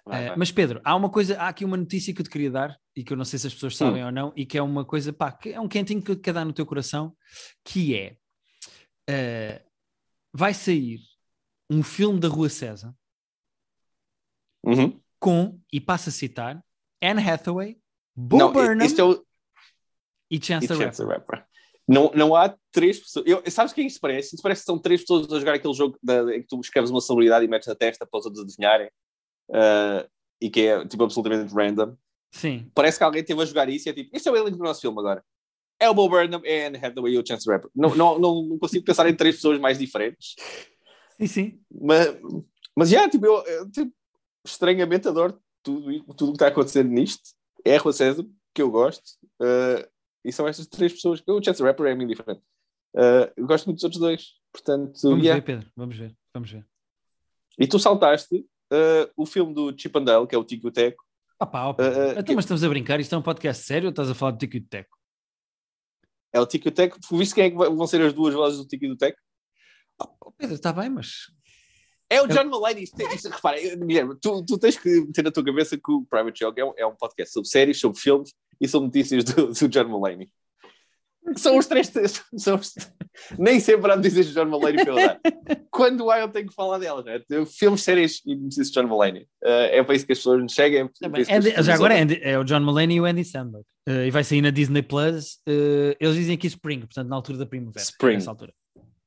[0.04, 0.36] Vai, Eh, vai.
[0.36, 3.04] mas Pedro, há uma coisa, há aqui uma notícia que eu te queria dar e
[3.04, 3.76] que eu não sei se as pessoas Hum.
[3.76, 6.32] sabem ou não, e que é uma coisa, pá, que é um quentinho que quer
[6.34, 7.16] dar no teu coração,
[7.64, 8.16] que é
[10.32, 11.00] vai sair
[11.70, 12.94] um filme da Rua César
[14.64, 15.00] Uhum.
[15.18, 16.64] com, e passo a citar,
[17.02, 17.78] Anne Hathaway,
[18.14, 19.24] Bo Não, Burnham é o
[20.30, 20.74] e Chance the
[21.04, 21.44] Rapper.
[21.88, 23.26] Não, não há três pessoas.
[23.26, 24.34] Eu, sabes quem isso parece?
[24.34, 26.90] Isso parece que são três pessoas a jogar aquele jogo da- em que tu escreves
[26.90, 28.88] uma celebridade e metes na testa para os outros adivinharem.
[29.50, 30.08] Uh,
[30.40, 31.94] e que é tipo absolutamente random.
[32.32, 34.56] Sim, Parece que alguém esteve a jogar isso e é tipo, este é o elenco
[34.56, 35.22] do nosso filme agora.
[35.78, 37.70] É o Bo Burnham, é a Anne Hathaway e o Chance the Rapper.
[37.74, 40.34] Não, não, não, consigo pensar em três pessoas mais diferentes.
[41.18, 41.60] sim, sim.
[41.70, 42.16] Mas,
[42.76, 43.92] mas já, tipo, eu, eu, tipo,
[44.46, 47.22] estranhamente adoro tudo tudo o que está acontecendo nisto.
[47.64, 48.24] É a Rua César,
[48.54, 49.04] que eu gosto.
[49.40, 49.86] uh,
[50.24, 51.22] e são estas três pessoas.
[51.26, 52.42] O Chance the Rapper é muito diferente.
[52.94, 54.26] Uh, eu gosto muito dos outros dois.
[54.52, 55.40] Portanto, Vamos yeah.
[55.40, 56.66] ver, Pedro, vamos ver, vamos ver.
[57.58, 60.68] E tu saltaste uh, o filme do Chip and Dale, que é o Tico e
[60.68, 61.02] o Teco.
[61.40, 61.70] Opa.
[61.70, 64.14] Uh, então, que- mas estamos a brincar, isto é um podcast sério ou estás a
[64.14, 64.96] falar de tico teco?
[66.32, 66.98] É o Tico Teco.
[67.12, 69.18] Viste quem é que vão ser as duas vozes do Tico e do Teco?
[70.00, 71.30] Oh, Pedro, está bem, mas
[72.08, 72.84] É o John Mulaney.
[72.84, 76.40] Isto, isto, repara, Guilherme, tu, tu tens que meter na tua cabeça que o Private
[76.40, 78.32] Joke é um, é um podcast sobre séries, sobre filmes
[78.62, 80.30] e sobre notícias do, do John Mulaney.
[81.36, 81.92] São os três.
[82.36, 82.74] São os,
[83.38, 85.20] nem sempre há notícias do John Mulaney para eu dar.
[85.70, 87.04] Quando há, eu tenho que falar delas.
[87.04, 87.20] Né?
[87.46, 89.22] Filmes, séries e notícias de John Mulaney.
[89.42, 90.90] Uh, é para isso que as pessoas nos chegam.
[91.02, 92.02] É Tá já agora é.
[92.02, 93.64] Andy- é o John Mulaney e o Andy Samberg.
[93.88, 95.40] Eh, e vai sair na Disney Plus.
[95.46, 97.82] eh, eles dizem aqui Spring, portanto, na altura da primavera.
[97.82, 98.14] Spring.
[98.14, 98.52] Nessa altura.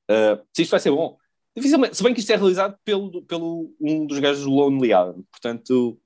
[0.10, 1.18] Uh, se isto vai ser bom.
[1.56, 5.24] Dificilmente, se bem que isto é realizado pelo, pelo um dos gajos do Lonely Island.
[5.32, 5.98] Portanto,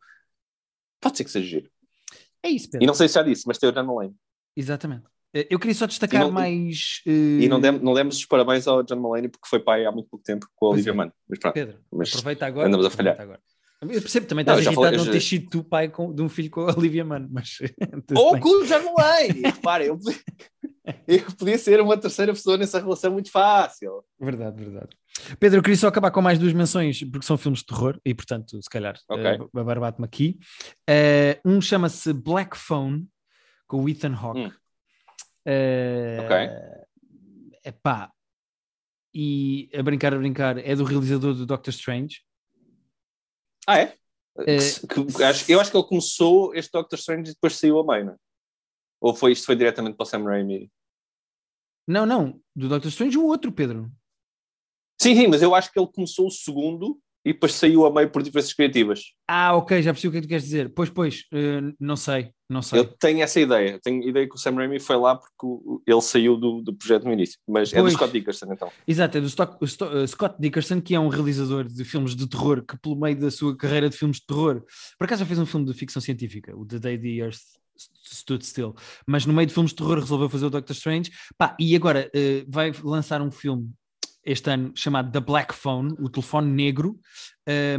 [1.01, 1.69] pode ser que seja giro.
[2.43, 2.87] É isso, E Pedro.
[2.87, 4.13] não sei se já disse, mas tem o John Mulaney.
[4.55, 5.03] Exatamente.
[5.33, 7.01] Eh, eu queria só destacar E não- mais.
[7.05, 9.91] E eh, não, demos, não demos os parabéns ao John Mulaney porque foi pai há
[9.91, 11.05] muito pouco tempo com a Pois Olivia é.
[11.05, 11.11] Munn.
[11.29, 11.53] Mas pronto.
[11.53, 12.67] Pedro, Mas aproveita agora.
[12.67, 13.19] andamos a falhar.
[13.21, 13.39] Agora.
[13.81, 16.13] Eu percebo também Não, estás já irritado de não já- ter sido tu pai com-
[16.13, 17.59] de um filho com a Olivia Mann, mas.
[18.17, 19.29] Ou com o John Mulaney!
[19.45, 20.19] Repara, eu podia,
[21.07, 24.03] eu podia ser uma terceira pessoa nessa relação muito fácil.
[24.19, 24.89] Verdade, verdade.
[25.39, 28.13] Pedro, eu queria só acabar com mais duas menções, porque são filmes de terror e,
[28.13, 29.23] portanto, se calhar, Ok.
[29.25, 30.39] eh, agora bate-me aqui.
[30.87, 33.07] Eh, um chama-se Black Phone,
[33.67, 34.39] com o Ethan Hawke.
[34.39, 34.51] Hum.
[35.45, 36.85] Eh,
[37.65, 38.11] Epá,
[39.13, 42.21] e a brincar, a brincar, é do realizador do Doctor Strange.
[43.67, 43.87] Ah, é?
[44.45, 47.83] Que- que- acho- eu acho que ele começou este Doctor Strange e depois saiu a
[47.85, 48.17] meio, não é?
[49.01, 50.71] Ou foi isto foi diretamente para o Sam Raimi?
[51.87, 53.91] Não, não, do Doctor Strange, o outro, Pedro.
[55.01, 58.09] Sim, sim, mas eu acho que ele começou o segundo e depois saiu a meio
[58.09, 59.13] por diferenças criativas.
[59.27, 60.73] Ah, ok, já percebi o que é que tu queres dizer.
[60.73, 62.79] Pois, pois, uh, não sei, não sei.
[62.79, 66.37] Eu tenho essa ideia, tenho ideia que o Sam Raimi foi lá porque ele saiu
[66.37, 67.79] do, do projeto no início, mas pois.
[67.79, 68.71] é do Scott Dickerson então.
[68.87, 72.63] Exato, é do Stock, uh, Scott Dickerson, que é um realizador de filmes de terror,
[72.65, 74.63] que pelo meio da sua carreira de filmes de terror,
[74.97, 77.41] por acaso já fez um filme de ficção científica, o The Day the Earth
[78.05, 78.75] Stood Still,
[79.05, 82.09] mas no meio de filmes de terror resolveu fazer o Doctor Strange, pá, e agora
[82.13, 83.71] uh, vai lançar um filme
[84.23, 86.99] este ano chamado The Black Phone, o telefone negro,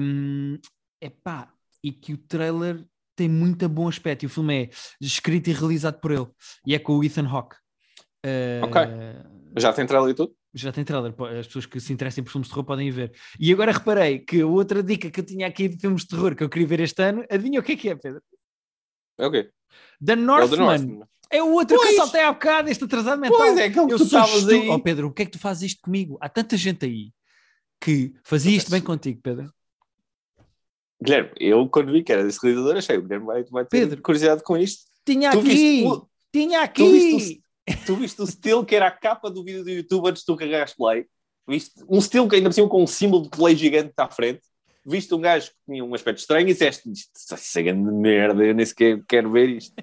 [0.00, 0.58] um,
[1.00, 2.84] epá, e que o trailer
[3.16, 4.70] tem muito bom aspecto, e o filme é
[5.00, 6.26] escrito e realizado por ele,
[6.66, 7.56] e é com o Ethan Hawke.
[8.24, 8.80] Uh, ok.
[9.58, 10.34] Já tem trailer e tudo?
[10.52, 13.12] Já tem trailer, as pessoas que se interessem por filmes de terror podem ver.
[13.38, 16.42] E agora reparei que outra dica que eu tinha aqui de filmes de terror que
[16.42, 18.22] eu queria ver este ano, adivinha o que é que é, Pedro?
[19.18, 19.50] É o quê?
[20.04, 20.74] The Northman.
[20.74, 21.08] É, Northman.
[21.30, 21.88] É o outro pois.
[21.88, 23.38] que eu saltei há bocado, este atrasado mental.
[23.38, 24.68] Pois é, aquele que eu tu estavas aí.
[24.68, 26.18] Oh Pedro, o que é que tu fazes isto comigo?
[26.20, 27.12] Há tanta gente aí
[27.80, 29.52] que fazia isto bem contigo, Pedro.
[31.02, 34.02] Guilherme, eu quando vi que era desse realizador, achei o Guilherme vai, vai ter Pedro,
[34.02, 34.82] curiosidade com isto.
[35.06, 35.82] Tinha tu aqui!
[35.82, 36.02] Viste,
[36.32, 36.82] tinha aqui!
[36.82, 40.08] Tu viste, o, tu viste o still que era a capa do vídeo do YouTube
[40.08, 41.06] antes de tu carregares play?
[41.48, 41.82] Viste?
[41.88, 44.42] Um still que ainda por cima com um símbolo de play gigante à frente.
[44.84, 48.54] Viste um gajo que tinha um aspecto estranho e disseste isto é grande merda, eu
[48.54, 49.74] nem sequer quero ver isto.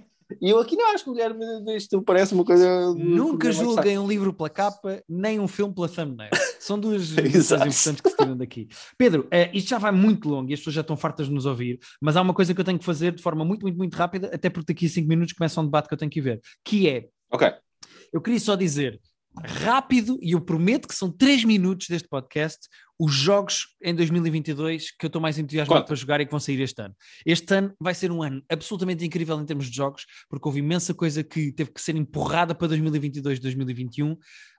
[0.41, 2.93] E eu aqui não acho que o Guilherme isto parece uma coisa.
[2.93, 6.31] Nunca julguem um livro pela capa, nem um filme pela thumbnail.
[6.59, 8.67] São duas coisas importantes que se tiram daqui.
[8.97, 11.45] Pedro, uh, isto já vai muito longo e as pessoas já estão fartas de nos
[11.45, 13.95] ouvir, mas há uma coisa que eu tenho que fazer de forma muito, muito, muito
[13.95, 16.41] rápida, até porque daqui a 5 minutos começa um debate que eu tenho que ver,
[16.63, 17.07] que é.
[17.31, 17.49] Ok.
[18.11, 18.99] Eu queria só dizer
[19.43, 22.67] rápido, e eu prometo que são 3 minutos deste podcast,
[22.99, 26.59] os jogos em 2022 que eu estou mais entusiasmado para jogar e que vão sair
[26.61, 26.95] este ano.
[27.25, 30.93] Este ano vai ser um ano absolutamente incrível em termos de jogos, porque houve imensa
[30.93, 34.17] coisa que teve que ser empurrada para 2022 2021,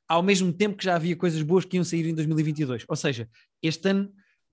[0.09, 2.85] ao mesmo tempo que já havia coisas boas que iam sair em 2022.
[2.89, 3.29] Ou seja,
[3.63, 4.13] este ano,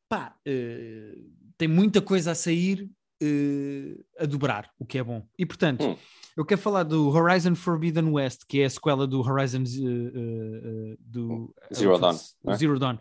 [0.09, 2.89] pá, uh, tem muita coisa a sair
[3.21, 5.28] uh, a dobrar, o que é bom.
[5.38, 5.86] E portanto.
[5.86, 5.97] Hum
[6.38, 10.97] eu quero falar do Horizon Forbidden West, que é a sequela do Horizon uh, uh,
[10.99, 12.15] do Zero Dawn,
[12.47, 12.55] é?
[12.55, 12.97] Zero Dawn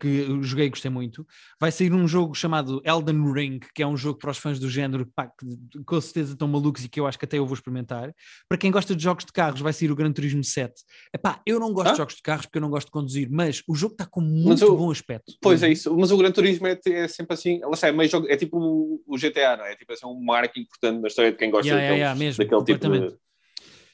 [0.00, 1.26] que eu joguei e gostei muito.
[1.60, 4.68] Vai sair um jogo chamado Elden Ring, que é um jogo para os fãs do
[4.68, 7.54] género pá, que com certeza estão malucos e que eu acho que até eu vou
[7.54, 8.12] experimentar.
[8.48, 10.72] Para quem gosta de jogos de carros, vai sair o Gran Turismo 7.
[11.14, 11.92] Epá, eu não gosto ah?
[11.92, 14.20] de jogos de carros porque eu não gosto de conduzir, mas o jogo está com
[14.20, 15.32] muito o, bom aspecto.
[15.40, 18.26] Pois é isso, mas o Gran Turismo é, é sempre assim, ela é meio jogo,
[18.28, 18.58] é tipo
[19.06, 19.72] o, GTA, não é?
[19.72, 22.18] é tipo assim, um marco importante na história de quem gosta yeah, daqueles, yeah, yeah,
[22.18, 23.16] mesmo, daquele tipo de,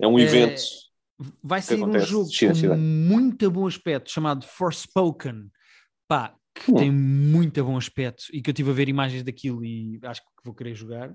[0.01, 0.61] é um evento.
[1.21, 5.51] É, vai sair um jogo com muito bom aspecto chamado Forspoken.
[6.09, 6.75] Pá, que hum.
[6.75, 10.29] tem muito bom aspecto e que eu estive a ver imagens daquilo e acho que
[10.45, 11.15] vou querer jogar.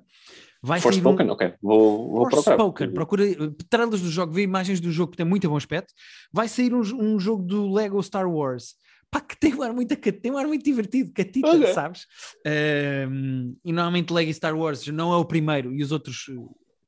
[0.61, 1.31] Vai Forspoken, um...
[1.31, 1.53] ok.
[1.61, 3.23] Vou, vou Forspoken, procura
[3.69, 5.93] trailers do jogo, vê imagens do jogo que tem muito bom aspecto.
[6.31, 8.75] Vai sair um, um jogo do Lego Star Wars.
[9.09, 11.73] Pá, que tem um ar muito, tem um ar muito divertido, catita, okay.
[11.73, 12.05] sabes?
[12.45, 16.25] Um, e normalmente Lego Star Wars não é o primeiro e os outros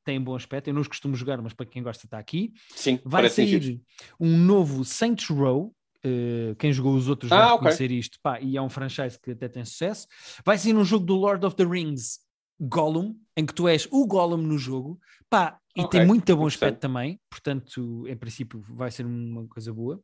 [0.08, 0.68] tem bom aspecto.
[0.68, 2.54] Eu não os costumo jogar, mas para quem gosta está aqui.
[2.74, 3.78] Sim, vai sair
[4.18, 5.74] um novo Saints Row.
[5.98, 7.58] Uh, quem jogou os outros ah, vai okay.
[7.58, 10.06] conhecer isto, pá, e é um franchise que até tem sucesso.
[10.44, 12.20] Vai sair um jogo do Lord of the Rings
[12.58, 14.98] Gollum, em que tu és o Gollum no jogo,
[15.28, 15.98] pá, e okay.
[15.98, 20.00] tem muito bom aspecto também, portanto, em princípio, vai ser uma coisa boa.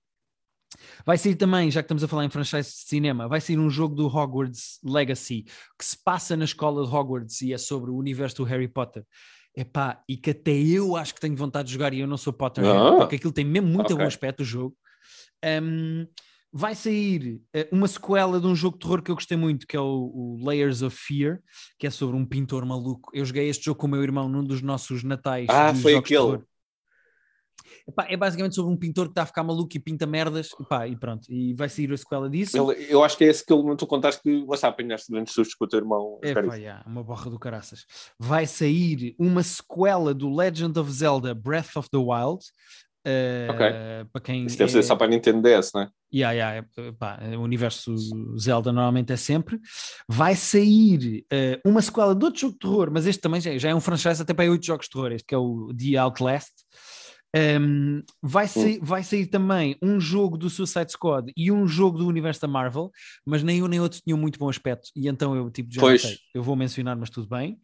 [1.05, 3.71] Vai sair também, já que estamos a falar em franchise de cinema, vai sair um
[3.71, 5.45] jogo do Hogwarts Legacy
[5.79, 9.05] que se passa na escola de Hogwarts e é sobre o universo do Harry Potter.
[9.57, 12.33] Epá, e que até eu acho que tenho vontade de jogar e eu não sou
[12.33, 13.97] Potterhead, ah, porque aquilo tem mesmo muito okay.
[13.97, 14.77] bom aspecto o jogo.
[15.45, 16.07] Um,
[16.53, 19.77] vai sair uh, uma sequela de um jogo de terror que eu gostei muito, que
[19.77, 21.41] é o, o, Layers of Fear,
[21.79, 23.11] que é sobre um pintor maluco.
[23.13, 25.47] Eu joguei este jogo com o meu irmão num dos nossos natais.
[25.51, 26.41] Ah, foi aquele.
[27.87, 30.89] Epá, é basicamente sobre um pintor que está a ficar maluco e pinta merdas epá,
[30.89, 32.57] e pronto, e vai sair a sequela disso.
[32.57, 35.35] Ele, eu acho que é esse que ele, tu contaste que lá está, apanhaste grandes
[35.35, 36.19] sustos com o teu irmão.
[36.23, 37.85] É yeah, uma borra do caraças.
[38.19, 42.43] Vai sair uma sequela do Legend of Zelda Breath of the Wild.
[43.07, 43.67] Uh, ok.
[44.13, 44.73] Para quem Isso deve é...
[44.73, 45.91] ser só para Nintendo DS, não é?
[46.13, 46.67] Yeah, yeah,
[46.99, 47.95] pá, o universo
[48.39, 49.61] Zelda normalmente é sempre.
[50.09, 53.69] Vai sair uh, uma sequela de outro jogo de terror, mas este também já, já
[53.69, 55.13] é um franchise até para oito jogos de terror.
[55.13, 56.53] Este que é o The Outlast.
[57.35, 62.07] Um, vai, sair, vai sair também um jogo do Suicide Squad e um jogo do
[62.07, 62.93] universo da Marvel,
[63.27, 66.03] mas nem um nem outro tinham muito bom aspecto, e então eu tipo já pois.
[66.03, 67.59] sei, eu vou mencionar, mas tudo bem.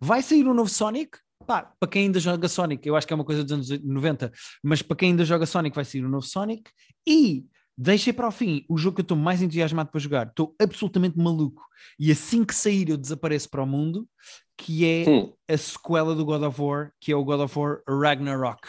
[0.00, 3.16] Vai sair um novo Sonic, pá, para quem ainda joga Sonic, eu acho que é
[3.16, 4.30] uma coisa dos anos 90,
[4.62, 6.70] mas para quem ainda joga Sonic vai sair um novo Sonic,
[7.04, 7.46] e
[7.78, 10.28] Deixei para o fim o jogo que eu estou mais entusiasmado para jogar.
[10.28, 11.62] Estou absolutamente maluco.
[11.98, 14.08] E assim que sair, eu desapareço para o mundo.
[14.56, 15.32] Que é hum.
[15.48, 18.68] a sequela do God of War, que é o God of War Ragnarok.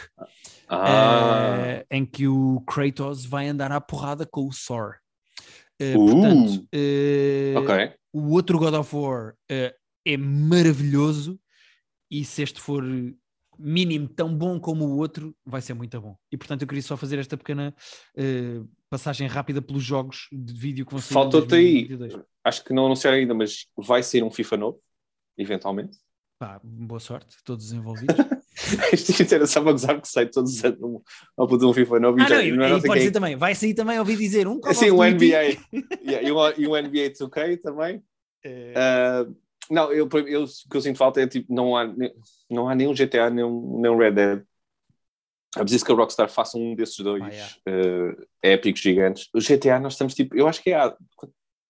[0.68, 1.80] Ah.
[1.80, 4.96] Uh, em que o Kratos vai andar à porrada com o Thor.
[5.80, 7.94] Uh, portanto, uh, okay.
[8.12, 11.38] o outro God of War é maravilhoso
[12.10, 12.82] e se este for
[13.58, 16.16] mínimo tão bom como o outro, vai ser muito bom.
[16.30, 17.74] E portanto eu queria só fazer esta pequena
[18.16, 21.14] uh, passagem rápida pelos jogos de vídeo que vão sair.
[21.14, 21.88] Faltou-te aí,
[22.44, 24.80] acho que não anunciaram ainda, mas vai ser um FIFA novo,
[25.38, 25.96] eventualmente.
[26.38, 28.16] Pá, boa sorte, todos os envolvidos.
[28.92, 31.02] Isto era só para gozar que sai todos os anos um,
[31.38, 32.20] um FIFA novo.
[32.20, 35.02] Ah, não, e, não, pode ser também, vai sair também, ouvi dizer, um Sim, um
[35.02, 35.56] NBA.
[36.06, 38.02] yeah, e, um, e um NBA 2K também.
[38.44, 39.24] É...
[39.26, 39.36] Uh,
[39.70, 41.92] não, eu, eu, o que eu sinto falta é tipo, não há,
[42.48, 44.42] não há nenhum GTA, nenhum, nenhum Red Dead.
[45.56, 47.54] É preciso que a Rockstar faça um desses dois ah, yeah.
[47.68, 49.28] uh, épicos gigantes.
[49.34, 50.96] O GTA, nós estamos tipo, eu acho que é há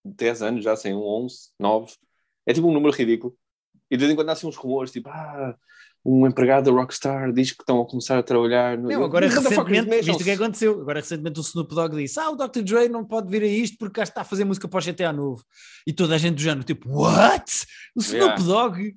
[0.03, 1.93] 10 anos já, sem um 11, 9.
[2.45, 3.37] É tipo um número ridículo.
[3.89, 5.55] E de vez em quando nascem uns rumores, tipo, ah,
[6.05, 8.77] um empregado da Rockstar diz que estão a começar a trabalhar.
[8.77, 8.89] No...
[8.89, 12.35] Não, agora recentemente, visto o que aconteceu, agora recentemente o Snoop Dogg disse: Ah, o
[12.35, 12.61] Dr.
[12.61, 15.11] Dre não pode vir a isto porque cá está a fazer música para o GTA
[15.11, 15.43] novo.
[15.85, 17.65] E toda a gente do género, tipo, what?
[17.95, 18.43] O Snoop yeah.
[18.43, 18.95] Dogg,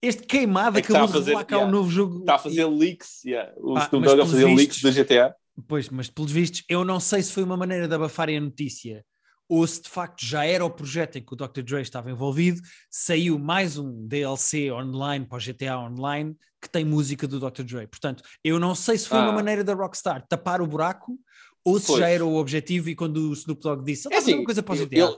[0.00, 1.68] este queimado, é que acabou de revelar cá yeah.
[1.68, 2.20] um novo jogo.
[2.20, 3.52] Está a fazer leaks, yeah.
[3.56, 5.34] o ah, Snoop Dogg a fazer vistos, leaks do GTA.
[5.66, 9.04] Pois, mas pelos vistos, eu não sei se foi uma maneira de abafarem a notícia
[9.48, 11.62] ou se de facto já era o projeto em que o Dr.
[11.62, 12.60] Dre estava envolvido,
[12.90, 17.62] saiu mais um DLC online para o GTA Online que tem música do Dr.
[17.62, 17.86] Dre.
[17.86, 19.24] Portanto, eu não sei se foi ah.
[19.24, 21.18] uma maneira da Rockstar tapar o buraco
[21.64, 24.44] ou se já era o objetivo e quando o Snoop Dogg disse, é assim, uma
[24.44, 24.96] coisa para o GTA.
[24.96, 25.16] Ele,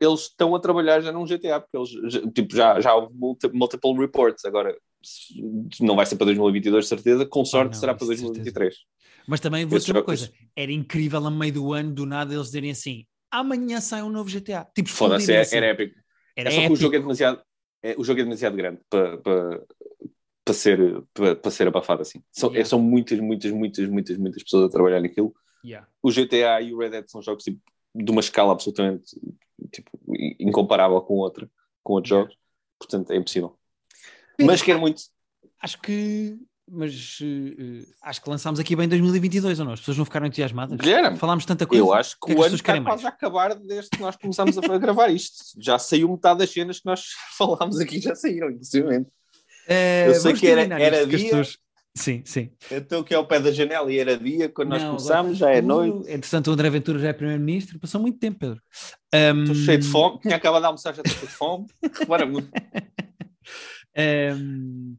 [0.00, 3.14] eles estão a trabalhar já num GTA, porque eles tipo, já, já houve
[3.52, 4.76] multiple reports, agora
[5.80, 8.74] não vai ser para 2022 certeza, com sorte ah, não, será para 2023.
[8.74, 8.86] Certeza.
[9.26, 12.46] Mas também vou dizer uma coisa, era incrível a meio do ano, do nada eles
[12.46, 13.04] dizerem assim,
[13.38, 14.66] amanhã sai um novo GTA.
[14.74, 15.56] Tipo, Foda-se, é, assim.
[15.56, 15.98] era épico.
[16.36, 16.74] Era é só épico.
[16.74, 17.42] que o jogo é demasiado,
[17.82, 19.62] é, o jogo é demasiado grande para, para,
[20.44, 22.22] para, ser, para, para ser abafado assim.
[22.30, 22.62] São, yeah.
[22.62, 25.34] é, são muitas, muitas, muitas, muitas, muitas pessoas a trabalhar naquilo.
[25.64, 25.88] Yeah.
[26.02, 27.60] O GTA e o Red Dead são jogos tipo,
[27.94, 29.18] de uma escala absolutamente
[29.72, 29.90] tipo,
[30.38, 31.50] incomparável com outra,
[31.82, 32.28] com outros yeah.
[32.28, 32.46] jogos.
[32.78, 33.58] Portanto, é impossível.
[34.40, 35.02] Mas quero muito.
[35.60, 39.72] Acho que mas uh, acho que lançámos aqui bem 2022 ou não?
[39.72, 40.76] As pessoas não ficaram entusiasmadas?
[40.76, 41.82] Guilherme, Falámos tanta coisa.
[41.82, 44.16] Eu acho que, que, é que o ano está quase a acabar desde que nós
[44.16, 45.36] começámos a gravar isto.
[45.58, 47.04] Já saiu metade das cenas que nós
[47.38, 48.98] falámos aqui, já saíram, inclusive.
[48.98, 49.06] Uh,
[50.06, 51.18] eu sei que era, era dia.
[51.18, 51.58] Pessoas...
[51.94, 52.50] Sim, sim.
[52.70, 56.10] Estou aqui ao pé da janela e era dia quando nós começámos, já é noite.
[56.10, 58.60] Entretanto, o André Ventura já é Primeiro-Ministro, passou muito tempo, Pedro.
[59.14, 59.54] Estou um...
[59.54, 61.66] cheio de fome, tinha acabado de almoçar, já estou cheio de fome.
[61.98, 62.50] Repara muito.
[64.36, 64.96] um...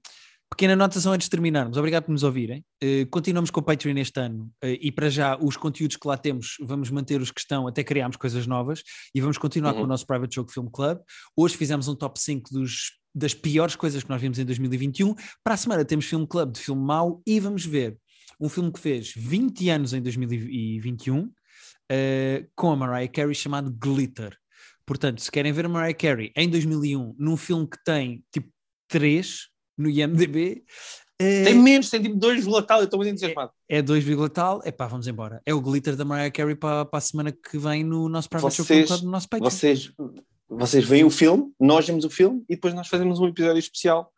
[0.58, 2.66] Pequena anotação antes de terminarmos, obrigado por nos ouvirem.
[2.84, 6.18] Uh, continuamos com o Patreon este ano uh, e para já os conteúdos que lá
[6.18, 8.82] temos vamos manter os que estão até criarmos coisas novas
[9.14, 9.82] e vamos continuar uhum.
[9.82, 10.98] com o nosso Private Joke Film Club.
[11.36, 15.14] Hoje fizemos um top 5 dos, das piores coisas que nós vimos em 2021.
[15.44, 17.96] Para a semana temos Film Club de filme mau e vamos ver
[18.42, 21.32] um filme que fez 20 anos em 2021 uh,
[21.88, 24.36] eh, com a Mariah Carey chamado Glitter.
[24.88, 28.50] Portanto, se querem ver a Mariah Carey em 2001 num filme que tem tipo
[28.88, 30.64] 3 no IMDB.
[31.18, 33.52] Tem menos, tem tipo 2, tal, eu estou muito entusiasmado.
[33.68, 35.42] É, é 2, tal, é pá, vamos embora.
[35.46, 38.62] É o glitter da Mariah Carey para, para a semana que vem no nosso Private
[38.62, 39.50] vocês, Show no nosso Patreon.
[39.50, 39.92] Vocês,
[40.48, 44.14] vocês veem o filme, nós vemos o filme e depois nós fazemos um episódio especial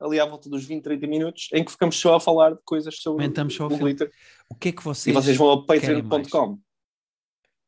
[0.00, 2.96] ali à volta dos 20, 30 minutos em que ficamos só a falar de coisas
[2.98, 4.10] sobre Comentamos o, o glitter.
[4.48, 6.58] O que é que vocês E vocês vão a patreon.com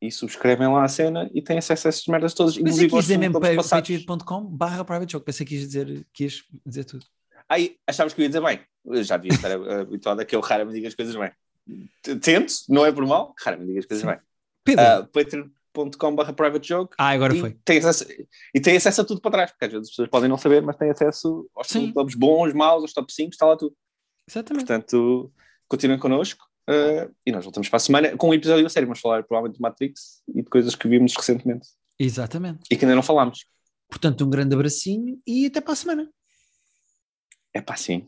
[0.01, 2.57] e subscrevem lá a cena e têm acesso a essas merdas todas.
[2.57, 5.21] Pensei que quis dizer mesmo patreon.com barra private show.
[5.21, 7.07] Pensei que quis dizer, quis dizer tudo.
[7.49, 8.61] Aí achavas que eu ia dizer bem.
[8.85, 9.51] Eu já devia estar
[9.81, 11.31] habituado a que eu raramente diga as coisas bem.
[12.21, 14.11] Tento, não é por mal, raramente digo as coisas Sim.
[14.11, 14.21] bem.
[14.65, 14.85] Pedro.
[14.85, 16.95] Uh, patreon.com.br private joke.
[16.99, 17.57] Ah, agora e foi.
[17.65, 18.07] Tem acesso,
[18.55, 20.63] e tem acesso a tudo para trás, porque às vezes as pessoas podem não saber,
[20.63, 23.77] mas têm acesso aos tops bons, maus, aos top 5, está lá tudo.
[24.29, 24.67] Exatamente.
[24.67, 25.33] Portanto,
[25.69, 26.45] continuem connosco.
[26.69, 28.89] Uh, e nós voltamos para a semana com um episódio a sério.
[28.89, 31.69] Vamos falar provavelmente de Matrix e de coisas que vimos recentemente.
[31.99, 32.65] Exatamente.
[32.71, 33.47] E que ainda não falámos.
[33.89, 36.11] Portanto, um grande abracinho e até para a semana.
[37.57, 38.01] É pá, sim.